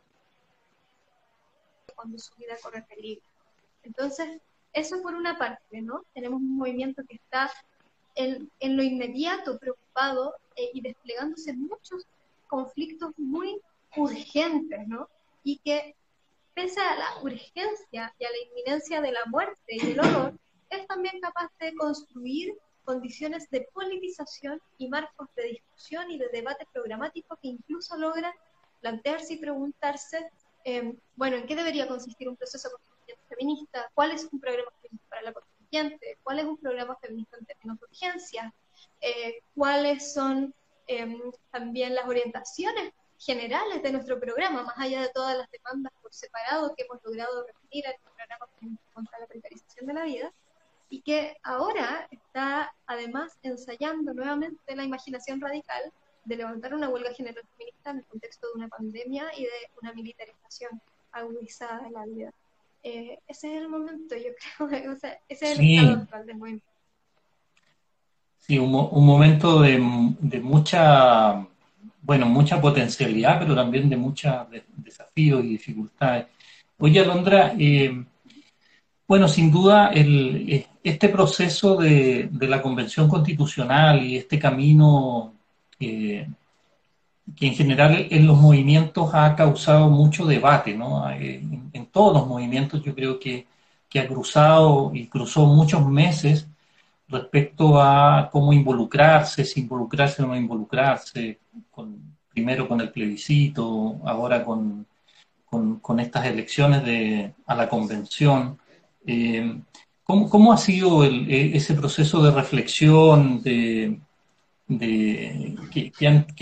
cuando 1.96 2.18
su 2.18 2.34
vida 2.36 2.54
corre 2.62 2.82
peligro. 2.82 3.24
Entonces, 3.82 4.40
eso 4.72 5.02
por 5.02 5.14
una 5.14 5.36
parte, 5.36 5.82
¿no? 5.82 6.04
Tenemos 6.14 6.40
un 6.40 6.56
movimiento 6.56 7.02
que 7.08 7.16
está 7.16 7.50
en, 8.14 8.50
en 8.60 8.76
lo 8.76 8.82
inmediato 8.82 9.58
preocupado 9.58 10.36
eh, 10.56 10.70
y 10.74 10.80
desplegándose 10.80 11.52
muchos 11.54 12.06
conflictos 12.46 13.12
muy 13.18 13.60
urgentes, 13.96 14.86
¿no? 14.86 15.08
Y 15.42 15.58
que 15.58 15.96
pese 16.54 16.80
a 16.80 16.96
la 16.96 17.22
urgencia 17.22 18.14
y 18.18 18.24
a 18.24 18.30
la 18.30 18.38
inminencia 18.48 19.00
de 19.00 19.12
la 19.12 19.24
muerte 19.26 19.56
y 19.68 19.86
del 19.86 20.00
horror, 20.00 20.38
es 20.70 20.86
también 20.86 21.20
capaz 21.20 21.50
de 21.58 21.74
construir 21.74 22.56
condiciones 22.84 23.48
de 23.50 23.68
politización 23.72 24.60
y 24.78 24.88
marcos 24.88 25.28
de 25.36 25.44
discusión 25.44 26.10
y 26.10 26.18
de 26.18 26.28
debate 26.28 26.66
programático 26.72 27.36
que 27.40 27.48
incluso 27.48 27.96
logran 27.96 28.32
plantearse 28.80 29.34
y 29.34 29.38
preguntarse 29.38 30.30
Em, 30.64 30.96
bueno, 31.16 31.36
¿en 31.36 31.46
qué 31.46 31.56
debería 31.56 31.88
consistir 31.88 32.28
un 32.28 32.36
proceso 32.36 32.70
constituyente 32.70 33.24
feminista? 33.28 33.90
¿Cuál 33.94 34.12
es 34.12 34.28
un 34.32 34.40
programa 34.40 34.70
feminista 34.80 35.08
para 35.08 35.22
la 35.22 35.32
constituyente? 35.32 36.18
¿Cuál 36.22 36.38
es 36.38 36.44
un 36.44 36.58
programa 36.58 36.96
feminista 36.96 37.36
en 37.36 37.46
términos 37.46 37.80
de 37.80 37.86
urgencia? 37.86 38.54
Eh, 39.00 39.42
¿Cuáles 39.54 40.12
son 40.12 40.54
em, 40.86 41.20
también 41.50 41.94
las 41.94 42.06
orientaciones 42.06 42.92
generales 43.18 43.82
de 43.82 43.92
nuestro 43.92 44.18
programa, 44.18 44.62
más 44.62 44.78
allá 44.78 45.02
de 45.02 45.08
todas 45.10 45.36
las 45.36 45.50
demandas 45.50 45.92
por 46.00 46.12
separado 46.12 46.74
que 46.76 46.84
hemos 46.84 47.02
logrado 47.04 47.46
repetir 47.46 47.86
en 47.86 47.92
el 47.92 48.00
programa 48.00 48.48
contra 48.92 49.18
la 49.18 49.26
precarización 49.26 49.86
de 49.86 49.94
la 49.94 50.04
vida? 50.04 50.32
Y 50.92 51.00
que 51.00 51.38
ahora 51.42 52.06
está 52.10 52.70
además 52.86 53.38
ensayando 53.42 54.12
nuevamente 54.12 54.76
la 54.76 54.84
imaginación 54.84 55.40
radical 55.40 55.90
de 56.26 56.36
levantar 56.36 56.74
una 56.74 56.90
huelga 56.90 57.14
general 57.14 57.42
feminista 57.56 57.92
en 57.92 57.98
el 58.00 58.04
contexto 58.04 58.46
de 58.48 58.52
una 58.58 58.68
pandemia 58.68 59.24
y 59.34 59.44
de 59.44 59.70
una 59.80 59.94
militarización 59.94 60.82
agudizada 61.10 61.80
de 61.80 61.90
la 61.92 62.04
vida. 62.04 62.30
Eh, 62.82 63.18
ese 63.26 63.56
es 63.56 63.62
el 63.62 63.70
momento, 63.70 64.14
yo 64.16 64.32
creo, 64.68 64.92
o 64.92 64.96
sea, 64.96 65.18
ese 65.30 65.52
es 65.52 65.58
el 65.58 65.66
estado 65.66 66.02
actual 66.02 66.26
del 66.26 66.36
movimiento. 66.36 66.66
Sí, 68.36 68.58
un, 68.58 68.74
un 68.74 69.06
momento 69.06 69.62
de, 69.62 69.80
de, 70.20 70.40
mucha, 70.40 71.46
bueno, 72.02 72.26
mucha 72.26 72.60
potencialidad, 72.60 73.38
pero 73.38 73.54
también 73.54 73.88
de 73.88 73.96
muchos 73.96 74.30
desafíos 74.76 75.42
y 75.42 75.48
dificultades. 75.48 76.26
Oye, 76.76 77.00
Alondra, 77.00 77.54
eh, 77.58 78.04
bueno, 79.12 79.28
sin 79.28 79.50
duda, 79.50 79.88
el, 79.88 80.46
eh, 80.48 80.66
este 80.82 81.10
proceso 81.10 81.76
de, 81.76 82.30
la 82.40 82.62
Convención 82.62 83.10
Constitucional 83.10 84.02
y 84.02 84.16
este 84.16 84.38
camino 84.38 85.34
que, 85.78 86.26
en 87.40 87.54
general 87.54 88.06
en 88.08 88.26
los 88.26 88.38
movimientos 88.38 89.10
ha 89.12 89.36
causado 89.36 89.90
mucho 89.90 90.24
debate, 90.24 90.74
¿no? 90.74 91.10
Eh, 91.10 91.42
en, 91.74 91.86
todos 91.88 92.14
los 92.14 92.26
movimientos 92.26 92.82
yo 92.82 92.94
creo 92.94 93.18
que, 93.18 93.46
que, 93.90 94.00
ha 94.00 94.08
cruzado 94.08 94.92
y 94.94 95.06
cruzó 95.08 95.44
muchos 95.44 95.86
meses 95.86 96.48
respecto 97.06 97.82
a 97.82 98.30
cómo 98.32 98.54
involucrarse, 98.54 99.44
si 99.44 99.60
involucrarse 99.60 100.22
o 100.22 100.26
no 100.26 100.34
involucrarse, 100.34 101.38
con, 101.70 102.16
primero 102.32 102.66
con 102.66 102.80
el 102.80 102.90
plebiscito, 102.90 104.00
ahora 104.06 104.42
con, 104.42 104.86
con, 105.82 106.00
estas 106.00 106.24
elecciones 106.24 106.82
de, 106.82 107.34
a 107.46 107.54
la 107.54 107.68
convención. 107.68 108.58
Eh, 109.06 109.60
¿cómo, 110.04 110.28
¿cómo, 110.30 110.52
ha 110.52 110.56
sido 110.58 111.04
e, 111.04 111.56
ese 111.56 111.74
proceso 111.74 112.22
de 112.22 112.30
reflexión, 112.30 113.42
que, 113.42 113.98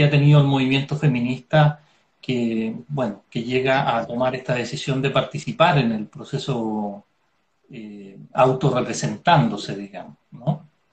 ha 0.04 0.10
tenido 0.10 0.40
el 0.40 0.46
movimiento 0.46 0.96
feminista 0.96 1.82
que, 2.20 2.74
llega 3.32 3.96
a 3.96 4.06
tomar 4.06 4.34
esta 4.34 4.54
decisión 4.54 5.02
de 5.02 5.10
participar 5.10 5.78
en 5.78 5.92
el 5.92 6.06
proceso 6.06 7.04
eh, 7.70 8.18
autorrepresentándose, 8.32 9.76
digamos. 9.76 10.16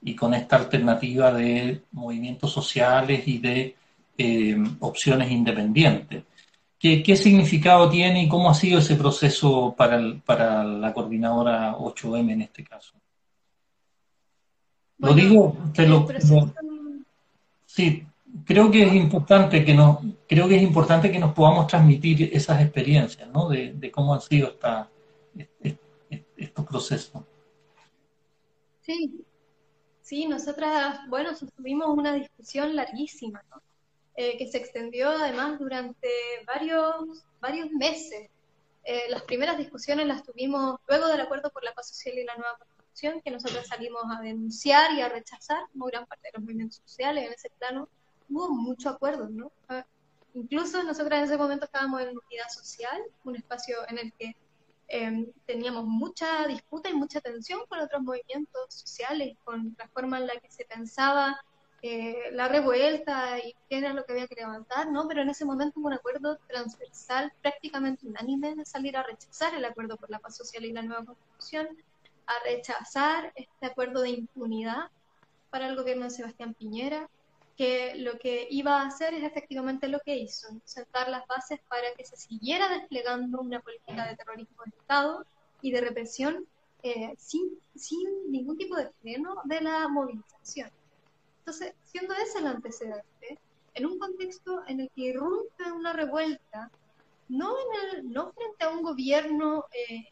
Y 0.02 0.14
con 0.14 0.34
esta 0.34 0.56
alternativa 0.56 1.32
de 1.32 1.82
movimientos 1.92 2.52
sociales 2.52 3.26
y 3.26 3.38
de 3.38 3.76
eh, 4.16 4.56
opciones 4.80 5.30
independientes. 5.30 6.24
¿Qué, 6.78 7.02
¿Qué, 7.02 7.16
significado 7.16 7.90
tiene 7.90 8.22
y 8.22 8.28
cómo 8.28 8.50
ha 8.50 8.54
sido 8.54 8.78
ese 8.78 8.94
proceso 8.94 9.74
para, 9.76 10.00
para 10.24 10.62
la 10.62 10.92
coordinadora 10.94 11.76
8M 11.76 12.32
en 12.32 12.42
este 12.42 12.64
caso? 12.64 12.94
lo 14.98 15.14
digo, 15.14 15.56
te 15.74 15.86
lo, 15.86 16.06
Sí, 17.66 18.04
creo 18.44 18.70
que 18.70 18.82
es 18.82 18.94
importante 18.94 19.64
que 19.64 19.74
nos, 19.74 19.98
creo 20.28 20.48
que 20.48 20.56
es 20.56 20.62
importante 20.62 21.12
que 21.12 21.18
nos 21.18 21.34
podamos 21.34 21.66
transmitir 21.66 22.30
esas 22.32 22.60
experiencias, 22.60 23.28
¿no? 23.28 23.48
De, 23.48 23.90
cómo 23.92 24.14
han 24.14 24.20
sido 24.20 24.48
esta, 24.48 24.88
estos 26.36 26.66
procesos. 26.66 27.22
Sí, 28.80 29.24
sí, 30.00 30.26
nosotras, 30.26 31.00
bueno, 31.08 31.34
sostuvimos 31.34 31.88
una 31.96 32.14
discusión 32.14 32.74
larguísima, 32.74 33.42
¿no? 33.50 33.62
Eh, 34.20 34.36
que 34.36 34.48
se 34.48 34.58
extendió 34.58 35.10
además 35.10 35.60
durante 35.60 36.08
varios, 36.44 37.24
varios 37.40 37.70
meses. 37.70 38.28
Eh, 38.82 39.04
las 39.10 39.22
primeras 39.22 39.56
discusiones 39.56 40.08
las 40.08 40.24
tuvimos 40.24 40.80
luego 40.88 41.06
del 41.06 41.20
acuerdo 41.20 41.50
por 41.50 41.62
la 41.62 41.72
paz 41.72 41.90
social 41.90 42.18
y 42.18 42.24
la 42.24 42.34
nueva 42.34 42.58
que 43.22 43.30
nosotros 43.30 43.64
salimos 43.68 44.02
a 44.10 44.20
denunciar 44.20 44.90
y 44.90 45.02
a 45.02 45.08
rechazar, 45.08 45.62
como 45.70 45.86
gran 45.86 46.04
parte 46.06 46.26
de 46.26 46.32
los 46.34 46.42
movimientos 46.42 46.82
sociales 46.84 47.28
en 47.28 47.32
ese 47.32 47.48
plano, 47.60 47.88
hubo 48.28 48.48
mucho 48.48 48.88
acuerdo, 48.88 49.28
¿no? 49.28 49.52
Ah, 49.68 49.86
incluso 50.34 50.82
nosotros 50.82 51.16
en 51.16 51.24
ese 51.26 51.38
momento 51.38 51.66
estábamos 51.66 52.00
en 52.00 52.08
unidad 52.08 52.48
social, 52.48 53.00
un 53.22 53.36
espacio 53.36 53.76
en 53.88 53.98
el 53.98 54.12
que 54.14 54.34
em, 54.88 55.30
teníamos 55.46 55.84
mucha 55.84 56.44
disputa 56.48 56.90
y 56.90 56.94
mucha 56.94 57.20
tensión 57.20 57.60
con 57.68 57.78
otros 57.78 58.02
movimientos 58.02 58.74
sociales, 58.74 59.36
con 59.44 59.76
la 59.78 59.86
forma 59.86 60.18
en 60.18 60.26
la 60.26 60.40
que 60.40 60.50
se 60.50 60.64
pensaba 60.64 61.40
eh, 61.80 62.30
la 62.32 62.48
revuelta 62.48 63.38
y 63.38 63.54
qué 63.68 63.78
era 63.78 63.92
lo 63.92 64.04
que 64.04 64.12
había 64.12 64.26
que 64.26 64.34
levantar, 64.34 64.90
¿no? 64.90 65.06
Pero 65.06 65.22
en 65.22 65.30
ese 65.30 65.44
momento 65.44 65.78
hubo 65.78 65.86
un 65.86 65.94
acuerdo 65.94 66.38
transversal, 66.48 67.32
prácticamente 67.40 68.06
unánime, 68.06 68.56
de 68.56 68.64
salir 68.64 68.96
a 68.96 69.04
rechazar 69.04 69.54
el 69.54 69.64
acuerdo 69.64 69.96
por 69.96 70.10
la 70.10 70.18
paz 70.18 70.36
social 70.36 70.64
y 70.64 70.72
la 70.72 70.82
nueva 70.82 71.04
constitución, 71.04 71.68
a 72.26 72.32
rechazar 72.44 73.32
este 73.36 73.66
acuerdo 73.66 74.02
de 74.02 74.10
impunidad 74.10 74.90
para 75.50 75.68
el 75.68 75.76
gobierno 75.76 76.04
de 76.04 76.10
Sebastián 76.10 76.54
Piñera, 76.54 77.08
que 77.56 77.94
lo 77.96 78.18
que 78.18 78.46
iba 78.50 78.82
a 78.82 78.86
hacer 78.86 79.14
es 79.14 79.24
efectivamente 79.24 79.88
lo 79.88 80.00
que 80.00 80.16
hizo, 80.16 80.48
sentar 80.64 81.08
las 81.08 81.26
bases 81.26 81.60
para 81.68 81.92
que 81.96 82.04
se 82.04 82.16
siguiera 82.16 82.68
desplegando 82.68 83.40
una 83.40 83.60
política 83.60 84.06
de 84.06 84.16
terrorismo 84.16 84.62
de 84.64 84.76
Estado 84.76 85.24
y 85.62 85.72
de 85.72 85.80
represión 85.80 86.46
eh, 86.82 87.14
sin, 87.18 87.58
sin 87.74 88.30
ningún 88.30 88.56
tipo 88.56 88.76
de 88.76 88.90
freno 89.00 89.42
de 89.44 89.60
la 89.60 89.88
movilización. 89.88 90.70
Entonces, 91.48 91.72
siendo 91.84 92.12
ese 92.12 92.40
el 92.40 92.46
antecedente, 92.46 93.38
en 93.72 93.86
un 93.86 93.98
contexto 93.98 94.60
en 94.66 94.80
el 94.80 94.90
que 94.94 95.00
irrumpe 95.00 95.72
una 95.72 95.94
revuelta, 95.94 96.70
no, 97.30 97.56
en 97.58 97.96
el, 97.96 98.12
no 98.12 98.32
frente 98.32 98.66
a 98.66 98.68
un 98.68 98.82
gobierno 98.82 99.64
eh, 99.72 100.08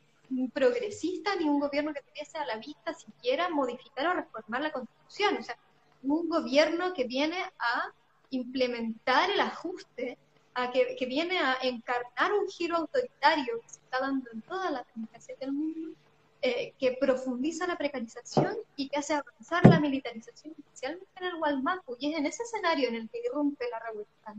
progresista 0.54 1.36
ni 1.36 1.44
un 1.44 1.60
gobierno 1.60 1.92
que 1.92 2.00
tuviese 2.00 2.38
a 2.38 2.46
la 2.46 2.56
vista 2.56 2.94
siquiera 2.94 3.50
modificar 3.50 4.06
o 4.06 4.14
reformar 4.14 4.62
la 4.62 4.72
constitución, 4.72 5.36
o 5.36 5.42
sea, 5.42 5.58
un 6.04 6.26
gobierno 6.26 6.94
que 6.94 7.04
viene 7.04 7.36
a 7.58 7.92
implementar 8.30 9.30
el 9.30 9.40
ajuste, 9.40 10.16
a 10.54 10.70
que, 10.70 10.96
que 10.98 11.04
viene 11.04 11.38
a 11.38 11.58
encarnar 11.60 12.32
un 12.32 12.48
giro 12.48 12.76
autoritario 12.76 13.60
que 13.60 13.68
se 13.68 13.80
está 13.80 14.00
dando 14.00 14.30
en 14.32 14.40
todas 14.40 14.72
las 14.72 14.86
democracias 14.94 15.38
del 15.38 15.52
mundo, 15.52 15.94
eh, 16.42 16.74
que 16.78 16.96
profundiza 17.00 17.66
la 17.66 17.76
precarización 17.76 18.56
y 18.76 18.88
que 18.88 18.98
hace 18.98 19.14
avanzar 19.14 19.64
la 19.66 19.80
militarización, 19.80 20.54
especialmente 20.58 21.06
en 21.16 21.24
el 21.24 21.36
Gualmapu, 21.36 21.96
y 21.98 22.12
es 22.12 22.18
en 22.18 22.26
ese 22.26 22.42
escenario 22.42 22.88
en 22.88 22.96
el 22.96 23.08
que 23.08 23.22
irrumpe 23.24 23.64
la 23.70 23.78
revuelta. 23.80 24.34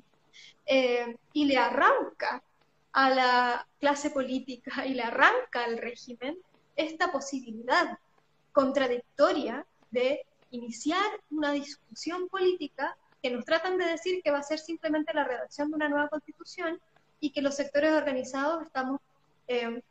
Eh, 0.66 1.18
y 1.34 1.46
le 1.46 1.58
arranca 1.58 2.44
a 2.92 3.10
la 3.10 3.68
clase 3.80 4.10
política 4.10 4.86
y 4.86 4.94
le 4.94 5.04
arranca 5.04 5.64
al 5.64 5.78
régimen 5.78 6.38
esta 6.76 7.12
posibilidad 7.12 7.98
contradictoria 8.52 9.66
de 9.92 10.26
iniciar 10.52 11.06
una 11.32 11.52
discusión 11.52 12.28
política 12.28 12.96
que 13.22 13.32
nos 13.32 13.46
tratan 13.46 13.78
de 13.78 13.86
decir 13.86 14.22
que 14.24 14.32
va 14.32 14.40
a 14.40 14.44
ser 14.44 14.60
simplemente 14.60 15.14
la 15.14 15.24
redacción 15.24 15.70
de 15.70 15.76
una 15.76 15.90
nueva 15.90 16.10
constitución 16.10 16.80
y 17.20 17.32
que 17.32 17.42
los 17.42 17.56
sectores 17.56 17.92
organizados 17.94 18.64
estamos 18.64 19.00
eh, 19.48 19.82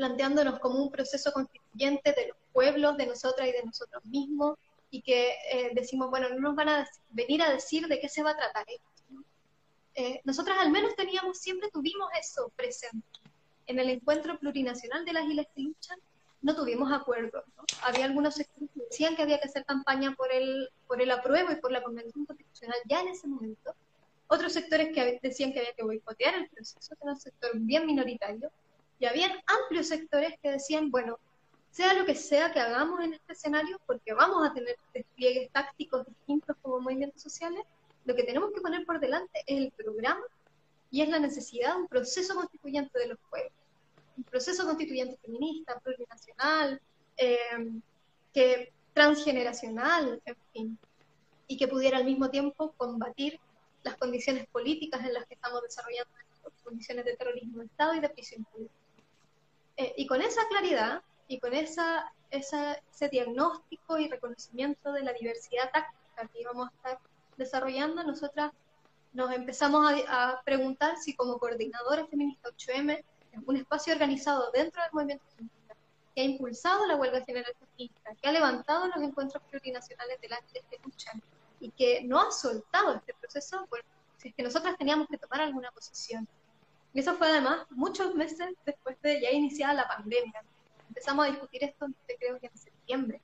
planteándonos 0.00 0.60
como 0.60 0.82
un 0.82 0.90
proceso 0.90 1.30
constituyente 1.30 2.12
de 2.12 2.28
los 2.28 2.36
pueblos, 2.54 2.96
de 2.96 3.04
nosotras 3.04 3.46
y 3.46 3.52
de 3.52 3.62
nosotros 3.62 4.02
mismos, 4.06 4.56
y 4.90 5.02
que 5.02 5.34
eh, 5.52 5.72
decimos, 5.74 6.08
bueno, 6.08 6.30
no 6.30 6.40
nos 6.40 6.56
van 6.56 6.70
a 6.70 6.88
venir 7.10 7.42
a 7.42 7.52
decir 7.52 7.86
de 7.86 8.00
qué 8.00 8.08
se 8.08 8.22
va 8.22 8.30
a 8.30 8.36
tratar 8.38 8.64
esto. 8.66 9.24
Eh, 9.94 10.22
nosotras 10.24 10.56
al 10.58 10.70
menos 10.70 10.96
teníamos, 10.96 11.36
siempre 11.36 11.68
tuvimos 11.70 12.08
eso 12.18 12.50
presente. 12.56 13.20
En 13.66 13.78
el 13.78 13.90
encuentro 13.90 14.38
plurinacional 14.38 15.04
de 15.04 15.12
las 15.12 15.26
islas 15.26 15.48
que 15.54 15.60
luchan, 15.60 15.98
no 16.40 16.56
tuvimos 16.56 16.90
acuerdo. 16.90 17.44
Había 17.82 18.06
algunos 18.06 18.36
sectores 18.36 18.70
que 18.74 18.84
decían 18.84 19.14
que 19.16 19.22
había 19.22 19.38
que 19.38 19.48
hacer 19.48 19.66
campaña 19.66 20.14
por 20.14 20.32
el, 20.32 20.70
por 20.86 21.02
el 21.02 21.10
apruebo 21.10 21.52
y 21.52 21.56
por 21.56 21.72
la 21.72 21.82
convención 21.82 22.24
constitucional 22.24 22.78
ya 22.86 23.02
en 23.02 23.08
ese 23.08 23.28
momento. 23.28 23.74
Otros 24.28 24.54
sectores 24.54 24.94
que 24.94 25.20
decían 25.22 25.52
que 25.52 25.58
había 25.58 25.74
que 25.74 25.82
boicotear 25.82 26.36
el 26.36 26.48
proceso, 26.48 26.96
que 26.96 27.02
era 27.02 27.12
un 27.12 27.20
sector 27.20 27.50
bien 27.54 27.84
minoritario 27.84 28.50
y 29.00 29.06
habían 29.06 29.32
amplios 29.46 29.88
sectores 29.88 30.34
que 30.42 30.52
decían, 30.52 30.90
bueno, 30.90 31.18
sea 31.70 31.94
lo 31.94 32.04
que 32.04 32.14
sea 32.14 32.52
que 32.52 32.60
hagamos 32.60 33.02
en 33.02 33.14
este 33.14 33.32
escenario, 33.32 33.80
porque 33.86 34.12
vamos 34.12 34.46
a 34.46 34.52
tener 34.52 34.76
despliegues 34.92 35.50
tácticos 35.50 36.06
distintos 36.06 36.56
como 36.62 36.80
movimientos 36.80 37.22
sociales, 37.22 37.62
lo 38.04 38.14
que 38.14 38.24
tenemos 38.24 38.52
que 38.52 38.60
poner 38.60 38.84
por 38.84 39.00
delante 39.00 39.40
es 39.46 39.58
el 39.58 39.72
programa 39.72 40.22
y 40.90 41.00
es 41.00 41.08
la 41.08 41.18
necesidad 41.18 41.74
de 41.74 41.82
un 41.82 41.88
proceso 41.88 42.34
constituyente 42.34 42.98
de 42.98 43.08
los 43.08 43.18
pueblos. 43.30 43.52
Un 44.16 44.24
proceso 44.24 44.64
constituyente 44.64 45.16
feminista, 45.24 45.78
plurinacional, 45.80 46.80
eh, 47.16 47.38
que 48.34 48.72
transgeneracional, 48.92 50.20
en 50.24 50.36
fin, 50.52 50.78
y 51.46 51.56
que 51.56 51.68
pudiera 51.68 51.98
al 51.98 52.04
mismo 52.04 52.28
tiempo 52.28 52.74
combatir 52.76 53.40
las 53.82 53.96
condiciones 53.96 54.46
políticas 54.48 55.04
en 55.06 55.14
las 55.14 55.24
que 55.26 55.34
estamos 55.34 55.62
desarrollando 55.62 56.10
condiciones 56.62 57.04
de 57.04 57.16
terrorismo 57.16 57.58
de 57.58 57.66
Estado 57.66 57.94
y 57.94 58.00
de 58.00 58.08
prisión 58.08 58.44
política. 58.44 58.79
Eh, 59.80 59.94
y 59.96 60.06
con 60.06 60.20
esa 60.20 60.46
claridad 60.48 61.02
y 61.26 61.38
con 61.40 61.54
esa, 61.54 62.12
ese 62.30 63.08
diagnóstico 63.10 63.96
y 63.96 64.08
reconocimiento 64.08 64.92
de 64.92 65.02
la 65.02 65.14
diversidad 65.14 65.70
táctica 65.72 66.28
que 66.30 66.42
íbamos 66.42 66.68
a 66.68 66.72
estar 66.76 66.98
desarrollando, 67.38 68.02
nosotras 68.02 68.52
nos 69.14 69.32
empezamos 69.32 69.90
a, 70.06 70.42
preguntar 70.44 70.98
si 70.98 71.14
como 71.14 71.38
coordinadora 71.38 72.06
feminista 72.08 72.50
8M, 72.50 73.02
un 73.46 73.56
espacio 73.56 73.94
organizado 73.94 74.50
dentro 74.50 74.82
del 74.82 74.92
movimiento 74.92 75.24
feminista, 75.34 75.74
que 76.14 76.20
ha 76.20 76.24
impulsado 76.24 76.86
la 76.86 76.96
huelga 76.96 77.24
general 77.24 77.54
feminista, 77.58 78.14
que 78.20 78.28
ha 78.28 78.32
levantado 78.32 78.86
los 78.88 79.02
encuentros 79.02 79.42
plurinacionales 79.44 80.20
de 80.20 80.28
las 80.28 80.40
que 80.52 80.78
luchan 80.84 81.22
y 81.58 81.70
que 81.70 82.02
no 82.04 82.20
ha 82.20 82.30
soltado 82.30 82.96
este 82.96 83.14
proceso, 83.14 83.66
si 84.18 84.28
es 84.28 84.34
que 84.34 84.42
nosotras 84.42 84.76
teníamos 84.76 85.08
que 85.08 85.16
tomar 85.16 85.40
alguna 85.40 85.70
posición. 85.70 86.28
Y 86.92 87.00
eso 87.00 87.14
fue 87.14 87.28
además 87.28 87.66
muchos 87.70 88.14
meses 88.14 88.48
después 88.66 89.00
de 89.02 89.20
ya 89.20 89.30
iniciada 89.30 89.74
la 89.74 89.88
pandemia. 89.88 90.42
Empezamos 90.88 91.26
a 91.26 91.30
discutir 91.30 91.64
esto, 91.64 91.86
creo 92.18 92.40
que 92.40 92.46
en 92.46 92.58
septiembre. 92.58 93.20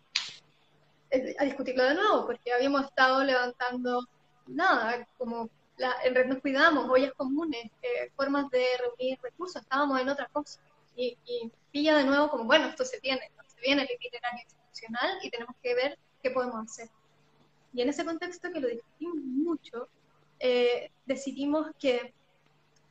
A 1.38 1.44
discutirlo 1.44 1.84
de 1.84 1.94
nuevo, 1.94 2.26
porque 2.26 2.52
habíamos 2.52 2.84
estado 2.84 3.24
levantando 3.24 4.06
nada, 4.46 5.06
como 5.18 5.50
la, 5.76 5.94
en 6.04 6.14
Red 6.14 6.26
Nos 6.26 6.40
Cuidamos, 6.40 6.88
ollas 6.88 7.12
comunes, 7.14 7.70
eh, 7.82 8.10
formas 8.16 8.50
de 8.50 8.64
reunir 8.78 9.18
recursos, 9.22 9.62
estábamos 9.62 10.00
en 10.00 10.08
otra 10.08 10.28
cosa. 10.32 10.60
Y, 10.96 11.16
y, 11.26 11.50
pilla 11.70 11.96
de 11.96 12.04
nuevo 12.04 12.30
como, 12.30 12.44
bueno, 12.44 12.68
esto 12.68 12.84
se 12.84 13.00
tiene, 13.00 13.30
se 13.46 13.60
viene 13.60 13.82
el 13.82 13.90
itinerario 13.90 14.40
institucional 14.42 15.18
y 15.22 15.30
tenemos 15.30 15.54
que 15.62 15.74
ver 15.74 15.98
qué 16.22 16.30
podemos 16.30 16.64
hacer. 16.64 16.88
Y 17.74 17.82
en 17.82 17.90
ese 17.90 18.04
contexto 18.04 18.50
que 18.50 18.60
lo 18.60 18.68
discutimos 18.68 19.16
mucho, 19.16 19.88
eh, 20.38 20.90
decidimos 21.04 21.70
que 21.78 22.14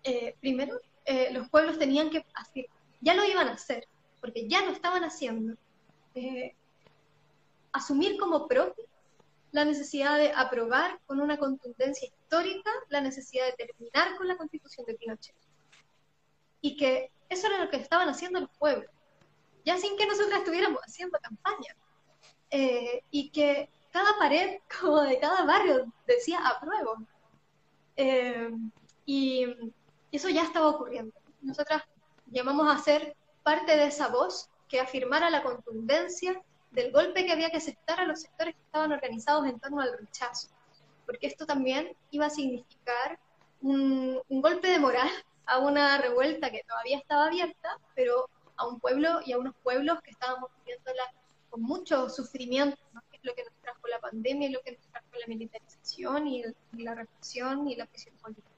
eh, 0.06 0.36
primero, 0.40 0.80
eh, 1.06 1.34
los 1.34 1.50
pueblos 1.50 1.80
tenían 1.80 2.12
que 2.12 2.24
hacer, 2.36 2.68
ya 3.02 3.16
lo 3.16 3.26
iban 3.26 3.48
a 3.48 3.54
hacer, 3.54 3.88
porque 4.22 4.48
ya 4.48 4.62
lo 4.62 4.72
estaban 4.72 5.04
haciendo, 5.04 5.56
eh, 6.14 6.56
asumir 7.72 8.16
como 8.20 8.48
propio 8.48 8.86
la 9.52 9.66
necesidad 9.66 10.20
de 10.20 10.32
aprobar 10.32 11.00
con 11.08 11.20
una 11.22 11.38
contundencia 11.38 12.08
histórica 12.08 12.70
la 12.90 13.02
necesidad 13.02 13.48
de 13.48 13.66
terminar 13.66 14.16
con 14.16 14.28
la 14.28 14.38
constitución 14.38 14.86
de 14.86 14.94
Pinochet. 14.94 15.36
Y 16.62 16.78
que 16.78 17.12
eso 17.30 17.48
era 17.48 17.64
lo 17.64 17.72
que 17.72 17.78
estaban 17.78 18.08
haciendo 18.08 18.40
los 18.40 18.52
pueblos, 18.60 18.92
ya 19.66 19.78
sin 19.78 19.98
que 19.98 20.06
nosotros 20.06 20.38
estuviéramos 20.38 20.82
haciendo 20.82 21.18
campaña. 21.20 21.76
y 23.10 23.32
que 23.32 23.70
cada 23.92 24.18
pared, 24.20 24.60
como 24.80 25.02
de 25.02 25.18
cada 25.20 25.46
barrio, 25.46 25.92
decía 26.06 26.40
apruebo. 26.46 26.96
y 29.08 29.46
y 29.56 29.74
eso 30.16 30.30
ya 30.30 30.44
estaba 30.44 30.70
ocurriendo. 30.70 31.14
Nosotras 31.42 31.84
llamamos 32.28 32.74
a 32.74 32.82
ser 32.82 33.16
parte 33.44 33.78
de 33.78 33.88
esa 33.88 34.08
voz 34.08 34.50
que 34.68 34.80
afirmara 34.80 35.30
la 35.30 35.44
contundencia 35.44 36.42
del 36.72 36.92
golpe 36.92 37.26
que 37.26 37.32
había 37.32 37.50
que 37.50 37.58
aceptar 37.58 38.00
a 38.00 38.06
los 38.06 38.22
sectores 38.22 38.56
que 38.56 38.62
estaban 38.62 38.92
organizados 38.92 39.46
en 39.48 39.60
torno 39.60 39.82
al 39.82 39.98
rechazo, 39.98 40.50
porque 41.06 41.28
esto 41.28 41.46
también 41.46 41.96
iba 42.12 42.26
a 42.26 42.30
significar 42.30 43.20
un, 43.62 44.22
golpe 44.30 44.68
de 44.68 44.80
moral 44.80 45.10
a 45.46 45.60
una 45.60 45.98
revuelta 45.98 46.52
que 46.52 46.64
todavía 46.68 46.98
estaba 46.98 47.28
abierta, 47.28 47.80
pero 47.96 48.30
a 48.58 48.68
un 48.68 48.80
pueblo 48.80 49.20
y 49.26 49.32
a 49.32 49.38
unos 49.38 49.56
pueblos 49.64 50.02
que 50.02 50.12
estábamos 50.12 50.50
viviéndola 50.60 51.04
con 51.50 51.62
mucho 51.62 52.10
sufrimiento, 52.10 52.78
que 53.10 53.18
es 53.18 53.24
lo 53.24 53.34
que 53.34 53.44
nos 53.44 53.54
trajo 53.62 53.88
la 53.88 54.00
pandemia 54.00 54.50
y 54.50 54.52
lo 54.52 54.62
que 54.62 54.74
nos 54.74 54.88
trajo 54.88 55.08
la 55.20 55.28
militarización 55.28 56.28
y, 56.28 56.44
la 56.74 56.96
represión 56.96 57.68
y 57.68 57.76
la 57.76 57.86
presión 57.86 58.16
política. 58.18 58.55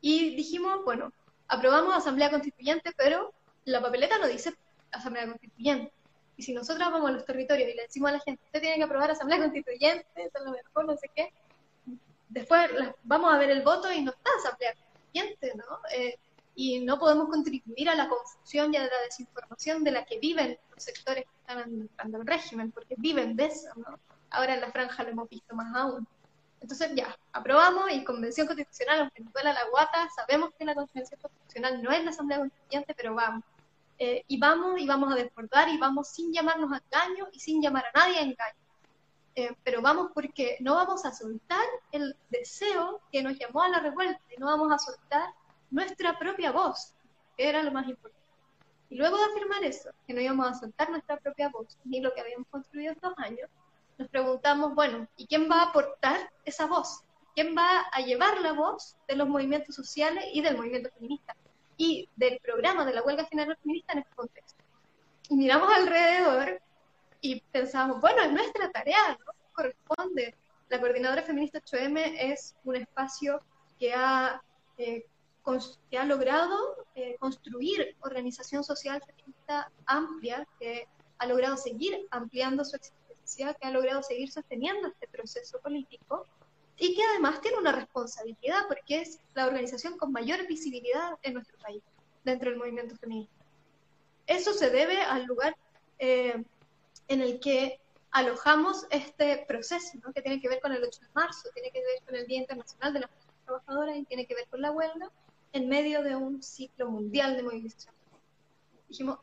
Y 0.00 0.34
dijimos, 0.34 0.84
bueno, 0.84 1.12
aprobamos 1.48 1.94
Asamblea 1.94 2.30
Constituyente, 2.30 2.92
pero 2.96 3.32
la 3.64 3.80
papeleta 3.80 4.18
no 4.18 4.26
dice 4.26 4.54
Asamblea 4.90 5.26
Constituyente. 5.26 5.92
Y 6.36 6.42
si 6.42 6.54
nosotros 6.54 6.90
vamos 6.90 7.10
a 7.10 7.12
los 7.12 7.24
territorios 7.26 7.68
y 7.68 7.74
le 7.74 7.82
decimos 7.82 8.10
a 8.10 8.14
la 8.14 8.20
gente, 8.20 8.42
usted 8.46 8.60
tiene 8.60 8.76
que 8.76 8.84
aprobar 8.84 9.10
Asamblea 9.10 9.40
Constituyente, 9.40 10.06
eso 10.16 10.38
es 10.38 10.44
lo 10.44 10.52
mejor, 10.52 10.86
no 10.86 10.96
sé 10.96 11.10
qué, 11.14 11.32
después 12.30 12.70
vamos 13.02 13.32
a 13.32 13.38
ver 13.38 13.50
el 13.50 13.62
voto 13.62 13.92
y 13.92 14.00
no 14.00 14.12
está 14.12 14.30
Asamblea 14.38 14.74
Constituyente, 14.74 15.52
¿no? 15.56 15.80
Eh, 15.92 16.18
y 16.54 16.80
no 16.80 16.98
podemos 16.98 17.28
contribuir 17.28 17.88
a 17.90 17.94
la 17.94 18.08
confusión 18.08 18.72
y 18.72 18.76
a 18.76 18.82
la 18.82 19.00
desinformación 19.04 19.84
de 19.84 19.92
la 19.92 20.04
que 20.04 20.18
viven 20.18 20.58
los 20.74 20.82
sectores 20.82 21.24
que 21.24 21.36
están 21.40 21.58
administrando 21.58 22.18
el 22.18 22.26
régimen, 22.26 22.72
porque 22.72 22.94
viven 22.98 23.36
de 23.36 23.46
eso, 23.46 23.68
¿no? 23.76 23.98
Ahora 24.30 24.54
en 24.54 24.60
la 24.60 24.70
franja 24.70 25.02
lo 25.02 25.10
hemos 25.10 25.28
visto 25.28 25.54
más 25.54 25.74
aún. 25.74 26.06
Entonces 26.60 26.92
ya, 26.94 27.16
aprobamos 27.32 27.90
y 27.90 28.04
Convención 28.04 28.46
Constitucional, 28.46 29.00
aunque 29.00 29.22
nos 29.22 29.32
duela 29.32 29.52
la 29.52 29.68
guata, 29.70 30.08
sabemos 30.14 30.50
que 30.58 30.64
la 30.64 30.74
Convención 30.74 31.18
Constitucional 31.20 31.82
no 31.82 31.90
es 31.90 32.04
la 32.04 32.10
Asamblea 32.10 32.38
Constituyente, 32.38 32.94
pero 32.94 33.14
vamos. 33.14 33.44
Eh, 33.98 34.24
y 34.28 34.38
vamos 34.38 34.80
y 34.80 34.86
vamos 34.86 35.12
a 35.12 35.16
desbordar 35.16 35.68
y 35.68 35.78
vamos 35.78 36.08
sin 36.08 36.32
llamarnos 36.32 36.72
a 36.72 36.82
engaño 36.84 37.28
y 37.32 37.40
sin 37.40 37.62
llamar 37.62 37.84
a 37.86 37.98
nadie 37.98 38.18
a 38.18 38.22
engaño. 38.22 38.60
Eh, 39.36 39.56
pero 39.62 39.80
vamos 39.80 40.10
porque 40.12 40.56
no 40.60 40.74
vamos 40.74 41.04
a 41.04 41.12
soltar 41.12 41.64
el 41.92 42.16
deseo 42.30 43.00
que 43.12 43.22
nos 43.22 43.38
llamó 43.38 43.62
a 43.62 43.68
la 43.68 43.80
revuelta 43.80 44.20
y 44.34 44.38
no 44.38 44.46
vamos 44.46 44.72
a 44.72 44.78
soltar 44.78 45.30
nuestra 45.70 46.18
propia 46.18 46.50
voz, 46.50 46.94
que 47.36 47.48
era 47.48 47.62
lo 47.62 47.70
más 47.72 47.86
importante. 47.88 48.20
Y 48.90 48.96
luego 48.96 49.16
de 49.16 49.24
afirmar 49.24 49.62
eso, 49.64 49.90
que 50.06 50.12
no 50.12 50.20
íbamos 50.20 50.48
a 50.48 50.54
soltar 50.54 50.90
nuestra 50.90 51.16
propia 51.18 51.48
voz, 51.48 51.78
ni 51.84 52.00
lo 52.00 52.12
que 52.12 52.20
habíamos 52.20 52.48
construido 52.48 52.92
estos 52.92 53.14
años, 53.18 53.48
nos 54.00 54.08
preguntamos, 54.08 54.74
bueno, 54.74 55.06
¿y 55.18 55.26
quién 55.26 55.46
va 55.50 55.60
a 55.60 55.68
aportar 55.68 56.32
esa 56.46 56.64
voz? 56.64 57.02
¿Quién 57.34 57.54
va 57.54 57.80
a 57.92 58.00
llevar 58.00 58.40
la 58.40 58.54
voz 58.54 58.96
de 59.06 59.14
los 59.14 59.28
movimientos 59.28 59.74
sociales 59.74 60.24
y 60.32 60.40
del 60.40 60.56
movimiento 60.56 60.88
feminista? 60.96 61.36
Y 61.76 62.08
del 62.16 62.40
programa 62.40 62.86
de 62.86 62.94
la 62.94 63.02
huelga 63.02 63.26
general 63.26 63.58
feminista 63.62 63.92
en 63.92 63.98
este 63.98 64.14
contexto. 64.14 64.64
miramos 65.28 65.70
alrededor 65.70 66.62
y 67.20 67.42
pensamos, 67.52 68.00
bueno, 68.00 68.22
es 68.22 68.32
nuestra 68.32 68.70
tarea, 68.70 69.18
¿no? 69.18 69.32
Corresponde. 69.52 70.34
La 70.70 70.80
Coordinadora 70.80 71.22
Feminista 71.22 71.60
8M 71.60 72.16
es 72.20 72.56
un 72.64 72.76
espacio 72.76 73.42
que 73.78 73.92
ha, 73.92 74.42
eh, 74.78 75.04
que 75.90 75.98
ha 75.98 76.04
logrado 76.06 76.86
eh, 76.94 77.16
construir 77.20 77.96
organización 78.00 78.64
social 78.64 79.02
feminista 79.04 79.70
amplia, 79.84 80.48
que 80.58 80.88
ha 81.18 81.26
logrado 81.26 81.58
seguir 81.58 82.06
ampliando 82.10 82.64
su 82.64 82.76
existencia, 82.76 82.99
que 83.36 83.66
ha 83.66 83.70
logrado 83.70 84.02
seguir 84.02 84.30
sosteniendo 84.30 84.88
este 84.88 85.08
proceso 85.08 85.58
político 85.60 86.26
y 86.76 86.94
que 86.94 87.02
además 87.02 87.40
tiene 87.40 87.58
una 87.58 87.72
responsabilidad 87.72 88.66
porque 88.68 89.02
es 89.02 89.20
la 89.34 89.46
organización 89.46 89.98
con 89.98 90.12
mayor 90.12 90.46
visibilidad 90.46 91.18
en 91.22 91.34
nuestro 91.34 91.58
país 91.58 91.82
dentro 92.24 92.50
del 92.50 92.58
movimiento 92.58 92.96
feminista. 92.96 93.44
Eso 94.26 94.52
se 94.52 94.70
debe 94.70 95.02
al 95.02 95.24
lugar 95.24 95.56
eh, 95.98 96.42
en 97.08 97.20
el 97.20 97.40
que 97.40 97.80
alojamos 98.10 98.86
este 98.90 99.44
proceso, 99.46 99.98
¿no? 100.02 100.12
que 100.12 100.22
tiene 100.22 100.40
que 100.40 100.48
ver 100.48 100.60
con 100.60 100.72
el 100.72 100.82
8 100.82 101.00
de 101.00 101.08
marzo, 101.14 101.48
tiene 101.54 101.70
que 101.70 101.80
ver 101.80 102.02
con 102.04 102.14
el 102.14 102.26
Día 102.26 102.38
Internacional 102.38 102.92
de 102.92 103.00
las 103.00 103.10
Trabajadoras 103.44 103.96
y 103.96 104.04
tiene 104.04 104.26
que 104.26 104.34
ver 104.34 104.46
con 104.48 104.60
la 104.60 104.70
huelga, 104.70 105.10
en 105.52 105.68
medio 105.68 106.02
de 106.02 106.14
un 106.14 106.42
ciclo 106.42 106.88
mundial 106.88 107.36
de 107.36 107.42
movilización. 107.42 107.94
Dijimos, 108.88 109.18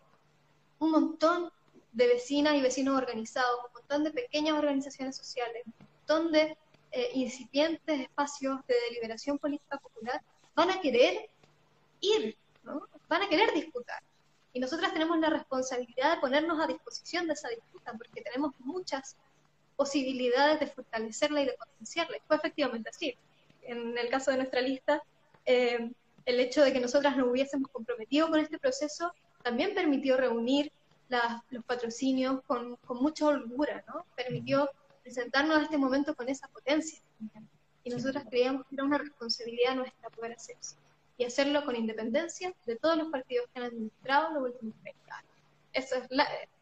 un 0.79 0.91
montón 0.91 1.51
de 1.93 2.07
vecinas 2.07 2.55
y 2.55 2.61
vecinos 2.61 2.97
organizados, 2.97 3.59
montón 3.87 4.03
de 4.03 4.11
pequeñas 4.11 4.57
organizaciones 4.57 5.15
sociales, 5.15 5.63
un 6.09 6.35
eh, 6.35 7.09
incipientes 7.13 7.99
espacios 8.01 8.59
de 8.67 8.75
deliberación 8.89 9.37
política 9.37 9.77
popular 9.77 10.21
van 10.55 10.71
a 10.71 10.81
querer 10.81 11.29
ir, 12.01 12.35
van 13.07 13.21
a 13.21 13.29
querer 13.29 13.53
disputar. 13.53 14.01
Y 14.53 14.59
nosotras 14.59 14.93
tenemos 14.93 15.19
la 15.19 15.29
responsabilidad 15.29 16.15
de 16.15 16.21
ponernos 16.21 16.59
a 16.59 16.67
disposición 16.67 17.27
de 17.27 17.33
esa 17.33 17.49
disputa, 17.49 17.93
porque 17.93 18.21
tenemos 18.21 18.53
muchas 18.59 19.15
posibilidades 19.75 20.59
de 20.59 20.67
fortalecerla 20.67 21.41
y 21.41 21.45
de 21.45 21.53
potenciarla. 21.53 22.17
fue 22.27 22.37
efectivamente 22.37 22.89
así. 22.89 23.15
En 23.61 23.97
el 23.97 24.09
caso 24.09 24.31
de 24.31 24.37
nuestra 24.37 24.61
lista, 24.61 25.03
eh, 25.45 25.91
el 26.25 26.39
hecho 26.39 26.63
de 26.63 26.73
que 26.73 26.79
nosotras 26.79 27.15
nos 27.15 27.27
hubiésemos 27.27 27.69
comprometido 27.69 28.29
con 28.29 28.39
este 28.39 28.57
proceso 28.57 29.13
también 29.43 29.75
permitió 29.75 30.17
reunir 30.17 30.71
los 31.49 31.63
patrocinios 31.65 32.41
con, 32.45 32.75
con, 32.77 33.01
mucha 33.01 33.27
holgura, 33.27 33.83
¿no? 33.87 34.05
Permitió 34.15 34.69
presentarnos 35.03 35.57
a 35.57 35.63
este 35.63 35.77
momento 35.77 36.15
con 36.15 36.29
esa 36.29 36.47
potencia. 36.47 36.99
Y 37.83 37.89
nosotras 37.89 38.25
creíamos 38.29 38.65
que 38.67 38.75
era 38.75 38.83
una 38.83 38.97
responsabilidad 38.97 39.75
nuestra 39.75 40.09
poder 40.09 40.33
hacer 40.33 40.57
eso 40.59 40.75
y 41.17 41.25
hacerlo 41.25 41.65
con 41.65 41.75
independencia 41.75 42.53
de 42.65 42.75
todos 42.75 42.97
los 42.97 43.09
partidos 43.09 43.47
que 43.53 43.59
han 43.59 43.65
administrado 43.67 44.33
los 44.33 44.51
últimos 44.51 44.75
30 44.83 45.15
años. 45.15 45.31
Eso 45.73 45.95
es 45.95 46.07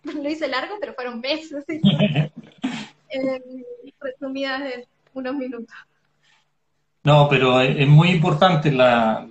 lo 0.16 0.30
hice 0.30 0.48
largo, 0.48 0.76
pero 0.80 0.94
fueron 0.94 1.20
meses, 1.20 1.66
eh, 1.68 2.32
resumidas 4.00 4.62
en 4.62 4.86
unos 5.14 5.36
minutos. 5.36 5.76
No, 7.04 7.28
pero 7.30 7.62
es 7.62 7.88
muy 7.88 8.10
importante 8.10 8.72
la, 8.72 9.28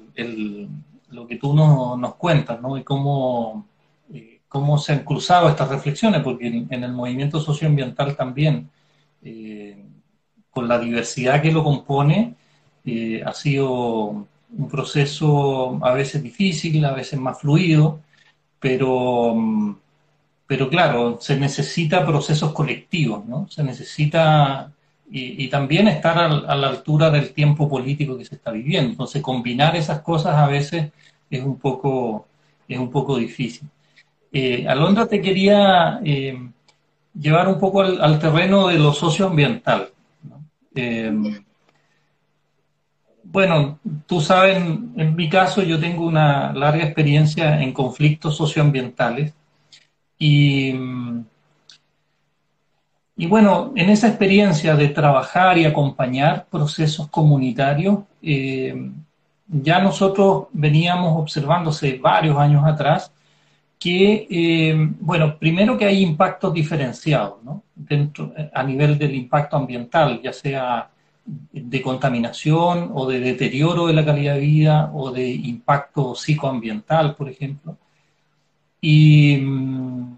lo 1.11 1.27
que 1.27 1.37
tú 1.37 1.55
nos, 1.55 2.15
cuentas, 2.15 2.61
¿no? 2.61 2.79
Y 2.79 2.85
cómo, 2.85 3.67
cómo 4.55 4.79
se 4.79 4.93
han 4.93 5.01
cruzado 5.01 5.49
estas 5.49 5.69
reflexiones, 5.69 6.23
porque 6.23 6.47
en, 6.47 6.85
el 6.85 6.93
movimiento 6.93 7.41
socioambiental 7.41 8.15
también, 8.17 8.71
eh, 9.21 9.85
con 10.49 10.69
la 10.69 10.79
diversidad 10.79 11.43
que 11.43 11.51
lo 11.51 11.65
compone, 11.65 12.37
ha 13.27 13.33
sido 13.33 14.29
un 14.57 14.69
proceso 14.71 15.85
a 15.85 15.93
veces 15.93 16.23
difícil, 16.23 16.85
a 16.85 16.93
veces 16.93 17.19
más 17.19 17.41
fluido, 17.41 17.99
pero, 18.61 19.35
pero 20.47 20.69
claro, 20.69 21.19
se 21.21 21.37
necesita 21.37 22.07
procesos 22.07 22.53
colectivos, 22.53 23.27
¿no? 23.27 23.49
Se 23.49 23.65
necesita 23.65 24.73
y, 25.11 25.49
también 25.49 25.89
estar 25.89 26.17
a, 26.17 26.55
la 26.55 26.69
altura 26.69 27.11
del 27.11 27.33
tiempo 27.33 27.69
político 27.69 28.17
que 28.17 28.25
se 28.25 28.37
está 28.37 28.53
viviendo. 28.53 28.91
Entonces, 28.91 29.21
combinar 29.21 29.75
esas 29.75 30.01
cosas 30.03 30.37
a 30.37 30.47
veces 30.47 30.93
es 31.29 31.43
un 31.43 31.59
poco, 31.59 32.29
es 32.69 32.79
un 32.79 32.91
poco 32.91 33.17
difícil. 33.19 33.69
Eh, 34.37 34.67
Alondra, 34.67 35.07
te 35.07 35.23
quería 35.23 36.01
eh, 36.05 36.37
llevar 37.15 37.47
un 37.47 37.61
poco 37.61 37.83
al, 37.83 38.19
terreno 38.19 38.67
de 38.67 38.79
lo 38.81 38.93
socioambiental. 38.93 39.91
Eh, 40.75 41.41
bueno, 43.23 43.79
tú 44.07 44.21
sabes, 44.21 44.57
en 44.57 45.15
mi 45.15 45.29
caso 45.29 45.63
yo 45.63 45.79
tengo 45.79 46.05
una 46.05 46.53
larga 46.53 46.83
experiencia 46.83 47.63
en 47.63 47.73
conflictos 47.73 48.37
socioambientales 48.37 49.33
y, 50.19 50.75
y 53.17 53.27
bueno, 53.29 53.73
en 53.77 53.89
esa 53.89 54.09
experiencia 54.09 54.75
de 54.75 54.89
trabajar 54.89 55.59
y 55.59 55.65
acompañar 55.65 56.47
procesos 56.51 57.07
comunitarios, 57.09 58.01
eh, 58.21 58.91
ya 59.47 59.79
nosotros 59.79 60.47
veníamos 60.53 61.21
observándose 61.21 61.99
varios 62.03 62.37
años 62.37 62.65
atrás 62.67 63.14
que, 63.85 64.27
eh, 64.31 64.75
bueno, 64.99 65.39
primero 65.39 65.77
que 65.77 65.85
hay 65.85 66.03
impactos 66.03 66.55
diferenciados, 66.55 67.45
¿no? 67.45 67.65
Dentro, 67.75 68.33
a 68.55 68.63
nivel 68.63 68.97
del 68.97 69.15
impacto 69.15 69.59
ambiental, 69.59 70.23
ya 70.23 70.33
sea 70.33 70.89
de 71.53 71.83
contaminación 71.83 72.93
o 72.95 73.07
de 73.07 73.21
deterioro 73.21 73.87
de 73.87 73.93
la 73.93 74.03
calidad 74.03 74.37
de 74.37 74.41
vida 74.41 74.91
o 74.95 75.11
de 75.11 75.29
impacto 75.29 76.15
psicoambiental, 76.15 77.15
por 77.15 77.29
ejemplo. 77.29 77.77
Y, 78.81 79.37
mm, 79.37 80.17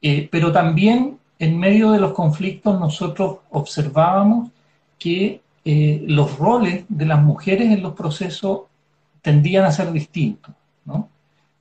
eh, 0.00 0.28
pero 0.32 0.50
también 0.50 1.18
en 1.38 1.58
medio 1.58 1.90
de 1.90 2.00
los 2.00 2.14
conflictos 2.14 2.80
nosotros 2.80 3.40
observábamos 3.50 4.50
que 4.98 5.42
eh, 5.66 6.02
los 6.06 6.38
roles 6.38 6.86
de 6.88 7.04
las 7.04 7.22
mujeres 7.22 7.68
en 7.70 7.82
los 7.82 7.92
procesos 7.92 8.62
tendían 9.20 9.66
a 9.66 9.70
ser 9.70 9.92
distintos. 9.92 10.54
¿no? 10.86 11.10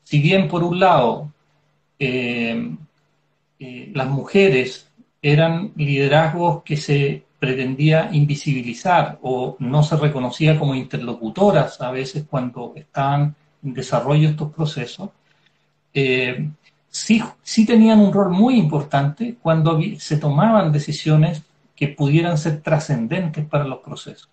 Si 0.04 0.20
bien 0.20 0.48
por 0.48 0.64
un 0.64 0.80
lado 0.80 1.32
eh, 2.00 2.76
las 3.94 4.08
mujeres 4.10 4.90
eran 5.22 5.72
liderazgos 5.76 6.64
que 6.64 6.76
se 6.76 7.24
pretendía 7.40 8.10
invisibilizar 8.12 9.20
o 9.22 9.56
no 9.60 9.84
se 9.84 9.98
reconocía 9.98 10.58
como 10.58 10.76
interlocutoras 10.76 11.80
a 11.82 11.92
veces 11.92 12.26
cuando 12.30 12.74
estaban 12.76 13.36
en 13.64 13.74
desarrollo 13.74 14.30
estos 14.30 14.54
procesos, 14.54 15.10
eh, 15.94 16.50
sí, 16.90 17.22
sí 17.42 17.66
tenían 17.66 18.00
un 18.00 18.14
rol 18.14 18.32
muy 18.32 18.56
importante 18.56 19.36
cuando 19.42 19.80
se 19.98 20.18
tomaban 20.18 20.72
decisiones 20.72 21.44
que 21.76 21.90
pudieran 21.90 22.38
ser 22.38 22.62
trascendentes 22.62 23.46
para 23.46 23.66
los 23.66 23.80
procesos. 23.80 24.30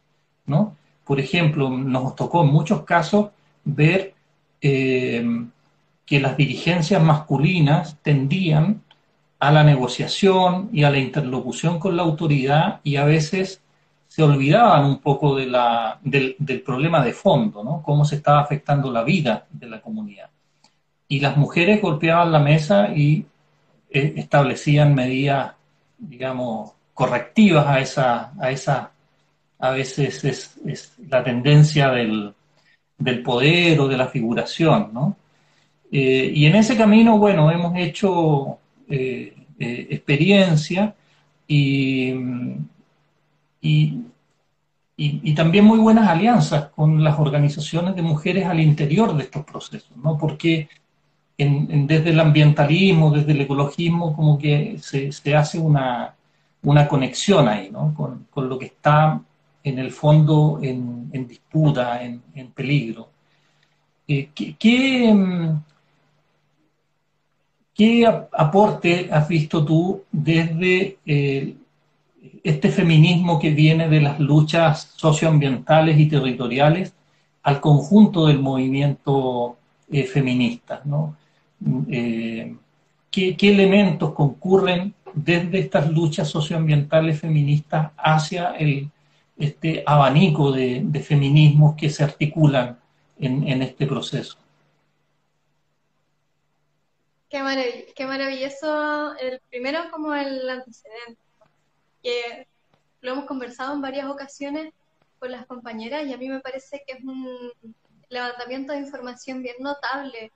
¿no? 0.46 0.76
Por 1.04 1.20
ejemplo, 1.20 1.70
nos 1.70 2.14
tocó 2.14 2.42
en 2.42 2.50
muchos 2.50 2.84
casos 2.84 3.30
ver 3.64 4.14
eh, 4.60 5.24
que 6.10 6.18
las 6.18 6.36
dirigencias 6.36 7.00
masculinas 7.00 7.96
tendían 8.02 8.82
a 9.38 9.52
la 9.52 9.62
negociación 9.62 10.68
y 10.72 10.82
a 10.82 10.90
la 10.90 10.98
interlocución 10.98 11.78
con 11.78 11.96
la 11.96 12.02
autoridad 12.02 12.80
y 12.82 12.96
a 12.96 13.04
veces 13.04 13.62
se 14.08 14.24
olvidaban 14.24 14.86
un 14.86 14.98
poco 14.98 15.36
del, 15.36 15.54
problema 16.66 17.04
de 17.04 17.12
fondo, 17.12 17.62
¿no? 17.62 17.80
Cómo 17.84 18.04
se 18.04 18.16
estaba 18.16 18.40
afectando 18.40 18.90
la 18.90 19.04
vida 19.04 19.46
de 19.52 19.68
la 19.68 19.80
comunidad. 19.80 20.30
Y 21.06 21.20
las 21.20 21.36
mujeres 21.36 21.80
golpeaban 21.80 22.32
la 22.32 22.40
mesa 22.40 22.88
y 22.88 23.24
eh, 23.88 24.14
establecían 24.16 24.96
medidas, 24.96 25.52
digamos, 25.96 26.72
correctivas 26.92 27.68
a 27.68 27.78
esa, 27.78 28.32
a 28.40 28.50
esa, 28.50 28.90
a 29.60 29.70
veces 29.70 30.24
es, 30.24 30.98
la 31.08 31.22
tendencia 31.22 31.90
del, 31.90 32.34
poder 33.24 33.78
o 33.78 33.86
de 33.86 33.96
la 33.96 34.08
figuración, 34.08 34.90
¿no? 34.92 35.16
Eh, 35.92 36.32
y 36.34 36.46
en 36.46 36.54
ese 36.54 36.76
camino, 36.76 37.18
bueno, 37.18 37.50
hemos 37.50 37.76
hecho 37.76 38.58
eh, 38.88 39.34
eh, 39.58 39.86
experiencia 39.90 40.94
y, 41.48 42.14
y, 43.60 45.34
también 45.34 45.64
muy 45.64 45.78
buenas 45.78 46.08
alianzas 46.08 46.66
con 46.70 47.02
las 47.02 47.18
organizaciones 47.18 47.96
de 47.96 48.02
mujeres 48.02 48.46
al 48.46 48.60
interior 48.60 49.16
de 49.16 49.24
estos 49.24 49.44
procesos, 49.44 49.96
¿no? 49.96 50.18
Porque 50.18 50.68
desde 51.38 52.10
el 52.10 52.20
ambientalismo, 52.20 53.10
desde 53.10 53.32
el 53.32 53.40
ecologismo, 53.40 54.14
como 54.14 54.38
que 54.38 54.76
se, 54.78 55.34
hace 55.34 55.58
una, 55.58 56.14
conexión 56.88 57.48
ahí, 57.48 57.70
¿no? 57.70 57.94
Con, 57.94 58.48
lo 58.48 58.58
que 58.58 58.66
está 58.66 59.22
en 59.64 59.78
el 59.78 59.90
fondo 59.90 60.60
en, 60.62 61.26
disputa, 61.26 62.02
en, 62.02 62.50
peligro. 62.54 63.08
¿qué, 64.06 65.14
mm, 65.14 65.60
¿Qué 67.80 68.06
aporte 68.06 69.08
has 69.10 69.26
visto 69.26 69.64
tú 69.64 70.02
desde 70.12 70.98
eh, 71.06 71.54
este 72.44 72.68
feminismo 72.68 73.38
que 73.38 73.52
viene 73.52 73.88
de 73.88 74.02
las 74.02 74.20
luchas 74.20 74.92
socioambientales 74.96 75.98
y 75.98 76.04
territoriales 76.04 76.92
al 77.42 77.58
conjunto 77.58 78.26
del 78.26 78.38
movimiento 78.38 79.56
eh, 79.90 80.04
feminista? 80.04 80.82
¿no? 80.84 81.16
Eh, 81.88 82.54
qué, 83.10 83.34
elementos 83.40 84.12
concurren 84.12 84.92
desde 85.14 85.60
estas 85.60 85.90
luchas 85.90 86.28
socioambientales 86.28 87.18
feministas 87.18 87.92
hacia 87.96 88.56
este 89.38 89.82
abanico 89.86 90.52
de, 90.52 90.84
feminismos 91.02 91.76
que 91.76 91.88
se 91.88 92.04
articulan 92.04 92.76
en, 93.18 93.62
este 93.62 93.86
proceso. 93.86 94.36
Qué, 97.30 98.06
maravilloso. 98.06 99.16
El 99.18 99.40
primero 99.50 99.88
como 99.92 100.12
el 100.12 100.50
antecedente, 100.50 101.22
que 102.02 102.48
lo 103.02 103.12
hemos 103.12 103.26
conversado 103.26 103.72
en 103.72 103.80
varias 103.80 104.08
ocasiones 104.08 104.74
con 105.20 105.30
las 105.30 105.46
compañeras 105.46 106.04
y 106.06 106.12
a 106.12 106.16
mí 106.16 106.28
me 106.28 106.40
parece 106.40 106.82
que 106.84 106.94
es 106.94 107.04
un 107.04 107.52
levantamiento 108.08 108.72
de 108.72 108.80
información 108.80 109.42
bien 109.42 109.54
notable, 109.60 110.32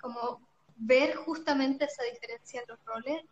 como 0.00 0.40
ver 0.76 1.16
justamente 1.16 1.86
esa 1.86 2.04
diferencia 2.04 2.60
en 2.60 2.68
los 2.68 2.78
roles 2.84 3.24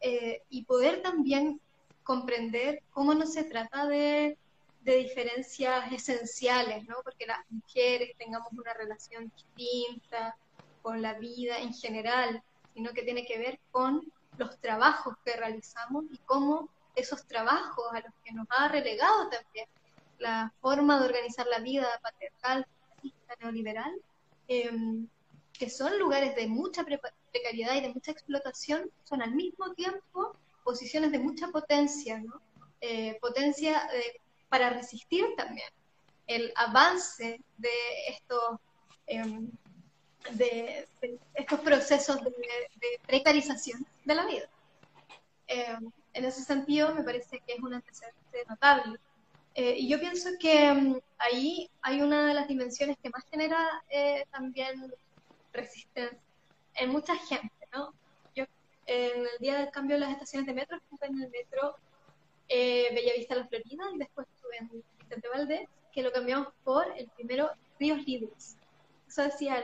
eh, 0.00 0.42
y 0.48 0.64
poder 0.64 1.02
también 1.02 1.60
comprender 2.04 2.84
cómo 2.92 3.14
no 3.14 3.26
se 3.26 3.42
trata 3.42 3.88
de, 3.88 4.38
de, 4.82 4.96
diferencias 4.96 5.90
esenciales, 5.90 6.86
¿no? 6.86 6.98
porque 7.02 7.26
las 7.26 7.40
mujeres 7.50 8.16
tengamos 8.16 8.52
una 8.52 8.74
relación 8.74 9.32
distinta 9.34 10.36
con 10.82 11.02
la 11.02 11.14
vida 11.14 11.58
en 11.58 11.74
general, 11.74 12.44
sino 12.74 12.92
que 12.92 13.02
tiene 13.02 13.26
que 13.26 13.38
ver 13.38 13.60
con 13.70 14.10
los 14.38 14.58
trabajos 14.60 15.16
que 15.24 15.36
realizamos 15.36 16.04
y 16.10 16.18
cómo 16.18 16.68
esos 16.94 17.26
trabajos 17.26 17.86
a 17.92 18.00
los 18.00 18.12
que 18.24 18.32
nos 18.32 18.46
ha 18.50 18.68
relegado 18.68 19.28
también 19.28 19.66
la 20.18 20.52
forma 20.60 20.98
de 20.98 21.06
organizar 21.06 21.46
la 21.46 21.60
vida 21.60 21.88
patriarcal, 22.02 22.66
neoliberal, 23.40 23.92
em, 24.48 25.08
que 25.52 25.70
son 25.70 25.98
lugares 25.98 26.34
de 26.34 26.46
mucha 26.46 26.84
precariedad 26.84 27.74
y 27.74 27.80
de 27.80 27.94
mucha 27.94 28.10
explotación, 28.10 28.90
son 29.04 29.22
al 29.22 29.32
mismo 29.32 29.72
tiempo 29.74 30.36
posiciones 30.64 31.12
de 31.12 31.18
mucha 31.18 31.48
potencia, 31.48 32.18
¿no? 32.18 32.40
Eh, 32.80 33.18
potencia 33.20 33.88
eh, 33.92 34.20
para 34.48 34.70
resistir 34.70 35.24
también 35.36 35.68
el 36.26 36.52
avance 36.56 37.40
de 37.58 37.70
estos, 38.08 38.58
em, 40.26 40.36
de, 40.36 40.88
estos 41.34 41.60
procesos 41.60 42.22
de, 42.22 43.00
precarización 43.06 43.86
de 44.04 44.14
la 44.14 44.26
vida. 44.26 44.48
Em, 45.46 45.90
en 46.12 46.24
ese 46.24 46.42
sentido, 46.42 46.94
me 46.94 47.02
parece 47.02 47.40
que 47.40 47.54
es 47.54 47.60
un 47.60 47.74
antecedente 47.74 48.44
notable. 48.48 48.98
Eh, 49.54 49.74
y 49.78 49.88
yo 49.88 49.98
pienso 49.98 50.30
que 50.38 50.72
mm, 50.72 51.00
ahí 51.18 51.68
hay 51.82 52.02
una 52.02 52.28
de 52.28 52.34
las 52.34 52.48
dimensiones 52.48 52.96
que 53.02 53.10
más 53.10 53.24
genera 53.30 53.82
eh, 53.90 54.24
también 54.30 54.92
resistencia 55.52 56.18
en 56.74 56.90
mucha 56.90 57.16
gente, 57.16 57.52
¿no? 57.72 57.92
Yo 58.34 58.44
en 58.86 59.20
el 59.20 59.38
día 59.40 59.58
del 59.58 59.70
cambio 59.70 59.96
de 59.96 60.00
las 60.00 60.12
estaciones 60.12 60.46
de 60.46 60.54
metro 60.54 60.76
estuve 60.76 61.06
en 61.06 61.22
el 61.22 61.30
metro 61.30 61.76
eh, 62.48 62.88
Bellavista 62.94 63.34
La 63.34 63.46
Florida 63.46 63.84
y 63.94 63.98
después 63.98 64.26
estuve 64.34 64.56
en 64.58 64.84
Vicente 64.98 65.28
Valdés, 65.28 65.68
que 65.92 66.02
lo 66.02 66.12
cambiamos 66.12 66.48
por 66.64 66.86
el 66.96 67.08
primero 67.08 67.50
Ríos 67.78 68.04
Libres. 68.06 68.56
Eso 69.08 69.22
decía 69.22 69.62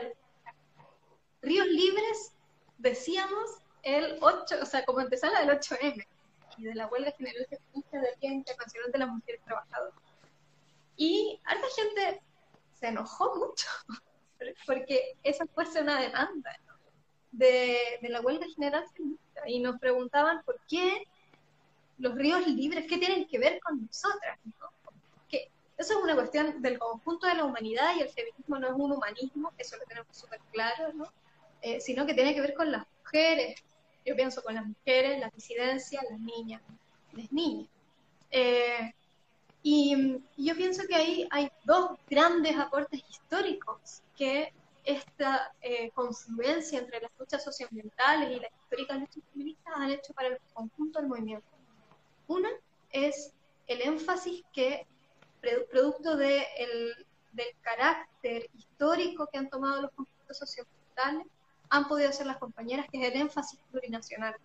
Ríos 1.41 1.67
Libres, 1.67 2.33
decíamos 2.77 3.57
el 3.83 4.17
8, 4.21 4.55
o 4.61 4.65
sea, 4.65 4.83
como 4.85 5.01
empezaba 5.01 5.39
del 5.39 5.49
8M 5.49 6.05
y 6.57 6.63
de 6.63 6.75
la 6.75 6.87
huelga 6.87 7.11
general 7.11 7.47
feminista 7.49 8.01
del 8.01 8.19
Día 8.19 8.31
Internacional 8.31 8.91
de 8.91 8.97
las 8.97 9.09
Mujeres 9.09 9.41
Trabajadoras. 9.45 9.93
Y 10.95 11.39
harta 11.45 11.67
gente 11.75 12.21
se 12.73 12.87
enojó 12.87 13.35
mucho 13.35 13.67
porque 14.65 15.15
esa 15.23 15.45
fuese 15.47 15.81
una 15.81 16.01
demanda 16.01 16.57
de, 17.31 17.77
de, 18.01 18.09
la 18.09 18.21
huelga 18.21 18.47
general 18.55 18.85
feminista 18.93 19.47
y 19.47 19.59
nos 19.59 19.79
preguntaban 19.79 20.41
por 20.43 20.59
qué 20.67 21.07
los 21.99 22.15
ríos 22.15 22.45
libres, 22.47 22.87
qué 22.87 22.97
tienen 22.97 23.27
que 23.27 23.39
ver 23.39 23.59
con 23.61 23.85
nosotras. 23.85 24.39
Que 25.29 25.49
eso 25.77 25.97
es 25.97 26.03
una 26.03 26.15
cuestión 26.15 26.61
del 26.61 26.79
conjunto 26.79 27.27
de 27.27 27.35
la 27.35 27.45
humanidad 27.45 27.95
y 27.95 28.01
el 28.01 28.09
feminismo 28.09 28.57
no 28.59 28.67
es 28.67 28.73
un 28.73 28.91
humanismo, 28.91 29.51
eso 29.57 29.77
lo 29.77 29.83
tenemos 29.85 30.15
súper 30.15 30.39
claro, 30.51 30.93
¿no? 30.93 31.11
Eh, 31.61 31.81
sino 31.81 32.05
que 32.05 32.13
tiene 32.13 32.33
que 32.33 32.41
ver 32.41 32.53
con 32.53 32.71
las 32.71 32.85
mujeres, 33.03 33.61
yo 34.05 34.15
pienso 34.15 34.41
con 34.41 34.55
las 34.55 34.65
mujeres, 34.65 35.19
las 35.19 35.33
disidencias, 35.33 36.03
las 36.09 36.19
niñas, 36.19 36.61
las 37.13 37.31
niñas. 37.31 37.69
Eh, 38.31 38.93
y, 39.63 40.21
yo 40.37 40.55
pienso 40.55 40.83
que 40.87 40.95
ahí 40.95 41.27
hay 41.31 41.49
dos 41.65 41.97
grandes 42.09 42.55
aportes 42.57 43.01
históricos 43.09 44.01
que 44.15 44.53
esta 44.85 45.51
eh, 45.61 45.91
confluencia 45.91 46.79
entre 46.79 47.01
las 47.01 47.11
luchas 47.19 47.43
socioambientales 47.43 48.31
y 48.31 48.39
las 48.39 48.51
históricas 48.63 48.99
luchas 48.99 49.23
feministas 49.33 49.73
han 49.75 49.91
hecho 49.91 50.13
para 50.13 50.29
el 50.29 50.37
conjunto 50.53 50.99
del 50.99 51.09
movimiento. 51.09 51.47
Una 52.27 52.49
es 52.91 53.33
el 53.67 53.81
énfasis 53.81 54.43
que, 54.53 54.87
producto 55.71 56.15
de 56.15 56.45
del 57.33 57.55
carácter 57.61 58.49
histórico 58.55 59.27
que 59.31 59.37
han 59.37 59.49
tomado 59.49 59.83
los 59.83 59.91
conflictos 59.91 60.37
socioambientales, 60.39 61.27
han 61.69 61.87
podido 61.87 62.09
hacer 62.09 62.25
las 62.25 62.37
compañeras, 62.37 62.87
que 62.91 63.01
es 63.01 63.13
el 63.13 63.21
énfasis 63.21 63.59
plurinacional. 63.71 64.35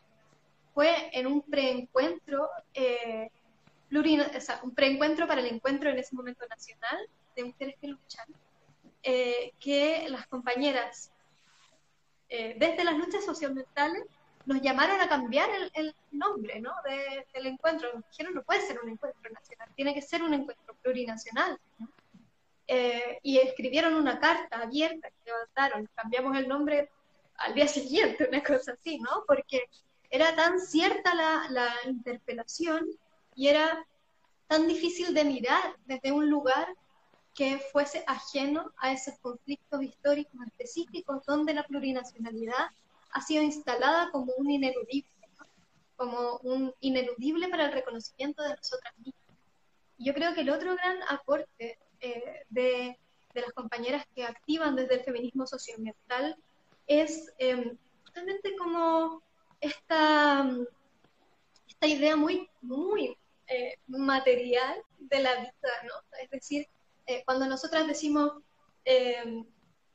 Fue 0.74 1.10
en 1.12 1.26
un 1.26 1.42
preencuentro, 1.42 2.48
eh, 2.74 3.30
o 3.90 4.40
sea, 4.40 4.60
un 4.62 4.74
preencuentro 4.74 5.26
para 5.26 5.40
el 5.40 5.46
encuentro 5.46 5.90
en 5.90 5.98
ese 5.98 6.14
momento 6.14 6.46
nacional 6.48 6.98
de 7.36 7.44
mujeres 7.44 7.76
que 7.80 7.88
luchan, 7.88 8.26
eh, 9.02 9.52
que 9.60 10.06
las 10.08 10.26
compañeras, 10.26 11.12
eh, 12.28 12.56
desde 12.58 12.84
las 12.84 12.96
luchas 12.96 13.24
socioambientales, 13.24 14.04
nos 14.46 14.60
llamaron 14.60 15.00
a 15.00 15.08
cambiar 15.08 15.48
el, 15.74 15.94
nombre 16.10 16.60
¿no? 16.60 16.72
del 17.32 17.46
encuentro. 17.46 17.88
Nos 17.94 18.08
dijeron, 18.10 18.34
no 18.34 18.42
puede 18.42 18.60
ser 18.60 18.80
un 18.82 18.90
encuentro 18.90 19.30
nacional, 19.30 19.68
tiene 19.74 19.94
que 19.94 20.02
ser 20.02 20.22
un 20.22 20.34
encuentro 20.34 20.74
plurinacional. 20.82 21.58
Eh, 22.68 23.18
y 23.22 23.38
escribieron 23.38 23.94
una 23.94 24.18
carta 24.18 24.62
abierta 24.62 25.10
que 25.10 25.30
levantaron, 25.30 25.88
cambiamos 25.94 26.36
el 26.38 26.48
nombre 26.48 26.90
al 27.36 27.54
día 27.54 27.68
siguiente, 27.68 28.28
una 28.28 28.42
cosa 28.42 28.72
así, 28.72 28.98
¿no? 28.98 29.24
Porque 29.26 29.68
era 30.10 30.34
tan 30.36 30.60
cierta 30.60 31.14
la, 31.14 31.46
la 31.50 31.74
interpelación 31.86 32.86
y 33.34 33.48
era 33.48 33.86
tan 34.46 34.68
difícil 34.68 35.14
de 35.14 35.24
mirar 35.24 35.76
desde 35.86 36.12
un 36.12 36.28
lugar 36.28 36.68
que 37.34 37.58
fuese 37.72 38.04
ajeno 38.06 38.72
a 38.76 38.92
esos 38.92 39.18
conflictos 39.20 39.82
históricos 39.82 40.40
específicos 40.46 41.24
donde 41.24 41.54
la 41.54 41.62
plurinacionalidad 41.62 42.66
ha 43.12 43.20
sido 43.20 43.42
instalada 43.42 44.10
como 44.10 44.32
un 44.36 44.50
ineludible, 44.50 45.08
como 45.96 46.38
un 46.42 46.74
ineludible 46.80 47.48
para 47.48 47.66
el 47.66 47.72
reconocimiento 47.72 48.42
de 48.42 48.56
nosotras 48.56 48.92
mismas. 48.98 49.38
Yo 49.98 50.14
creo 50.14 50.34
que 50.34 50.40
el 50.40 50.50
otro 50.50 50.74
gran 50.74 50.98
aporte 51.08 51.78
eh, 52.00 52.44
de, 52.50 52.98
de, 53.32 53.40
las 53.40 53.52
compañeras 53.52 54.04
que 54.14 54.24
activan 54.24 54.74
desde 54.76 54.96
el 54.96 55.04
feminismo 55.04 55.46
socioambiental 55.46 56.36
es 56.86 57.32
em, 57.38 57.76
justamente 58.04 58.56
como 58.56 59.22
esta, 59.60 60.48
esta 61.68 61.86
idea 61.86 62.16
muy, 62.16 62.48
muy 62.60 63.16
eh, 63.46 63.78
material 63.86 64.82
de 64.98 65.20
la 65.20 65.34
vida, 65.36 65.72
¿no? 65.84 66.18
Es 66.22 66.30
decir, 66.30 66.66
eh, 67.06 67.22
cuando 67.24 67.46
nosotras 67.46 67.86
decimos, 67.86 68.32
em, 68.84 69.44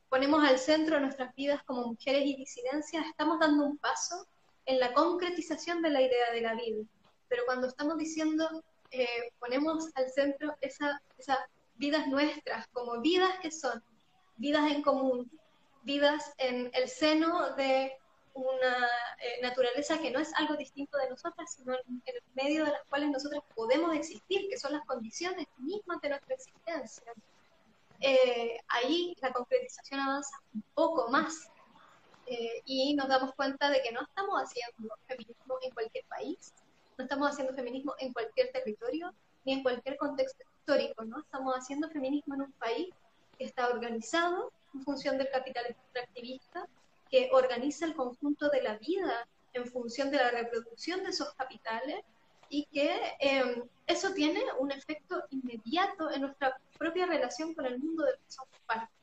ponemos 0.10 0.44
al 0.44 0.58
centro 0.60 1.00
nuestras 1.00 1.34
vidas 1.36 1.64
como 1.64 1.88
mujeres 1.88 2.26
y 2.26 2.36
disidencias, 2.36 3.06
estamos 3.06 3.40
dando 3.40 3.66
un 3.66 3.78
paso 3.78 4.28
en 4.66 4.80
la 4.80 4.94
concretización 4.94 5.82
de 5.82 5.90
la 5.90 6.02
idea 6.02 6.32
de 6.32 6.42
la 6.42 6.56
vida. 6.56 6.84
Pero 7.30 7.44
cuando 7.46 7.68
estamos 7.68 7.98
diciendo, 7.98 8.64
eh, 8.92 9.32
ponemos 9.40 9.90
al 9.96 10.10
centro 10.10 10.56
esas 10.62 11.00
vidas 11.76 12.08
nuestras 12.08 12.68
como 12.68 13.00
vidas 13.02 13.32
que 13.42 13.52
son 13.52 13.84
vidas 14.38 14.72
en 14.72 14.82
común, 14.82 15.30
vidas 15.88 16.34
en 16.38 16.70
el 16.74 16.90
seno 16.90 17.56
de 17.56 17.98
una 18.34 18.88
eh, 19.20 19.42
naturaleza 19.42 19.98
que 19.98 20.12
no 20.12 20.20
es 20.20 20.32
algo 20.36 20.56
distinto 20.56 20.98
de 20.98 21.10
nosotras, 21.10 21.56
sino 21.56 21.74
en 21.74 22.02
el 22.06 22.22
medio 22.36 22.66
de 22.66 22.72
las 22.72 22.84
cuales 22.90 23.10
nosotras 23.10 23.42
podemos 23.56 23.96
existir, 23.96 24.48
que 24.50 24.58
son 24.58 24.74
las 24.74 24.86
condiciones 24.86 25.48
mismas 25.58 26.00
de 26.02 26.10
nuestra 26.10 26.36
existencia. 26.36 27.14
Eh, 28.02 28.60
ahí 28.68 29.16
la 29.22 29.32
concretización 29.32 30.02
avanza 30.02 30.38
un 30.54 30.64
poco 30.76 31.10
más 31.10 31.50
eh, 32.28 32.62
y 32.66 32.94
nos 32.94 33.08
damos 33.08 33.34
cuenta 33.34 33.70
de 33.72 33.82
que 33.82 33.92
no 33.92 34.02
estamos 34.02 34.40
haciendo 34.40 34.94
feminismo 35.08 35.56
en 35.62 35.72
cualquier 35.72 36.06
país, 36.06 36.54
no 36.98 37.06
estamos 37.06 37.32
haciendo 37.32 37.54
feminismo 37.54 37.96
en 37.98 38.12
cualquier 38.12 38.52
territorio 38.52 39.14
ni 39.46 39.54
en 39.54 39.64
cualquier 39.64 39.98
contexto 39.98 40.44
histórico, 40.60 41.06
¿no? 41.06 41.22
Estamos 41.22 41.56
haciendo 41.56 41.90
feminismo 41.90 42.36
en 42.36 42.42
un 42.42 42.52
país 42.54 42.90
que 43.38 43.46
está 43.46 43.70
organizado, 43.70 44.52
en 44.74 44.84
función 44.84 45.18
del 45.18 45.30
capital 45.30 45.66
extractivista 45.68 46.68
que 47.10 47.30
organiza 47.32 47.86
el 47.86 47.96
conjunto 47.96 48.50
de 48.50 48.62
la 48.62 48.78
vida 48.78 49.28
en 49.54 49.66
función 49.66 50.12
de 50.12 50.18
la 50.18 50.32
reproducción 50.32 51.04
de 51.04 51.10
esos 51.10 51.34
capitales 51.34 52.04
y 52.50 52.66
que 52.66 53.16
em, 53.20 53.64
eso 53.88 54.14
tiene 54.14 54.42
un 54.60 54.72
efecto 54.72 55.24
inmediato 55.32 56.12
en 56.12 56.22
nuestra 56.22 56.58
propia 56.78 57.06
relación 57.06 57.54
con 57.54 57.66
el 57.66 57.80
mundo 57.80 58.06
del 58.06 58.16
que 58.16 58.32
somos 58.32 58.60
parte 58.66 58.94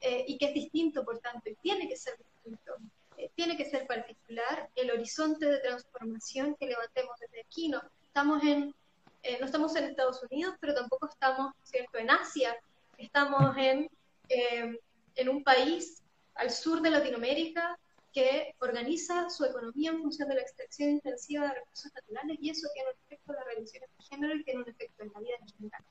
eh, 0.00 0.24
y 0.28 0.38
que 0.38 0.46
es 0.46 0.54
distinto, 0.54 1.04
por 1.04 1.18
tanto, 1.18 1.48
y 1.48 1.54
tiene 1.56 1.88
que 1.88 1.96
ser 1.96 2.16
distinto. 2.16 2.74
eh, 3.16 3.30
tiene 3.34 3.56
que 3.56 3.68
ser 3.68 3.86
particular 3.86 4.70
el 4.74 4.90
horizonte 4.90 5.46
de 5.46 5.58
transformación 5.58 6.54
que 6.54 6.66
levantemos 6.66 7.18
desde 7.20 7.40
aquí. 7.42 7.68
No 7.68 7.82
estamos 8.02 8.42
en, 8.44 8.74
eh, 9.22 9.36
no 9.40 9.46
estamos 9.46 9.74
en 9.76 9.84
Estados 9.84 10.22
Unidos, 10.30 10.54
pero 10.60 10.74
tampoco 10.74 11.08
estamos, 11.08 11.52
¿cierto?, 11.62 11.98
en 11.98 12.10
Asia. 12.10 12.56
Estamos 13.00 13.56
en, 13.56 13.88
en 14.28 15.28
un 15.28 15.42
país 15.42 16.02
al 16.34 16.50
sur 16.50 16.80
de 16.80 16.90
Latinoamérica 16.90 17.78
que 18.12 18.54
organiza 18.58 19.30
su 19.30 19.44
economía 19.44 19.90
en 19.90 20.00
función 20.02 20.28
de 20.28 20.34
la 20.36 20.40
extracción 20.42 20.90
intensiva 20.90 21.48
de 21.48 21.54
recursos 21.54 21.92
naturales 21.94 22.38
y 22.40 22.50
eso 22.50 22.68
tiene 22.74 22.90
un 22.90 22.96
efecto 23.06 23.32
en 23.32 23.36
las 23.36 23.46
relaciones 23.46 23.90
de 23.96 24.04
género 24.04 24.36
y 24.36 24.44
tiene 24.44 24.62
un 24.62 24.68
efecto 24.68 25.02
en 25.04 25.12
la 25.14 25.20
vida 25.20 25.34
en 25.40 25.48
general. 25.48 25.82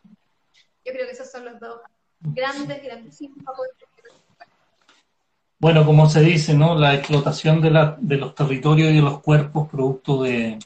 Yo 0.85 0.93
creo 0.93 1.05
que 1.05 1.13
esos 1.13 1.31
son 1.31 1.45
los 1.45 1.59
dos 1.59 1.81
grandes, 2.21 2.83
grandísimos 2.83 3.37
aportes 3.47 3.89
bueno, 5.61 5.85
como 5.85 6.09
se 6.09 6.21
dice, 6.21 6.53
¿no? 6.53 6.73
La 6.75 6.95
explotación 6.95 7.59
de, 7.59 7.69
la, 7.69 7.97
de 7.99 8.15
los 8.15 8.33
territorios 8.33 8.91
y 8.91 8.95
de 8.95 9.01
los 9.01 9.19
cuerpos 9.19 9.67
producto 9.67 10.23
de, 10.23 10.57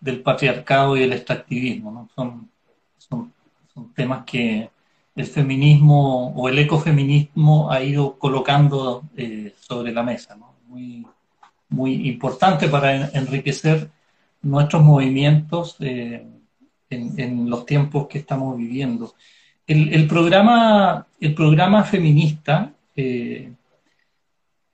del 0.00 0.22
patriarcado 0.22 0.96
y 0.96 1.02
el 1.02 1.12
extractivismo, 1.12 1.90
¿no? 1.90 2.08
Son, 2.14 2.50
son, 2.96 3.30
son 3.74 3.92
temas 3.92 4.24
que 4.24 4.70
el 5.14 5.26
feminismo 5.26 6.32
o 6.34 6.48
el 6.48 6.58
ecofeminismo 6.58 7.70
ha 7.70 7.82
ido 7.82 8.18
colocando 8.18 9.02
eh, 9.16 9.54
sobre 9.58 9.92
la 9.92 10.02
mesa, 10.02 10.36
¿no? 10.36 10.54
Muy, 10.68 11.06
muy 11.68 12.08
importante 12.08 12.68
para 12.68 13.08
enriquecer 13.10 13.90
nuestros 14.42 14.82
movimientos 14.82 15.76
eh, 15.80 16.26
en, 16.90 17.48
los 17.48 17.66
tiempos 17.66 18.08
que 18.08 18.18
estamos 18.18 18.56
viviendo. 18.56 19.14
El, 19.66 19.92
el 19.94 20.06
programa, 20.06 21.06
el 21.20 21.34
programa 21.34 21.84
feminista 21.84 22.72
eh, 22.96 23.52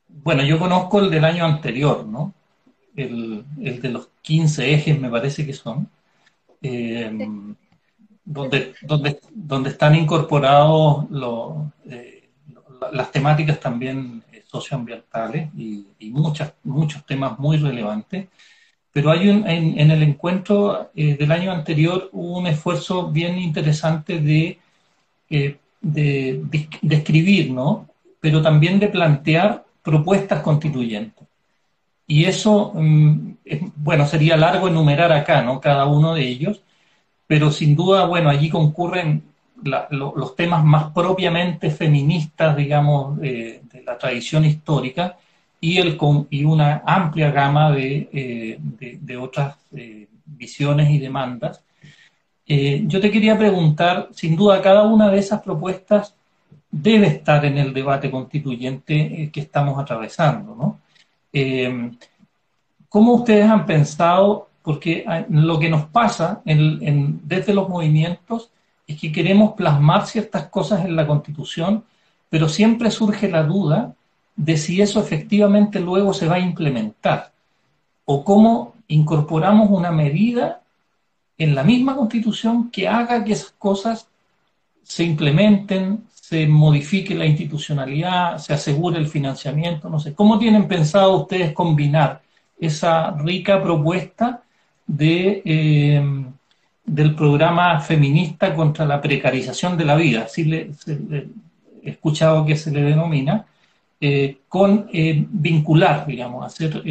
bueno, 0.09 0.43
yo 0.43 0.59
conozco 0.59 1.01
el 1.01 1.11
del 1.11 1.25
año 1.25 1.45
anterior, 1.45 2.07
¿no? 2.07 2.35
El, 2.97 3.45
de 3.57 3.89
los 3.89 4.09
15 4.23 4.75
ejes, 4.75 4.99
me 4.99 5.11
parece 5.11 5.47
que 5.47 5.53
son, 5.53 5.89
donde, 8.29 8.75
donde, 8.83 9.19
donde 9.33 9.71
están 9.71 9.95
incorporados 9.95 11.07
eh, 11.91 12.29
las 12.93 13.11
temáticas 13.11 13.59
también 13.59 14.23
socioambientales 14.45 15.49
y, 15.57 15.87
muchas, 16.11 16.53
muchos 16.63 17.05
temas 17.07 17.39
muy 17.39 17.57
relevantes. 17.57 18.29
Pero 18.93 19.11
hay 19.11 19.29
un, 19.29 19.49
en, 19.49 19.91
el 19.91 20.03
encuentro 20.03 20.91
eh, 20.95 21.17
del 21.17 21.33
año 21.33 21.53
anterior 21.53 22.11
hubo 22.13 22.39
un 22.39 22.47
esfuerzo 22.47 23.11
bien 23.11 23.39
interesante 23.39 24.21
de, 24.21 24.59
de, 25.29 25.59
de 25.81 26.95
escribir, 26.95 27.51
¿no? 27.51 27.89
Pero 28.21 28.43
también 28.43 28.79
de 28.79 28.89
plantear 28.89 29.65
propuestas 29.83 30.43
constituyentes. 30.43 31.27
Y 32.07 32.25
eso, 32.25 32.73
mm, 32.75 33.33
bueno, 33.77 34.07
sería 34.07 34.37
largo 34.37 34.69
enumerar 34.69 35.13
acá, 35.13 35.43
¿no? 35.43 35.61
Cada 35.61 35.87
uno 35.87 36.15
de 36.15 36.27
ellos, 36.27 36.63
pero 37.29 37.53
sin 37.53 37.77
duda, 37.77 38.07
bueno, 38.07 38.29
allí 38.29 38.51
concurren 38.51 39.23
los 39.91 40.35
temas 40.35 40.65
más 40.65 40.93
propiamente 40.93 41.71
feministas, 41.71 42.57
digamos, 42.57 43.19
de 43.21 43.61
la 43.85 43.99
tradición 43.99 44.45
histórica 44.45 45.17
y, 45.61 45.79
el, 45.79 45.99
y 46.31 46.45
una 46.45 46.83
amplia 46.87 47.31
gama 47.31 47.73
de, 47.73 48.09
eh, 48.13 49.17
otras 49.17 49.57
eh, 49.77 50.07
visiones 50.25 50.91
y 50.91 50.99
demandas. 50.99 51.63
Eh, 52.47 52.85
yo 52.87 53.01
te 53.01 53.11
quería 53.11 53.37
preguntar, 53.37 54.09
sin 54.13 54.37
duda, 54.37 54.63
cada 54.63 54.85
una 54.85 55.11
de 55.11 55.19
esas 55.19 55.43
propuestas 55.43 56.15
debe 56.71 57.09
estar 57.09 57.45
en 57.45 57.59
el 57.59 57.73
debate 57.73 58.11
constituyente 58.11 59.31
que 59.33 59.41
estamos 59.41 59.79
atravesando. 59.79 60.55
¿no? 60.55 60.81
¿Cómo 62.89 63.15
ustedes 63.15 63.49
han 63.51 63.67
pensado? 63.67 64.48
Porque 64.69 65.03
ah, 65.07 65.25
lo 65.31 65.59
que 65.59 65.71
nos 65.71 65.87
pasa 65.87 66.43
desde 66.45 67.55
los 67.55 67.71
movimientos 67.71 68.51
es 68.87 69.01
que 69.01 69.11
queremos 69.11 69.55
plasmar 69.55 70.07
ciertas 70.07 70.49
cosas 70.49 70.85
en 70.85 70.95
la 70.95 71.07
Constitución, 71.07 71.85
pero 72.29 72.51
siempre 72.51 72.91
surge 72.91 73.31
la 73.31 73.45
duda 73.45 73.95
de 74.37 74.59
si 74.59 74.83
eso 74.83 75.01
efectivamente 75.01 75.81
luego 75.81 76.13
se 76.13 76.29
va 76.29 76.35
a 76.35 76.41
implementar 76.41 77.33
o 78.05 78.23
cómo 78.23 78.75
incorporamos 78.89 79.71
una 79.71 79.91
medida 79.91 80.61
en 81.39 81.55
la 81.55 81.65
misma 81.65 81.97
Constitución 81.97 82.71
que 82.71 82.89
haga 82.89 83.25
que 83.25 83.33
esas 83.33 83.55
cosas 83.59 84.07
se 84.83 85.03
implementen, 85.03 86.05
se 86.13 86.47
modifique 86.47 87.15
la 87.15 87.25
institucionalidad, 87.25 88.37
se 88.37 88.53
asegure 88.53 88.99
el 88.99 89.09
financiamiento, 89.09 89.89
no 89.89 89.99
sé. 89.99 90.13
¿Cómo 90.13 90.39
tienen 90.39 90.69
pensado 90.69 91.23
ustedes 91.23 91.55
combinar 91.55 92.21
esa 92.61 93.13
rica 93.13 93.63
propuesta 93.63 94.43
de, 94.89 95.43
eh, 95.45 96.03
del 96.85 97.15
programa 97.15 97.81
feminista 97.81 98.53
contra 98.55 98.85
la 98.85 99.01
precarización 99.01 99.77
de 99.77 99.85
la 99.85 99.95
vida, 99.95 100.23
así 100.23 100.45
le, 100.45 100.73
he 101.83 101.91
escuchado 101.91 102.45
que 102.45 102.57
se 102.57 102.73
le 102.73 102.83
denomina, 102.83 103.47
eh, 104.01 104.39
con 104.49 104.89
eh, 104.93 105.25
vincular, 105.29 106.07
digamos, 106.07 106.45
hacer, 106.45 106.83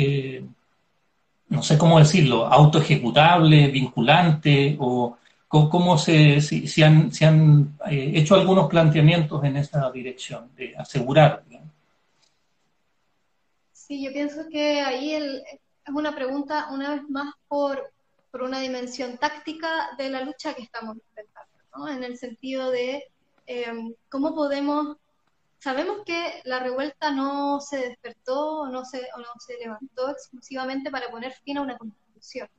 no 1.49 1.61
sé 1.63 1.77
cómo 1.77 1.99
decirlo, 1.99 2.45
autoejecutable, 2.45 3.67
vinculante 3.67 4.77
o 4.79 5.17
¿Cómo 5.49 5.97
se, 5.97 6.39
han, 6.83 7.09
han 7.21 7.77
hecho 7.89 8.35
algunos 8.35 8.67
planteamientos 8.67 9.41
en 9.45 9.55
esa 9.55 9.89
dirección, 9.91 10.49
de 10.57 10.75
asegurar? 10.75 11.41
Sí, 13.71 14.03
yo 14.03 14.11
pienso 14.11 14.41
que 14.51 14.81
ahí 14.81 15.13
es 15.88 15.93
una 15.93 16.13
pregunta, 16.13 16.67
una 16.71 16.95
vez 16.95 17.03
más, 17.09 17.33
por, 17.47 17.91
por 18.31 18.43
una 18.43 18.59
dimensión 18.59 19.17
táctica 19.17 19.95
de 19.97 20.09
la 20.09 20.21
lucha 20.21 20.53
que 20.53 20.63
estamos 20.63 20.97
enfrentando, 20.97 21.57
¿no? 21.75 21.88
en 21.88 22.03
el 22.03 22.17
sentido 22.17 22.71
de 22.71 23.05
em, 23.45 23.93
cómo 24.09 24.35
podemos, 24.35 24.97
sabemos 25.59 25.99
que 26.05 26.41
la 26.43 26.59
revuelta 26.59 27.11
no 27.11 27.59
se 27.61 27.77
despertó 27.77 28.67
no 28.67 28.85
se, 28.85 29.07
o 29.15 29.19
no 29.19 29.27
se 29.39 29.57
levantó 29.57 30.09
exclusivamente 30.09 30.91
para 30.91 31.09
poner 31.09 31.33
fin 31.43 31.57
a 31.57 31.61
una 31.61 31.77
constitución 31.77 32.49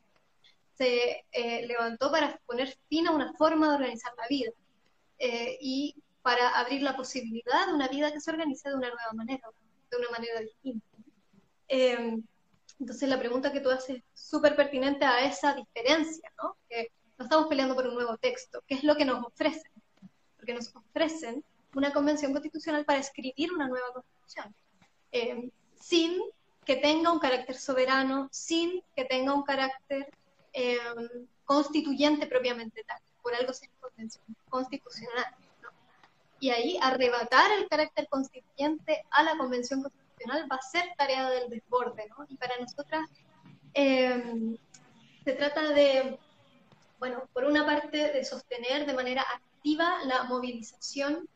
se 0.79 1.25
eh, 1.33 1.67
levantó 1.67 2.11
para 2.11 2.39
poner 2.47 2.79
fin 2.89 3.09
a 3.09 3.11
una 3.11 3.33
forma 3.35 3.69
de 3.69 3.75
organizar 3.75 4.13
la 4.17 4.29
vida 4.29 4.53
eh, 5.19 5.59
y 5.61 5.97
para 6.23 6.57
abrir 6.59 6.83
la 6.83 6.97
posibilidad 6.97 7.67
de 7.67 7.75
una 7.75 7.89
vida 7.89 8.13
que 8.13 8.21
se 8.21 8.31
organice 8.31 8.69
de 8.69 8.77
una 8.77 8.89
nueva 8.89 9.13
manera, 9.13 9.49
de 9.91 9.97
una 9.97 10.11
manera 10.11 10.41
distinta. 10.41 10.87
Entonces 12.81 13.09
la 13.09 13.19
pregunta 13.19 13.53
que 13.53 13.61
tú 13.61 13.71
haces 13.71 13.97
es 13.97 14.03
súper 14.15 14.55
pertinente 14.55 15.05
a 15.05 15.25
esa 15.25 15.55
diferencia, 15.55 16.33
¿no? 16.43 16.57
Que 16.69 16.93
no 17.19 17.25
estamos 17.25 17.49
peleando 17.49 17.75
por 17.75 17.87
un 17.87 17.95
nuevo 17.95 18.17
texto, 18.17 18.63
¿qué 18.67 18.75
es 18.75 18.85
lo 18.85 18.97
que 18.97 19.05
nos 19.05 19.25
ofrecen? 19.25 19.71
Porque 20.37 20.55
nos 20.55 20.75
ofrecen 20.75 21.45
una 21.75 21.93
convención 21.93 22.33
constitucional 22.33 22.85
para 22.85 23.01
escribir 23.01 23.53
una 23.53 23.69
nueva 23.69 23.93
constitución, 23.93 24.55
em, 25.13 25.51
sin 25.75 26.21
que 26.65 26.77
tenga 26.77 27.11
un 27.11 27.19
carácter 27.19 27.57
soberano, 27.57 28.29
sin 28.31 28.83
que 28.95 29.05
tenga 29.05 29.35
un 29.35 29.43
carácter 29.43 30.09
Em, 30.53 31.27
constituyente 31.45 32.27
propiamente 32.27 32.83
tal, 32.85 33.01
por 33.23 33.35
algo 33.35 33.53
se 33.53 33.69
convención 33.81 34.25
constitucional. 34.49 35.27
Y 36.41 36.51
ahí 36.51 36.79
arrebatar 36.83 37.53
el 37.53 37.69
carácter 37.69 38.09
constituyente 38.09 39.05
a 39.11 39.23
la 39.23 39.37
convención 39.37 39.83
constitucional 39.83 40.08
va 40.51 40.57
a 40.57 40.63
ser 40.63 40.85
tarea 40.97 41.29
del 41.31 41.51
desborde, 41.51 42.07
¿no? 42.09 42.25
Y 42.29 42.37
para 42.37 42.59
nosotras 42.59 43.09
em, 43.75 44.57
se 45.25 45.33
trata 45.33 45.71
de, 45.71 46.19
bueno, 46.99 47.29
por 47.33 47.45
una 47.45 47.65
parte 47.65 48.13
de 48.13 48.25
sostener 48.25 48.87
de 48.87 48.95
manera 48.95 49.23
activa 49.23 49.99
la 50.05 50.25
movilización 50.25 51.29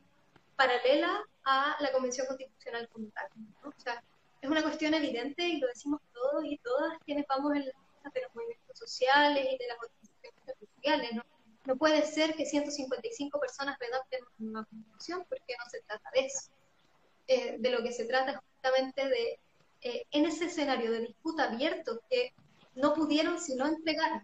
paralela 0.57 1.23
a 1.45 1.77
la 1.81 1.93
convención 1.93 2.27
constitucional 2.27 2.89
como 2.93 3.09
tal. 3.09 3.27
O 3.65 3.73
sea, 3.81 4.03
es 4.41 4.51
una 4.51 4.63
cuestión 4.63 4.95
evidente 4.95 5.47
y 5.47 5.59
lo 5.59 5.69
decimos 5.69 6.01
todos 6.13 6.45
y 6.45 6.59
todas 6.59 6.99
quienes 7.05 7.27
vamos 7.27 7.55
en 7.55 7.67
la 7.67 7.73
de 8.13 8.23
los 8.23 8.35
movimientos 8.35 8.79
sociales 8.79 9.47
y 9.49 9.59
de 9.59 9.67
las 9.69 9.79
organizaciones 9.79 10.45
territoriales. 10.45 11.13
¿no? 11.15 11.23
no 11.65 11.77
puede 11.77 12.05
ser 12.05 12.35
que 12.35 12.45
155 12.45 13.39
personas 13.39 13.79
redacten 13.79 14.21
una 14.41 14.65
constitución 14.65 15.25
porque 15.29 15.55
no 15.59 15.71
se 15.71 15.81
trata 15.83 16.11
de 16.13 16.21
eso. 16.27 16.51
Eh, 17.29 17.57
de 17.59 17.71
lo 17.71 17.83
que 17.83 17.93
se 17.93 18.05
trata 18.05 18.33
es 18.33 18.39
justamente 18.63 19.09
de, 19.09 19.41
eh, 19.83 20.07
en 20.13 20.27
ese 20.27 20.47
escenario 20.47 20.93
de 20.93 21.01
disputa 21.01 21.45
abierto 21.45 22.01
que 22.09 22.33
no 22.75 22.95
pudieron 22.95 23.41
sino 23.41 23.67
entregar, 23.67 24.23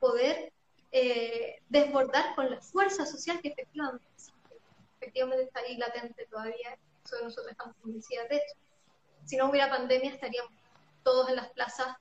poder 0.00 0.52
eh, 0.90 1.60
desbordar 1.68 2.34
con 2.34 2.50
la 2.50 2.60
fuerza 2.60 3.06
social 3.06 3.40
que 3.40 3.48
efectivamente, 3.48 4.04
efectivamente 5.00 5.44
está 5.44 5.60
ahí 5.60 5.76
latente 5.76 6.26
todavía, 6.26 6.78
eso 7.04 7.16
nosotros 7.22 7.52
estamos 7.52 7.76
convencidas 7.80 8.28
de 8.28 8.36
eso. 8.36 8.56
Si 9.24 9.36
no 9.36 9.48
hubiera 9.50 9.70
pandemia 9.70 10.10
estaríamos 10.10 10.52
todos 11.02 11.28
en 11.28 11.36
las 11.36 11.50
plazas 11.50 11.96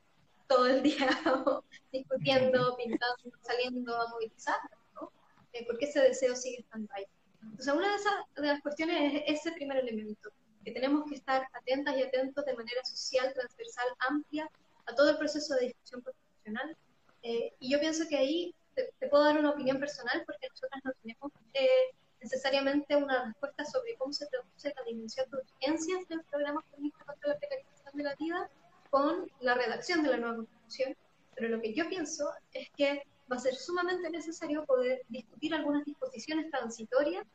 todo 0.47 0.67
el 0.67 0.81
día 0.81 1.07
discutiendo, 1.91 2.75
pintando, 2.77 3.37
saliendo 3.41 3.95
a 4.01 4.09
movilizar, 4.09 4.59
¿no? 4.95 5.11
Eh, 5.53 5.65
porque 5.67 5.85
ese 5.85 6.01
deseo 6.01 6.35
sigue 6.35 6.59
estando 6.59 6.91
ahí. 6.93 7.05
Entonces, 7.41 7.73
una 7.73 7.89
de, 7.89 7.95
esas, 7.95 8.13
de 8.35 8.47
las 8.47 8.61
cuestiones 8.61 9.23
es 9.25 9.39
ese 9.39 9.51
primer 9.53 9.77
elemento. 9.77 10.31
Que 10.63 10.71
tenemos 10.71 11.07
que 11.09 11.15
estar 11.15 11.47
atentas 11.53 11.97
y 11.97 12.03
atentos 12.03 12.45
de 12.45 12.55
manera 12.55 12.83
social, 12.83 13.33
transversal, 13.33 13.87
amplia 14.09 14.49
a 14.85 14.95
todo 14.95 15.11
el 15.11 15.17
proceso 15.17 15.55
de 15.55 15.67
discusión 15.67 16.01
constitucional. 16.01 16.77
Eh, 17.21 17.53
y 17.59 17.71
yo 17.71 17.79
pienso 17.79 18.07
que 18.07 18.17
ahí 18.17 18.55
te, 18.75 18.91
puedo 19.09 19.23
dar 19.23 19.37
una 19.37 19.51
opinión 19.51 19.79
personal 19.79 20.23
porque 20.25 20.47
nosotras 20.49 20.81
no 20.83 20.91
tenemos 21.01 21.31
eh, 21.53 21.93
necesariamente 22.21 22.95
una 22.95 23.25
respuesta 23.25 23.65
sobre 23.65 23.95
cómo 23.95 24.13
se 24.13 24.27
traduce 24.27 24.73
la 24.75 24.83
dimensión 24.83 25.29
de 25.29 25.37
urgencias 25.37 26.07
del 26.07 26.23
programa 26.23 26.61
feminista 26.71 27.05
contra 27.05 27.29
la 27.29 27.37
precarización 27.37 27.95
de 27.95 28.03
la 28.03 28.15
vida 28.15 28.49
con 28.89 29.31
la 29.41 29.55
redacción 29.55 30.03
de 30.03 30.09
la 30.09 30.17
nueva 30.17 30.35
constitución. 30.37 30.95
Pero 31.35 31.49
lo 31.49 31.61
que 31.61 31.73
yo 31.73 31.89
pienso 31.89 32.29
es 32.53 32.69
que 32.77 33.03
va 33.31 33.37
a 33.37 33.39
ser 33.39 33.55
sumamente 33.55 34.09
necesario 34.09 34.65
poder 34.65 35.01
discutir 35.09 35.53
algunas 35.53 35.85
disposiciones 35.85 36.49
transitorias 36.51 37.25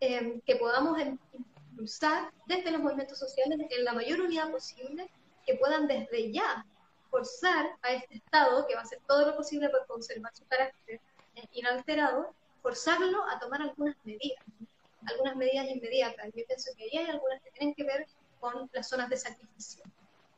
eh, 0.00 0.40
que 0.44 0.56
podamos 0.56 0.98
impulsar 1.74 2.32
desde 2.46 2.70
los 2.70 2.80
movimientos 2.80 3.18
sociales 3.18 3.58
en 3.68 3.84
la 3.84 3.92
mayor 3.92 4.20
unidad 4.20 4.50
posible, 4.50 5.10
que 5.44 5.56
puedan 5.56 5.88
desde 5.88 6.32
ya 6.32 6.64
forzar 7.10 7.66
a 7.82 7.92
este 7.92 8.16
Estado, 8.16 8.66
que 8.66 8.74
va 8.74 8.80
a 8.80 8.84
hacer 8.84 9.00
todo 9.06 9.26
lo 9.26 9.36
posible 9.36 9.68
por 9.68 9.86
conservar 9.86 10.34
su 10.34 10.44
carácter 10.46 11.00
eh, 11.36 11.48
inalterado, 11.52 12.34
forzarlo 12.62 13.24
a 13.28 13.38
tomar 13.38 13.60
algunas 13.62 13.96
medidas, 14.04 14.38
algunas 15.06 15.36
medidas 15.36 15.66
inmediatas. 15.68 16.26
Yo 16.34 16.44
pienso 16.46 16.70
que 16.76 16.84
ahí 16.84 16.98
hay 16.98 17.10
algunas 17.10 17.42
que 17.42 17.50
tienen 17.50 17.74
que 17.74 17.84
ver 17.84 18.06
con 18.40 18.70
las 18.72 18.88
zonas 18.88 19.10
de 19.10 19.16
sacrificio. 19.16 19.82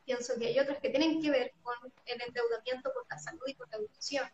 Pienso 0.05 0.35
que 0.37 0.47
hay 0.47 0.59
otras 0.59 0.79
que 0.79 0.89
tienen 0.89 1.21
que 1.21 1.29
ver 1.29 1.51
con 1.63 1.75
el 2.05 2.21
endeudamiento 2.21 2.91
por 2.93 3.05
la 3.09 3.17
salud 3.17 3.43
y 3.45 3.53
por 3.53 3.69
la 3.69 3.77
educación. 3.77 4.29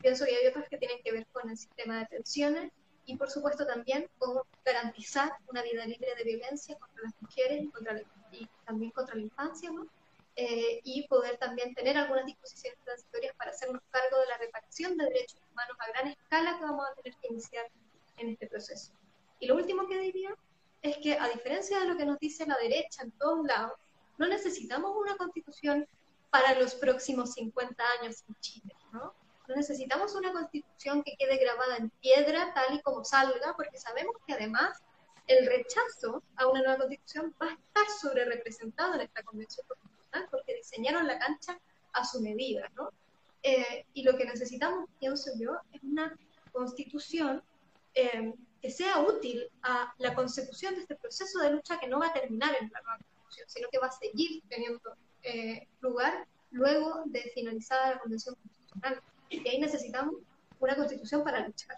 Pienso 0.00 0.24
que 0.24 0.36
hay 0.36 0.46
otras 0.46 0.68
que 0.68 0.78
tienen 0.78 1.02
que 1.02 1.12
ver 1.12 1.26
con 1.32 1.48
el 1.50 1.56
sistema 1.56 1.98
de 1.98 2.06
pensiones 2.06 2.72
y, 3.08 3.16
por 3.16 3.30
supuesto, 3.30 3.66
también 3.66 4.06
con 4.18 4.42
garantizar 4.62 5.32
una 5.48 5.62
vida 5.62 5.86
libre 5.86 6.14
de 6.14 6.24
violencia 6.24 6.76
contra 6.78 7.04
las 7.04 7.14
mujeres 7.22 7.62
y, 7.62 7.70
contra 7.70 8.02
y 8.32 8.46
también 8.66 8.90
contra 8.90 9.14
la 9.14 9.22
infancia, 9.22 9.70
¿no? 9.70 9.86
Eh, 10.36 10.80
y 10.84 11.08
poder 11.08 11.38
también 11.38 11.74
tener 11.74 11.96
algunas 11.96 12.26
disposiciones 12.26 12.78
transitorias 12.84 13.34
para 13.36 13.50
hacernos 13.50 13.80
cargo 13.90 14.20
de 14.20 14.26
la 14.26 14.36
reparación 14.36 14.98
de 14.98 15.06
derechos 15.06 15.40
humanos 15.50 15.76
a 15.80 15.88
gran 15.88 16.08
escala 16.08 16.58
que 16.58 16.64
vamos 16.64 16.86
a 16.86 16.94
tener 16.96 17.18
que 17.18 17.28
iniciar 17.28 17.66
en 18.18 18.28
este 18.28 18.46
proceso. 18.46 18.92
Y 19.40 19.46
lo 19.46 19.56
último 19.56 19.88
que 19.88 19.98
diría 19.98 20.36
es 20.82 20.98
que, 20.98 21.14
a 21.14 21.28
diferencia 21.28 21.80
de 21.80 21.86
lo 21.86 21.96
que 21.96 22.04
nos 22.04 22.18
dice 22.18 22.44
la 22.44 22.58
derecha 22.58 23.04
en 23.04 23.12
todos 23.12 23.42
lados, 23.46 23.72
no 24.18 24.28
necesitamos 24.28 24.94
una 24.94 25.16
constitución 25.16 25.88
para 26.28 26.58
los 26.58 26.74
próximos 26.74 27.32
50 27.32 27.82
años 28.00 28.22
en 28.28 28.34
Chile, 28.40 28.76
¿no? 28.92 29.14
No 29.48 29.56
necesitamos 29.56 30.14
una 30.14 30.32
constitución 30.32 31.02
que 31.02 31.16
quede 31.18 31.38
grabada 31.38 31.78
en 31.78 31.90
piedra 31.90 32.52
tal 32.54 32.74
y 32.74 32.82
como 32.82 33.04
salga, 33.04 33.54
porque 33.56 33.78
sabemos 33.78 34.14
que 34.26 34.34
además 34.34 34.78
el 35.26 35.46
rechazo 35.46 36.22
a 36.36 36.46
una 36.46 36.60
nueva 36.60 36.78
constitución 36.78 37.34
va 37.40 37.48
a 37.48 37.52
estar 37.52 37.86
sobre 38.00 38.24
representado 38.26 38.94
en 38.94 39.02
esta 39.02 39.22
convención 39.22 39.66
porque 40.30 40.54
diseñaron 40.54 41.06
la 41.06 41.18
cancha 41.18 41.58
a 41.92 42.04
su 42.04 42.20
medida, 42.20 42.70
¿no? 42.76 42.90
Eh, 43.42 43.86
y 43.94 44.02
lo 44.02 44.16
que 44.16 44.24
necesitamos, 44.24 44.88
pienso 44.98 45.30
yo, 45.38 45.56
es 45.72 45.82
una 45.82 46.16
constitución 46.52 47.42
eh, 47.94 48.34
que 48.60 48.70
sea 48.70 48.98
útil 49.00 49.48
a 49.62 49.94
la 49.98 50.14
consecución 50.14 50.74
de 50.74 50.80
este 50.82 50.96
proceso 50.96 51.38
de 51.40 51.50
lucha 51.50 51.78
que 51.78 51.88
no 51.88 52.00
va 52.00 52.08
a 52.08 52.12
terminar 52.12 52.54
en 52.60 52.70
la 52.72 52.80
nueva 52.80 52.98
constitución, 52.98 53.48
sino 53.48 53.68
que 53.70 53.78
va 53.78 53.86
a 53.86 53.92
seguir 53.92 54.42
teniendo 54.48 54.96
eh, 55.22 55.68
lugar 55.80 56.26
luego 56.50 57.02
de 57.06 57.22
finalizada 57.34 57.94
la 57.94 58.00
convención 58.00 58.34
constitucional. 58.34 59.02
Y 59.30 59.48
ahí 59.48 59.60
necesitamos 59.60 60.14
una 60.60 60.76
constitución 60.76 61.22
para 61.24 61.46
luchar. 61.46 61.76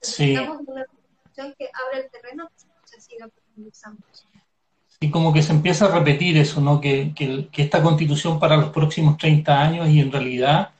Necesitamos 0.00 0.58
una 0.66 0.84
constitución 0.84 1.54
que 1.58 1.70
abra 1.72 2.04
el 2.04 2.10
terreno 2.10 2.48
que 2.48 2.88
se 2.88 3.00
siga 3.00 3.28
profundizando. 3.28 4.02
Y 5.00 5.10
como 5.10 5.32
que 5.32 5.42
se 5.42 5.52
empieza 5.52 5.86
a 5.86 5.96
repetir 5.96 6.36
eso, 6.36 6.60
¿no? 6.60 6.80
Que, 6.80 7.12
que, 7.14 7.48
esta 7.62 7.82
constitución 7.82 8.40
para 8.40 8.56
los 8.56 8.70
próximos 8.70 9.16
30 9.16 9.60
años 9.60 9.88
y 9.88 10.00
en 10.00 10.10
realidad 10.10 10.70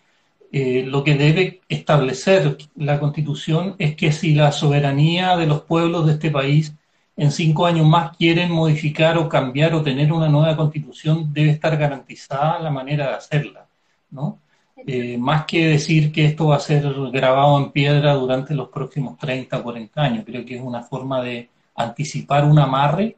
eh, 0.50 0.82
lo 0.84 1.04
que 1.04 1.14
debe 1.14 1.60
establecer 1.68 2.58
la 2.74 2.98
constitución 2.98 3.76
es 3.78 3.94
que 3.94 4.10
si 4.10 4.34
la 4.34 4.50
soberanía 4.50 5.36
de 5.36 5.46
los 5.46 5.62
pueblos 5.62 6.06
de 6.06 6.14
este 6.14 6.30
país 6.30 6.74
en 7.16 7.30
cinco 7.30 7.66
años 7.66 7.86
más 7.86 8.16
quieren 8.16 8.50
modificar 8.50 9.18
o 9.18 9.28
cambiar 9.28 9.74
o 9.74 9.82
tener 9.82 10.12
una 10.12 10.28
nueva 10.28 10.56
constitución, 10.56 11.32
debe 11.32 11.50
estar 11.50 11.76
garantizada 11.76 12.58
la 12.60 12.70
manera 12.70 13.08
de 13.08 13.14
hacerla, 13.14 13.66
¿no? 14.10 14.40
Eh, 14.86 15.18
más 15.18 15.44
que 15.44 15.66
decir 15.66 16.12
que 16.12 16.24
esto 16.26 16.46
va 16.48 16.56
a 16.56 16.60
ser 16.60 16.84
grabado 17.10 17.58
en 17.58 17.72
piedra 17.72 18.14
durante 18.14 18.54
los 18.54 18.68
próximos 18.68 19.18
30 19.18 19.58
o 19.58 19.62
40 19.62 20.00
años, 20.00 20.24
creo 20.24 20.44
que 20.44 20.56
es 20.56 20.62
una 20.62 20.82
forma 20.82 21.20
de 21.22 21.48
anticipar 21.74 22.44
un 22.44 22.58
amarre 22.58 23.16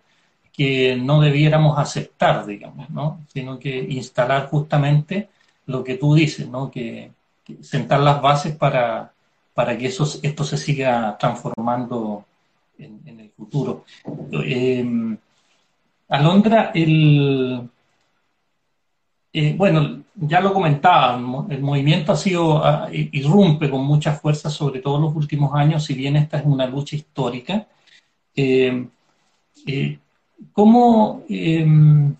que 0.52 0.96
no 0.96 1.20
debiéramos 1.20 1.78
aceptar, 1.78 2.46
digamos, 2.46 2.90
¿no? 2.90 3.20
sino 3.32 3.58
que 3.58 3.78
instalar 3.78 4.48
justamente 4.48 5.28
lo 5.66 5.84
que 5.84 5.96
tú 5.96 6.14
dices, 6.14 6.48
¿no? 6.48 6.70
que, 6.70 7.12
sentar 7.62 8.00
las 8.00 8.22
bases 8.22 8.54
para, 8.54 9.12
para 9.54 9.76
que 9.76 9.86
eso, 9.86 10.06
esto 10.22 10.44
se 10.44 10.56
siga 10.56 11.16
transformando 11.18 12.24
en, 12.78 13.00
el 13.06 13.30
futuro. 13.30 13.84
Eh, 14.44 15.16
Alondra, 16.08 16.70
el, 16.74 17.68
eh, 19.32 19.54
bueno, 19.56 20.02
ya 20.16 20.40
lo 20.40 20.52
comentaba, 20.52 21.14
el 21.50 21.60
movimiento 21.62 22.12
ha 22.12 22.16
sido, 22.16 22.62
irrumpe 22.90 23.70
con 23.70 23.84
mucha 23.84 24.12
fuerza, 24.12 24.50
sobre 24.50 24.80
todo 24.80 24.96
en 24.96 25.02
los 25.02 25.14
últimos 25.14 25.54
años, 25.54 25.84
si 25.84 25.94
bien 25.94 26.16
esta 26.16 26.38
es 26.38 26.44
una 26.44 26.66
lucha 26.66 26.96
histórica. 26.96 27.66
Eh, 28.34 28.86
eh 29.66 29.98
¿Cómo, 30.52 31.22
em, 31.28 32.14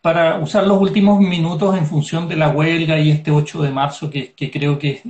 para 0.00 0.38
usar 0.38 0.66
los 0.66 0.80
últimos 0.80 1.20
minutos 1.20 1.76
en 1.76 1.86
función 1.86 2.28
de 2.28 2.36
la 2.36 2.50
huelga 2.50 2.98
y 2.98 3.10
este 3.10 3.30
8 3.30 3.62
de 3.62 3.70
marzo, 3.70 4.10
que, 4.10 4.32
creo 4.50 4.78
que 4.78 5.02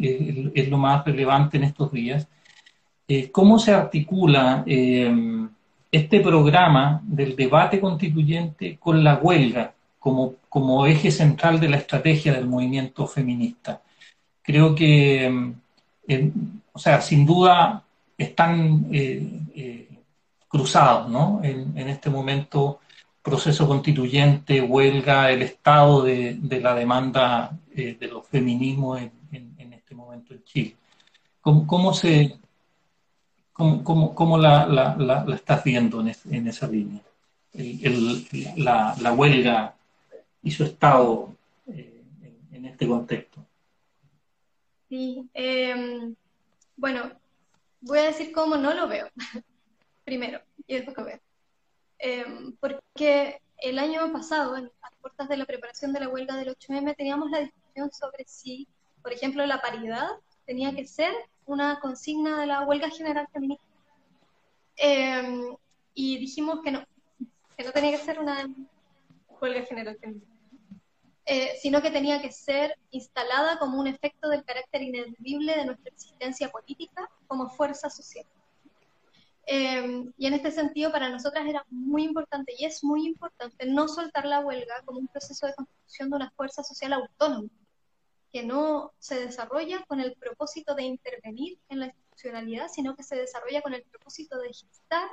es, 0.55 0.69
lo 0.69 0.79
más 0.79 1.05
relevante 1.05 1.59
en 1.59 1.65
estos 1.65 1.93
días, 1.93 2.27
¿cómo 3.33 3.59
se 3.59 3.73
articula 3.73 4.65
em, 4.67 5.49
este 5.93 6.21
programa 6.21 7.01
del 7.05 7.37
debate 7.37 7.81
constituyente 7.81 8.79
con 8.79 9.05
la 9.05 9.17
huelga 9.17 9.75
como, 10.01 10.35
como 10.49 10.87
eje 10.87 11.13
central 11.13 11.61
de 11.61 11.69
la 11.69 11.77
estrategia 11.77 12.33
del 12.33 12.47
movimiento 12.47 13.07
feminista? 13.07 13.83
Creo 14.43 14.75
que, 14.75 15.27
em, 15.27 15.55
o 16.73 16.79
sea, 16.79 17.01
sin 17.01 17.25
duda 17.25 17.85
están 18.19 18.87
eh, 18.93 19.41
eh, 19.55 19.89
cruzados, 20.49 21.09
¿no? 21.09 21.41
En, 21.43 21.89
este 21.89 22.11
momento, 22.11 22.81
proceso 23.23 23.69
constituyente, 23.69 24.61
huelga, 24.61 25.31
el 25.31 25.43
estado 25.43 26.03
de, 26.03 26.39
la 26.61 26.75
demanda 26.75 27.57
eh, 27.75 27.97
de 27.99 28.09
los 28.09 28.27
feminismos 28.27 29.01
en, 29.01 29.73
este 29.73 29.95
momento 29.95 30.35
en 30.35 30.45
Chile. 30.45 30.77
¿Cómo, 31.41 31.95
se, 31.95 32.39
cómo, 33.53 34.39
la, 34.39 34.67
la, 34.67 35.27
estás 35.35 35.65
viendo 35.65 36.01
en, 36.01 36.49
esa 36.49 36.67
línea? 36.67 37.01
la, 38.57 39.13
huelga 39.13 39.75
y 40.43 40.51
su 40.51 40.65
estado 40.65 41.35
eh, 41.67 42.03
en, 42.53 42.65
este 42.65 42.87
contexto. 42.87 43.45
Sí, 44.89 45.29
em, 45.35 46.15
bueno, 46.77 47.13
voy 47.81 47.99
a 47.99 48.05
decir 48.05 48.33
cómo 48.33 48.57
no 48.57 48.75
lo 48.75 48.89
veo 48.89 49.09
primero 50.05 50.41
y 50.67 50.75
después 50.75 50.97
que 50.97 51.03
ver. 51.03 51.21
Em, 51.99 52.57
porque 52.57 53.41
el 53.59 53.79
año 53.79 54.11
pasado, 54.13 54.57
en 54.57 54.65
las 54.65 54.95
puertas 55.01 55.29
de 55.29 55.37
la 55.37 55.45
preparación 55.45 55.93
de 55.93 56.01
la 56.01 56.09
huelga 56.09 56.37
del 56.37 56.49
8M, 56.57 56.97
teníamos 56.97 57.31
la 57.31 57.41
discusión 57.41 57.91
sobre 57.93 58.25
si, 58.27 58.67
por 59.03 59.13
ejemplo, 59.13 59.45
la 59.47 59.61
paridad 59.61 60.09
tenía 60.47 60.75
que 60.75 60.87
ser 60.87 61.13
una 61.47 61.79
consigna 61.81 62.41
de 62.41 62.47
la 62.47 62.63
huelga 62.63 62.89
general 62.91 63.29
feminista. 63.33 63.65
Em, 64.77 65.55
y 65.95 66.19
dijimos 66.19 66.61
que 66.63 66.71
no, 66.71 66.85
que 67.57 67.65
no 67.65 67.73
tenía 67.73 67.91
que 67.91 67.99
ser 67.99 68.19
una 68.19 68.49
huelga 69.41 69.63
general 69.67 69.99
feminista. 70.01 70.30
Eh, 71.27 71.59
sino 71.61 71.81
que 71.83 71.91
tenía 71.91 72.21
que 72.21 72.33
ser 72.33 72.77
instalada 72.91 73.59
como 73.59 73.79
un 73.79 73.87
efecto 73.87 74.29
del 74.29 74.45
carácter 74.45 74.83
ineludible 74.83 75.55
de 75.55 75.67
nuestra 75.67 75.91
existencia 75.91 76.51
política 76.51 77.09
como 77.29 77.49
fuerza 77.51 77.89
social. 77.91 78.27
Em, 79.47 80.13
y 80.17 80.27
en 80.27 80.35
este 80.35 80.51
sentido, 80.51 80.93
para 80.93 81.09
nosotras 81.09 81.47
era 81.47 81.65
muy 81.71 82.05
importante 82.05 82.55
y 82.57 82.65
es 82.65 82.85
muy 82.85 83.07
importante 83.07 83.67
no 83.67 83.89
soltar 83.89 84.25
la 84.25 84.41
huelga 84.41 84.83
como 84.85 84.99
un 84.99 85.09
proceso 85.09 85.47
de 85.47 85.55
construcción 85.55 86.11
de 86.11 86.17
una 86.17 86.31
fuerza 86.31 86.63
social 86.63 86.93
autónoma, 86.93 87.49
que 88.33 88.45
no 88.45 88.93
se 88.99 89.19
desarrolla 89.19 89.85
con 89.87 90.01
el 90.01 90.15
propósito 90.15 90.75
de 90.75 90.85
intervenir 90.85 91.59
en 91.69 91.81
la 91.81 91.87
institucionalidad, 91.87 92.69
sino 92.69 92.95
que 92.95 93.03
se 93.03 93.17
desarrolla 93.17 93.61
con 93.63 93.75
el 93.75 93.83
propósito 93.83 94.39
de 94.39 94.49
gestar 94.49 95.09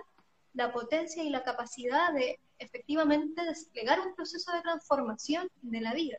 la 0.58 0.74
potencia 0.74 1.24
y 1.24 1.30
la 1.30 1.44
capacidad 1.44 2.12
de 2.14 2.40
efectivamente 2.58 3.46
desplegar 3.46 4.00
un 4.00 4.16
proceso 4.16 4.52
de 4.52 4.62
transformación 4.62 5.48
de 5.62 5.82
la 5.82 5.94
vida. 5.94 6.18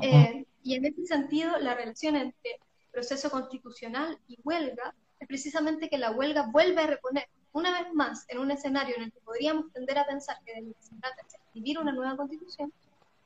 Eh, 0.00 0.46
y 0.62 0.76
en 0.76 0.84
ese 0.84 1.04
sentido, 1.06 1.58
la 1.58 1.74
relación 1.74 2.14
entre 2.14 2.60
proceso 2.92 3.28
constitucional 3.28 4.18
y 4.28 4.38
huelga 4.44 4.94
es 5.18 5.26
precisamente 5.26 5.88
que 5.88 5.98
la 5.98 6.12
huelga 6.12 6.42
vuelve 6.42 6.82
a 6.82 6.86
reponer 6.86 7.28
una 7.50 7.72
vez 7.72 7.92
más 7.92 8.24
en 8.28 8.38
un 8.38 8.52
escenario 8.52 8.94
en 8.96 9.04
el 9.04 9.12
que 9.12 9.20
podríamos 9.20 9.72
tender 9.72 9.98
a 9.98 10.06
pensar 10.06 10.36
que 10.44 10.54
de 10.54 10.62
lo 10.62 10.72
que 10.72 10.82
se 10.82 10.94
trata 11.00 11.16
es 11.26 11.34
escribir 11.34 11.78
una 11.80 11.92
nueva 11.92 12.16
constitución, 12.16 12.72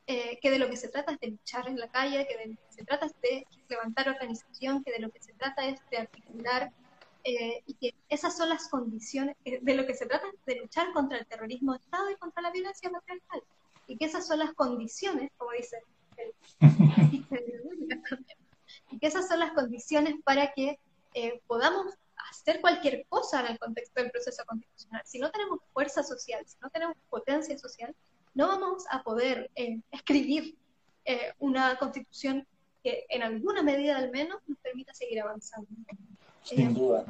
eh, 0.07 0.38
que 0.41 0.51
de 0.51 0.59
lo 0.59 0.70
que 0.70 0.76
se 0.76 0.88
trata 0.88 1.12
es 1.12 1.20
de 1.20 1.32
luchar 1.32 1.68
en 1.68 1.78
la 1.78 1.88
calle, 1.88 2.26
que 2.26 2.38
de 2.38 2.47
lo 2.47 2.55
que 2.55 2.72
se 2.72 2.84
trata 2.84 3.07
es 3.07 3.20
de 3.20 3.47
levantar 3.68 4.09
organización, 4.09 4.82
que 4.82 4.93
de 4.93 5.01
lo 5.01 5.11
que 5.11 5.20
se 5.20 5.34
trata 5.34 5.66
es 5.66 5.80
de 5.91 5.99
articular, 5.99 6.72
eh, 7.25 7.62
y 7.66 7.75
que 7.75 7.95
esas 8.09 8.37
son 8.37 8.49
las 8.49 8.68
condiciones, 8.68 9.37
de 9.45 9.75
lo 9.75 9.87
que 9.87 9.95
se 9.95 10.07
trata 10.07 10.27
de 10.47 10.57
luchar 10.57 10.93
contra 10.93 11.18
el 11.18 11.27
terrorismo 11.27 11.73
de 11.73 11.79
Estado 11.79 12.11
y 12.11 12.16
contra 12.16 12.43
la 12.43 12.51
violencia 12.51 12.91
patriarcal, 12.91 13.43
y 13.87 13.97
que 13.97 14.05
esas 14.05 14.27
son 14.27 14.39
las 14.39 14.53
condiciones, 14.55 15.31
como 15.37 15.53
dice 15.53 15.83
el, 16.16 16.35
y 18.91 18.99
que 18.99 19.07
esas 19.07 19.29
son 19.29 19.41
las 19.41 19.53
condiciones 19.53 20.14
para 20.25 20.53
que 20.53 20.79
eh, 21.14 21.41
podamos 21.47 21.95
hacer 22.31 22.61
cualquier 22.61 23.05
cosa 23.09 23.41
en 23.41 23.53
el 23.53 23.59
contexto 23.59 24.01
del 24.01 24.11
proceso 24.11 24.45
constitucional. 24.47 25.03
Si 25.05 25.18
no 25.18 25.31
tenemos 25.31 25.61
fuerza 25.73 26.03
social, 26.03 26.45
si 26.47 26.57
no 26.61 26.71
tenemos 26.71 26.97
potencia 27.09 27.57
social, 27.59 27.95
no 28.35 28.49
vamos 28.49 28.85
a 28.91 29.03
poder 29.03 29.51
eh, 29.57 29.81
escribir 29.91 30.57
eh, 31.05 31.33
una 31.39 31.77
constitución 31.79 32.47
que 32.83 33.05
en 33.09 33.23
alguna 33.23 33.62
medida 33.62 33.99
al 33.99 34.11
menos 34.11 34.41
nos 34.47 34.59
permita 34.59 34.95
seguir 34.95 35.21
avanzando. 35.21 35.68
Sin 36.43 36.74
duda. 36.74 37.05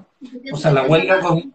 O 0.52 0.56
sea, 0.56 0.72
la 0.72 0.82
huelga, 0.82 1.20
con, 1.20 1.54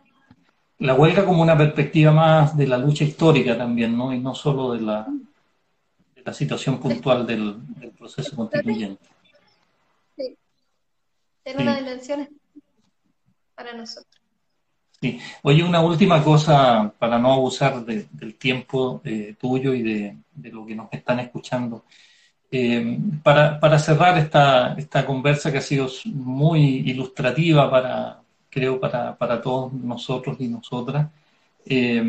la 0.80 0.93
huelga 0.95 1.26
como 1.26 1.41
una 1.41 1.57
perspectiva 1.57 2.11
más 2.11 2.57
de 2.57 2.67
la 2.67 2.78
lucha 2.78 3.03
histórica 3.03 3.57
también, 3.57 3.97
¿no? 3.97 4.13
Y 4.13 4.19
no 4.19 4.34
solo 4.34 4.73
de 4.73 4.82
la, 4.82 5.07
de 6.15 6.21
la 6.23 6.34
situación 6.34 6.80
puntual 6.80 7.26
del, 7.28 7.55
del 7.76 7.91
proceso 7.91 8.36
constituyente. 8.36 9.05
Sí. 10.17 10.38
Tiene 11.43 11.63
una 11.63 11.78
dimensión 11.78 12.28
para 13.55 13.73
nosotros. 13.73 14.15
Sí. 15.01 15.19
Oye, 15.43 15.63
una 15.63 15.82
última 15.82 16.23
cosa 16.23 16.93
para 16.97 17.19
no 17.19 17.34
abusar 17.34 17.86
del 17.86 18.36
tiempo 18.36 19.01
eh, 19.03 19.36
tuyo 19.39 19.73
y 19.73 19.84
de, 19.84 20.17
lo 20.51 20.65
que 20.65 20.76
nos 20.76 20.88
están 20.91 21.19
escuchando. 21.19 21.86
Eh, 22.58 22.99
para, 23.22 23.60
para, 23.60 23.78
cerrar 23.78 24.18
esta, 24.18 24.76
esta 24.78 25.06
conversa 25.06 25.51
que 25.51 25.58
ha 25.58 25.62
sido 25.62 25.89
muy 26.06 26.62
ilustrativa 26.89 27.70
para, 27.70 28.22
creo, 28.49 28.80
para, 28.80 29.18
para 29.18 29.41
todos 29.41 29.74
nosotros 29.74 30.38
y 30.39 30.47
nosotras, 30.47 31.10
eh, 31.66 32.01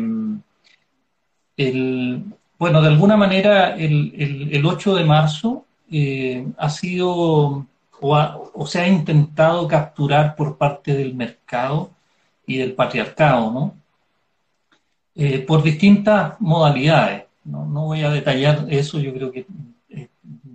el, 1.57 2.23
bueno, 2.57 2.81
de 2.81 2.87
alguna 2.87 3.17
manera 3.17 3.75
el, 3.75 4.13
el, 4.17 4.55
el 4.55 4.65
8 4.65 4.95
de 4.95 5.03
marzo 5.03 5.65
ha 6.57 6.69
sido 6.69 7.67
o, 7.99 8.65
se 8.65 8.79
ha 8.79 8.87
intentado 8.87 9.67
capturar 9.67 10.35
por 10.35 10.57
parte 10.57 10.93
del 10.93 11.13
mercado 11.13 11.91
y 12.45 12.57
del 12.57 12.73
patriarcado, 12.73 13.51
¿no? 13.51 13.75
Eh, 15.15 15.39
por 15.39 15.61
distintas 15.63 16.39
modalidades. 16.39 17.23
¿no? 17.43 17.65
voy 17.65 18.03
a 18.03 18.09
detallar 18.09 18.65
eso, 18.69 18.99
yo 18.99 19.13
creo 19.13 19.31
que 19.31 19.39
eh, 19.39 19.45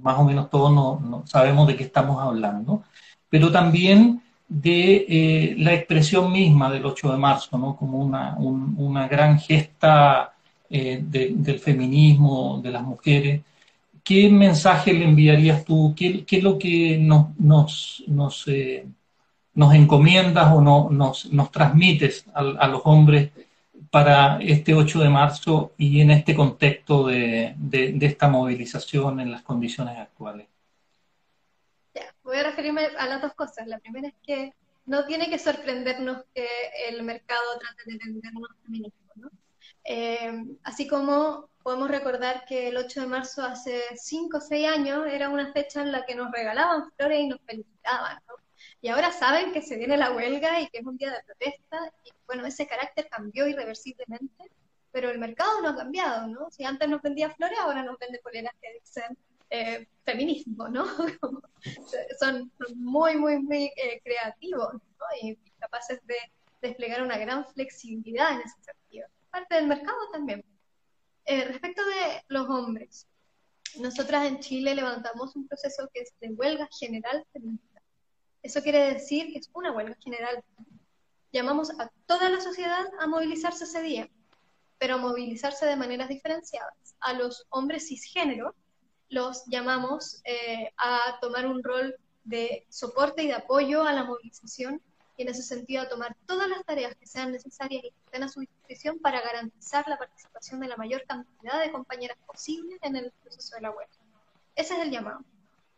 más 0.02 0.18
o 0.18 0.24
menos 0.24 0.50
todos 0.50 0.72
no, 0.72 1.22
sabemos 1.26 1.66
de 1.68 1.76
qué 1.76 1.84
estamos 1.84 2.20
hablando, 2.20 2.82
pero 3.30 3.50
también 3.50 4.22
de 4.48 5.06
eh, 5.08 5.54
la 5.58 5.72
expresión 5.72 6.30
misma 6.30 6.70
del 6.70 6.84
8 6.84 7.12
de 7.12 7.18
marzo, 7.18 7.56
¿no? 7.56 7.76
como 7.76 7.98
una, 7.98 8.36
una 8.36 9.08
gran 9.08 9.38
gesta 9.38 10.34
del 10.68 11.58
feminismo, 11.58 12.60
de 12.62 12.70
las 12.70 12.82
mujeres, 12.82 13.42
¿qué 14.04 14.28
mensaje 14.28 14.92
le 14.92 15.04
enviarías 15.04 15.64
tú? 15.64 15.94
¿Qué, 15.96 16.24
es 16.28 16.42
lo 16.42 16.58
que 16.58 16.98
nos, 16.98 17.36
nos, 17.38 18.04
nos, 18.06 18.48
eh, 18.48 18.86
nos 19.54 19.74
encomiendas 19.74 20.52
o 20.52 20.60
no, 20.60 20.88
nos, 20.90 21.32
nos 21.32 21.50
transmites 21.50 22.26
a, 22.34 22.68
los 22.68 22.82
hombres 22.84 23.30
para 23.92 24.38
este 24.40 24.72
8 24.72 25.00
de 25.00 25.10
marzo 25.10 25.74
y 25.76 26.00
en 26.00 26.12
este 26.12 26.34
contexto 26.34 27.08
de, 27.08 27.54
de, 27.58 27.94
esta 28.06 28.26
movilización 28.26 29.20
en 29.20 29.30
las 29.30 29.42
condiciones 29.42 29.98
actuales? 29.98 30.48
voy 32.22 32.38
a 32.38 32.44
referirme 32.44 32.86
a 32.96 33.06
las 33.06 33.20
dos 33.20 33.34
cosas. 33.34 33.66
La 33.66 33.78
primera 33.80 34.08
es 34.08 34.14
que 34.26 34.54
no 34.86 35.04
tiene 35.04 35.28
que 35.28 35.38
sorprendernos 35.38 36.24
que 36.34 36.48
el 36.88 37.02
mercado 37.02 37.58
trate 37.60 37.82
de 37.84 37.98
vendernos 37.98 38.48
feminismo, 38.62 39.12
¿no? 39.16 39.28
Eh, 39.84 40.42
así 40.62 40.88
como 40.88 41.50
podemos 41.62 41.90
recordar 41.90 42.46
que 42.46 42.68
el 42.68 42.78
8 42.78 43.02
de 43.02 43.06
marzo 43.08 43.42
hace 43.42 43.82
5 43.94 44.38
o 44.38 44.40
6 44.40 44.68
años 44.68 45.06
era 45.06 45.28
una 45.28 45.52
fecha 45.52 45.82
en 45.82 45.92
la 45.92 46.06
que 46.06 46.14
nos 46.14 46.32
regalaban 46.32 46.90
flores 46.96 47.20
y 47.20 47.26
nos 47.26 47.40
felicitaban, 47.42 48.22
Y 48.80 48.88
ahora 48.88 49.12
saben 49.12 49.52
que 49.52 49.60
se 49.60 49.76
viene 49.76 49.98
la 49.98 50.12
huelga 50.12 50.60
y 50.60 50.68
que 50.68 50.78
es 50.78 50.86
un 50.86 50.96
día 50.96 51.10
de 51.10 51.22
protesta, 51.24 51.92
y 52.04 52.10
bueno, 52.32 52.46
ese 52.46 52.66
carácter 52.66 53.08
cambió 53.10 53.46
irreversiblemente, 53.46 54.50
pero 54.90 55.10
el 55.10 55.18
mercado 55.18 55.60
no 55.60 55.68
ha 55.68 55.76
cambiado, 55.76 56.28
¿no? 56.28 56.50
Si 56.50 56.64
antes 56.64 56.88
nos 56.88 57.02
vendía 57.02 57.28
flores, 57.28 57.58
ahora 57.60 57.82
nos 57.82 57.98
vende 57.98 58.20
poleras 58.20 58.54
que 58.58 58.72
dicen 58.80 59.18
eh, 59.50 59.86
feminismo, 60.02 60.66
¿no? 60.70 60.86
son, 62.18 62.50
muy, 62.76 63.16
muy, 63.16 63.38
muy 63.38 63.64
eh, 63.76 64.00
creativos, 64.02 64.72
¿no? 64.72 65.06
Y 65.20 65.36
capaces 65.58 66.00
de 66.06 66.16
desplegar 66.62 67.02
una 67.02 67.18
gran 67.18 67.46
flexibilidad 67.48 68.32
en 68.32 68.40
ese 68.40 68.56
sentido. 68.62 69.08
Parte 69.30 69.56
del 69.56 69.66
mercado 69.66 69.98
también. 70.10 70.42
Eh, 71.26 71.44
respecto 71.44 71.84
de 71.84 72.24
los 72.28 72.48
hombres, 72.48 73.06
nosotras 73.78 74.26
en 74.26 74.40
Chile 74.40 74.74
levantamos 74.74 75.36
un 75.36 75.46
proceso 75.46 75.90
que 75.92 76.00
es 76.00 76.14
de 76.18 76.28
huelga 76.28 76.66
general 76.80 77.26
feminista. 77.30 77.82
Eso 78.42 78.62
quiere 78.62 78.94
decir 78.94 79.34
que 79.34 79.38
es 79.38 79.50
una 79.52 79.72
huelga 79.72 79.98
general. 80.02 80.42
Llamamos 81.32 81.70
a 81.80 81.90
toda 82.06 82.28
la 82.28 82.40
sociedad 82.40 82.86
a 83.00 83.06
movilizarse 83.06 83.64
ese 83.64 83.80
día, 83.80 84.10
pero 84.78 84.94
a 84.94 84.98
movilizarse 84.98 85.64
de 85.64 85.76
maneras 85.76 86.08
diferenciadas. 86.08 86.94
A 87.00 87.14
los 87.14 87.46
hombres 87.48 87.88
cisgénero 87.88 88.54
los 89.08 89.44
llamamos 89.46 90.20
eh, 90.24 90.72
a 90.76 91.18
tomar 91.20 91.46
un 91.46 91.62
rol 91.62 91.96
de 92.24 92.66
soporte 92.68 93.22
y 93.22 93.28
de 93.28 93.34
apoyo 93.34 93.82
a 93.82 93.92
la 93.92 94.04
movilización 94.04 94.80
y 95.16 95.22
en 95.22 95.28
ese 95.28 95.42
sentido 95.42 95.82
a 95.82 95.88
tomar 95.88 96.16
todas 96.26 96.48
las 96.48 96.64
tareas 96.64 96.94
que 96.96 97.06
sean 97.06 97.32
necesarias 97.32 97.84
y 97.84 97.90
que 97.90 98.00
estén 98.04 98.22
a 98.22 98.28
su 98.28 98.40
disposición 98.40 98.98
para 98.98 99.20
garantizar 99.22 99.86
la 99.88 99.98
participación 99.98 100.60
de 100.60 100.68
la 100.68 100.76
mayor 100.76 101.04
cantidad 101.06 101.60
de 101.60 101.72
compañeras 101.72 102.18
posibles 102.26 102.78
en 102.82 102.96
el 102.96 103.10
proceso 103.22 103.56
de 103.56 103.62
la 103.62 103.70
huelga. 103.70 103.92
Ese 104.54 104.74
es 104.74 104.80
el 104.80 104.90
llamado. 104.90 105.24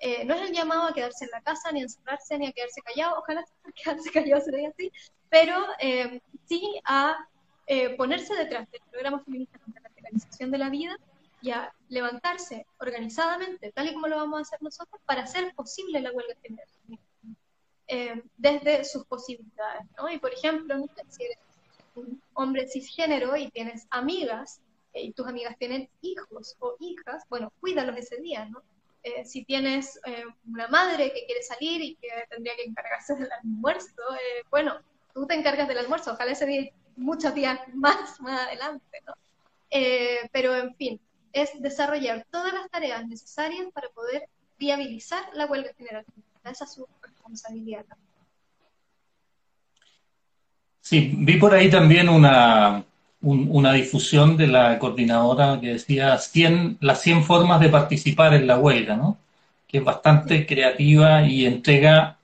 Eh, 0.07 0.23
no 0.27 0.35
es 0.35 0.43
el 0.43 0.53
llamado 0.55 0.83
a 0.83 0.93
quedarse 0.93 1.25
en 1.25 1.31
la 1.31 1.41
casa, 1.41 1.73
ni 1.73 1.81
a 1.81 1.85
encerrarse, 1.85 2.37
ni 2.37 2.47
a 2.47 2.53
quedarse 2.53 2.83
callado, 2.83 3.21
ojalá 3.21 3.43
quedarse 3.75 4.11
callado 4.11 4.43
sería 4.43 4.69
así, 4.69 4.93
pero 5.31 5.65
eh, 5.79 6.21
sí 6.45 6.79
a 6.85 7.27
eh, 7.67 7.97
ponerse 7.97 8.35
detrás 8.35 8.71
del 8.71 8.83
programa 8.91 9.25
feminista 9.25 9.59
contra 9.61 9.81
la 9.81 9.89
organización 9.97 10.51
de 10.51 10.59
la 10.59 10.69
vida 10.69 10.95
y 11.41 11.53
a 11.53 11.73
levantarse 11.89 12.67
organizadamente, 12.81 13.73
tal 13.73 13.89
y 13.89 13.95
como 13.95 14.09
lo 14.09 14.17
vamos 14.17 14.41
a 14.41 14.43
hacer 14.43 14.63
nosotros, 14.63 15.01
para 15.07 15.23
hacer 15.23 15.55
posible 15.55 16.03
la 16.03 16.13
huelga 16.13 16.35
general 16.43 16.69
desde 18.37 18.85
sus 18.85 19.07
posibilidades, 19.07 19.87
¿no? 19.97 20.11
Y 20.11 20.19
por 20.19 20.35
ejemplo, 20.35 20.77
si 21.09 21.25
eres 21.25 21.39
un 21.95 22.21
hombre 22.35 22.69
cisgénero 22.69 23.37
y 23.37 23.51
tienes 23.51 23.87
amigas, 23.89 24.61
y 24.93 25.13
tus 25.13 25.27
amigas 25.27 25.57
tienen 25.59 25.89
hijos 26.03 26.57
o 26.59 26.77
hijas, 26.81 27.25
bueno, 27.31 27.53
cuídalos 27.61 27.97
ese 27.97 28.19
día, 28.21 28.45
¿no? 28.47 28.63
Eh, 29.05 29.25
si 29.25 29.45
tienes 29.45 30.01
una 30.51 30.67
madre 30.69 31.13
que 31.13 31.27
quiere 31.27 31.43
salir 31.43 31.83
y 31.83 31.97
que 31.97 32.09
tendría 32.31 32.57
que 32.57 32.65
encargarse 32.65 33.15
del 33.15 33.31
almuerzo, 33.31 34.03
bueno, 34.51 34.81
tú 35.13 35.27
te 35.27 35.35
encargas 35.35 35.69
del 35.69 35.79
almuerzo, 35.79 36.13
ojalá 36.13 36.33
ese 36.33 36.47
día 36.47 36.71
muchos 36.97 37.35
días 37.35 37.61
más, 37.75 38.19
más 38.21 38.47
adelante, 38.47 39.03
¿no? 39.07 39.15
pero 40.33 40.57
en 40.57 40.75
fin, 40.77 41.01
es 41.35 41.51
desarrollar 41.61 42.27
todas 42.31 42.55
las 42.55 42.71
tareas 42.71 43.07
necesarias 43.07 43.67
para 43.75 43.89
poder 43.91 44.29
viabilizar 44.59 45.23
la 45.35 45.47
huelga 45.47 45.75
general. 45.77 46.05
Esa 46.45 46.65
es 46.65 46.73
su 46.73 46.87
responsabilidad. 47.03 47.85
Sí, 50.81 51.15
vi 51.17 51.39
por 51.39 51.55
ahí 51.55 51.71
también 51.71 52.09
una, 52.09 52.85
una 53.25 53.73
difusión 53.73 54.37
de 54.37 54.47
la 54.47 54.79
coordinadora 54.79 55.59
que 55.61 55.75
decía 55.75 56.19
100, 56.19 56.79
las 56.81 57.01
100 57.03 57.25
formas 57.25 57.61
de 57.61 57.71
participar 57.71 58.35
en 58.35 58.47
la 58.47 58.59
huelga, 58.59 58.97
¿no? 58.97 59.19
que 59.67 59.79
es 59.79 59.85
bastante 59.85 60.47
creativa 60.47 61.27
y 61.27 61.47
entrega 61.47 62.19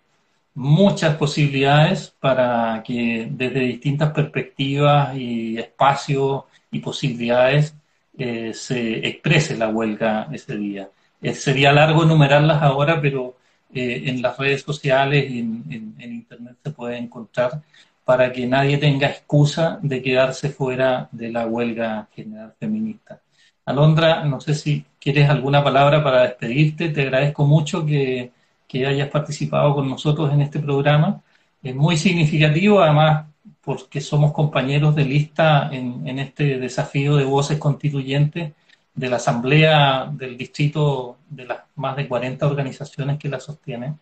muchas 0.54 1.16
posibilidades 1.16 2.14
para 2.20 2.82
que 2.84 3.28
desde 3.30 3.60
distintas 3.60 4.12
perspectivas 4.12 5.16
y 5.16 5.58
espacios 5.58 6.44
y 6.70 6.80
posibilidades 6.80 7.74
eh, 8.18 8.52
se 8.54 9.06
exprese 9.08 9.56
la 9.56 9.68
huelga 9.68 10.28
ese 10.32 10.56
día. 10.56 10.90
Eh, 11.22 11.34
sería 11.34 11.72
largo 11.72 12.02
enumerarlas 12.04 12.62
ahora, 12.62 13.00
pero 13.00 13.36
eh, 13.72 14.02
en 14.06 14.22
las 14.22 14.36
redes 14.38 14.62
sociales 14.62 15.30
y 15.30 15.38
en, 15.40 15.94
Internet 15.98 16.56
se 16.62 16.70
puede 16.70 16.98
encontrar 16.98 17.62
para 18.10 18.32
que 18.32 18.44
nadie 18.44 18.76
tenga 18.76 19.06
excusa 19.06 19.78
de 19.82 20.02
quedarse 20.02 20.48
fuera 20.48 21.08
de 21.12 21.30
la 21.30 21.46
huelga 21.46 22.08
general 22.12 22.52
feminista. 22.58 23.20
Alondra, 23.64 24.24
no 24.24 24.40
sé 24.40 24.56
si 24.56 24.84
quieres 24.98 25.30
alguna 25.30 25.62
palabra 25.62 26.02
para 26.02 26.22
despedirte. 26.22 26.88
Te 26.88 27.02
agradezco 27.02 27.46
mucho 27.46 27.86
que, 27.86 28.32
que 28.66 28.84
hayas 28.84 29.08
participado 29.10 29.76
con 29.76 29.88
nosotros 29.88 30.32
en 30.32 30.40
este 30.42 30.58
programa. 30.58 31.22
Es 31.62 31.72
muy 31.76 31.96
significativo, 31.96 32.80
además 32.80 33.26
porque 33.60 34.00
somos 34.00 34.32
compañeros 34.32 34.96
de 34.96 35.04
lista 35.04 35.70
en, 35.70 36.04
en 36.08 36.18
este 36.18 36.58
desafío 36.58 37.14
de 37.14 37.22
voces 37.22 37.58
constituyentes 37.58 38.54
de 38.92 39.08
la 39.08 39.18
Asamblea 39.18 40.10
del 40.12 40.36
Distrito 40.36 41.18
de 41.28 41.44
las 41.44 41.60
más 41.76 41.94
de 41.94 42.08
40 42.08 42.44
organizaciones 42.44 43.20
que 43.20 43.28
la 43.28 43.38
sostienen. 43.38 44.00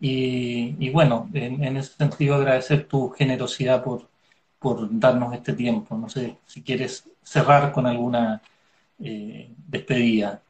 Y, 0.00 0.90
bueno, 0.90 1.28
en, 1.34 1.76
ese 1.76 1.94
sentido 1.94 2.36
agradecer 2.36 2.86
tu 2.86 3.10
generosidad 3.10 3.82
por, 3.82 4.08
por 4.58 4.88
darnos 4.98 5.34
este 5.34 5.52
tiempo. 5.52 5.96
No 5.96 6.08
sé 6.08 6.38
si 6.46 6.62
quieres 6.62 7.04
cerrar 7.22 7.72
con 7.72 7.86
alguna 7.86 8.40
eh, 9.00 9.52
despedida. 9.66 10.40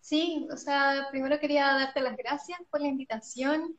Sí, 0.00 0.48
o 0.52 0.56
sea, 0.56 1.08
primero 1.10 1.38
quería 1.38 1.66
darte 1.74 2.00
las 2.00 2.16
gracias 2.16 2.60
por 2.70 2.80
la 2.80 2.88
invitación. 2.88 3.76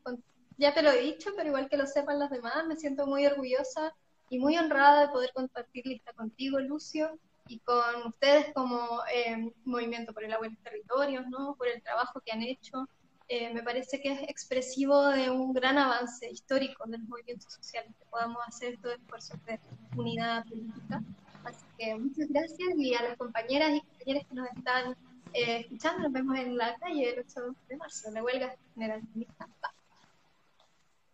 Ya 0.58 0.74
te 0.74 0.82
lo 0.82 0.92
he 0.92 1.02
dicho, 1.02 1.32
pero 1.36 1.50
igual 1.50 1.68
que 1.70 1.78
lo 1.78 1.86
sepan 1.86 2.20
los 2.20 2.30
demás, 2.30 2.66
me 2.68 2.78
siento 2.78 3.06
muy 3.06 3.26
orgullosa 3.26 3.94
y 4.30 4.40
muy 4.40 4.58
honrada 4.58 5.02
de 5.02 5.08
poder 5.10 5.32
compartir 5.34 5.86
lista 5.86 6.14
contigo, 6.14 6.60
Lucio, 6.60 7.20
y 7.48 7.60
con 7.60 8.08
ustedes 8.08 8.54
como 8.54 9.02
eh, 9.14 9.52
Movimiento 9.66 10.14
por 10.14 10.24
el 10.24 10.34
Agua 10.34 10.48
en 10.48 10.54
los 10.54 10.64
Territorios, 10.64 11.28
¿no? 11.28 11.56
por 11.56 11.68
el 11.68 11.82
trabajo 11.82 12.22
que 12.22 12.32
han 12.32 12.42
hecho. 12.42 12.88
Eh, 13.36 13.52
me 13.52 13.64
parece 13.64 14.00
que 14.00 14.12
es 14.12 14.22
expresivo 14.30 15.08
de 15.08 15.32
un 15.32 15.54
gran 15.54 15.76
avance 15.80 16.30
histórico 16.30 16.84
de 16.86 17.00
los 17.00 17.08
movimientos 17.08 17.52
sociales, 17.52 17.92
que 17.98 18.06
podamos 18.06 18.38
hacer 18.46 18.78
todo 18.80 18.92
esfuerzo 18.94 19.34
de 19.48 19.60
unidad 19.98 20.46
política. 20.46 21.02
Así 21.44 21.66
que 21.76 21.96
muchas 21.96 22.30
gracias 22.30 22.70
y 22.78 22.94
a 22.94 23.02
las 23.02 23.18
compañeras 23.18 23.72
y 23.74 23.82
compañeros 23.82 24.24
que 24.30 24.36
nos 24.36 24.48
están 24.56 24.96
eh, 25.34 25.62
escuchando, 25.62 26.04
nos 26.04 26.12
vemos 26.12 26.38
en 26.38 26.58
la 26.58 26.76
calle 26.76 27.10
el 27.10 27.26
8 27.28 27.56
de 27.70 27.78
marzo, 27.78 28.12
la 28.12 28.24
huelga. 28.24 28.56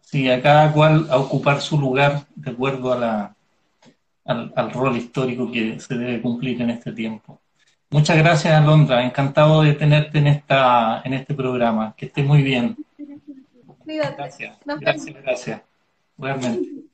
Sí, 0.01 0.29
a 0.29 0.41
cada 0.41 0.73
cual 0.73 1.07
a 1.09 1.19
ocupar 1.19 1.61
su 1.61 1.79
lugar 1.79 2.27
de 2.35 2.51
acuerdo 2.51 2.91
al, 2.91 4.73
rol 4.73 4.97
histórico 4.97 5.49
que 5.49 5.79
se 5.79 5.95
debe 5.95 6.21
cumplir 6.21 6.61
en 6.61 6.71
este 6.71 6.91
tiempo. 6.91 7.39
Muchas 7.91 8.17
gracias, 8.17 8.53
Alondra. 8.53 9.03
Encantado 9.03 9.63
de 9.63 9.73
tenerte 9.73 10.19
en, 10.19 10.27
esta, 10.27 11.01
en 11.03 11.13
este 11.13 11.33
programa. 11.33 11.95
Que 11.97 12.05
estés 12.05 12.25
muy 12.25 12.43
bien. 12.43 12.77
Gracias, 13.85 14.57
gracias, 14.65 15.15
gracias. 15.23 15.61
Realmente. 16.17 16.88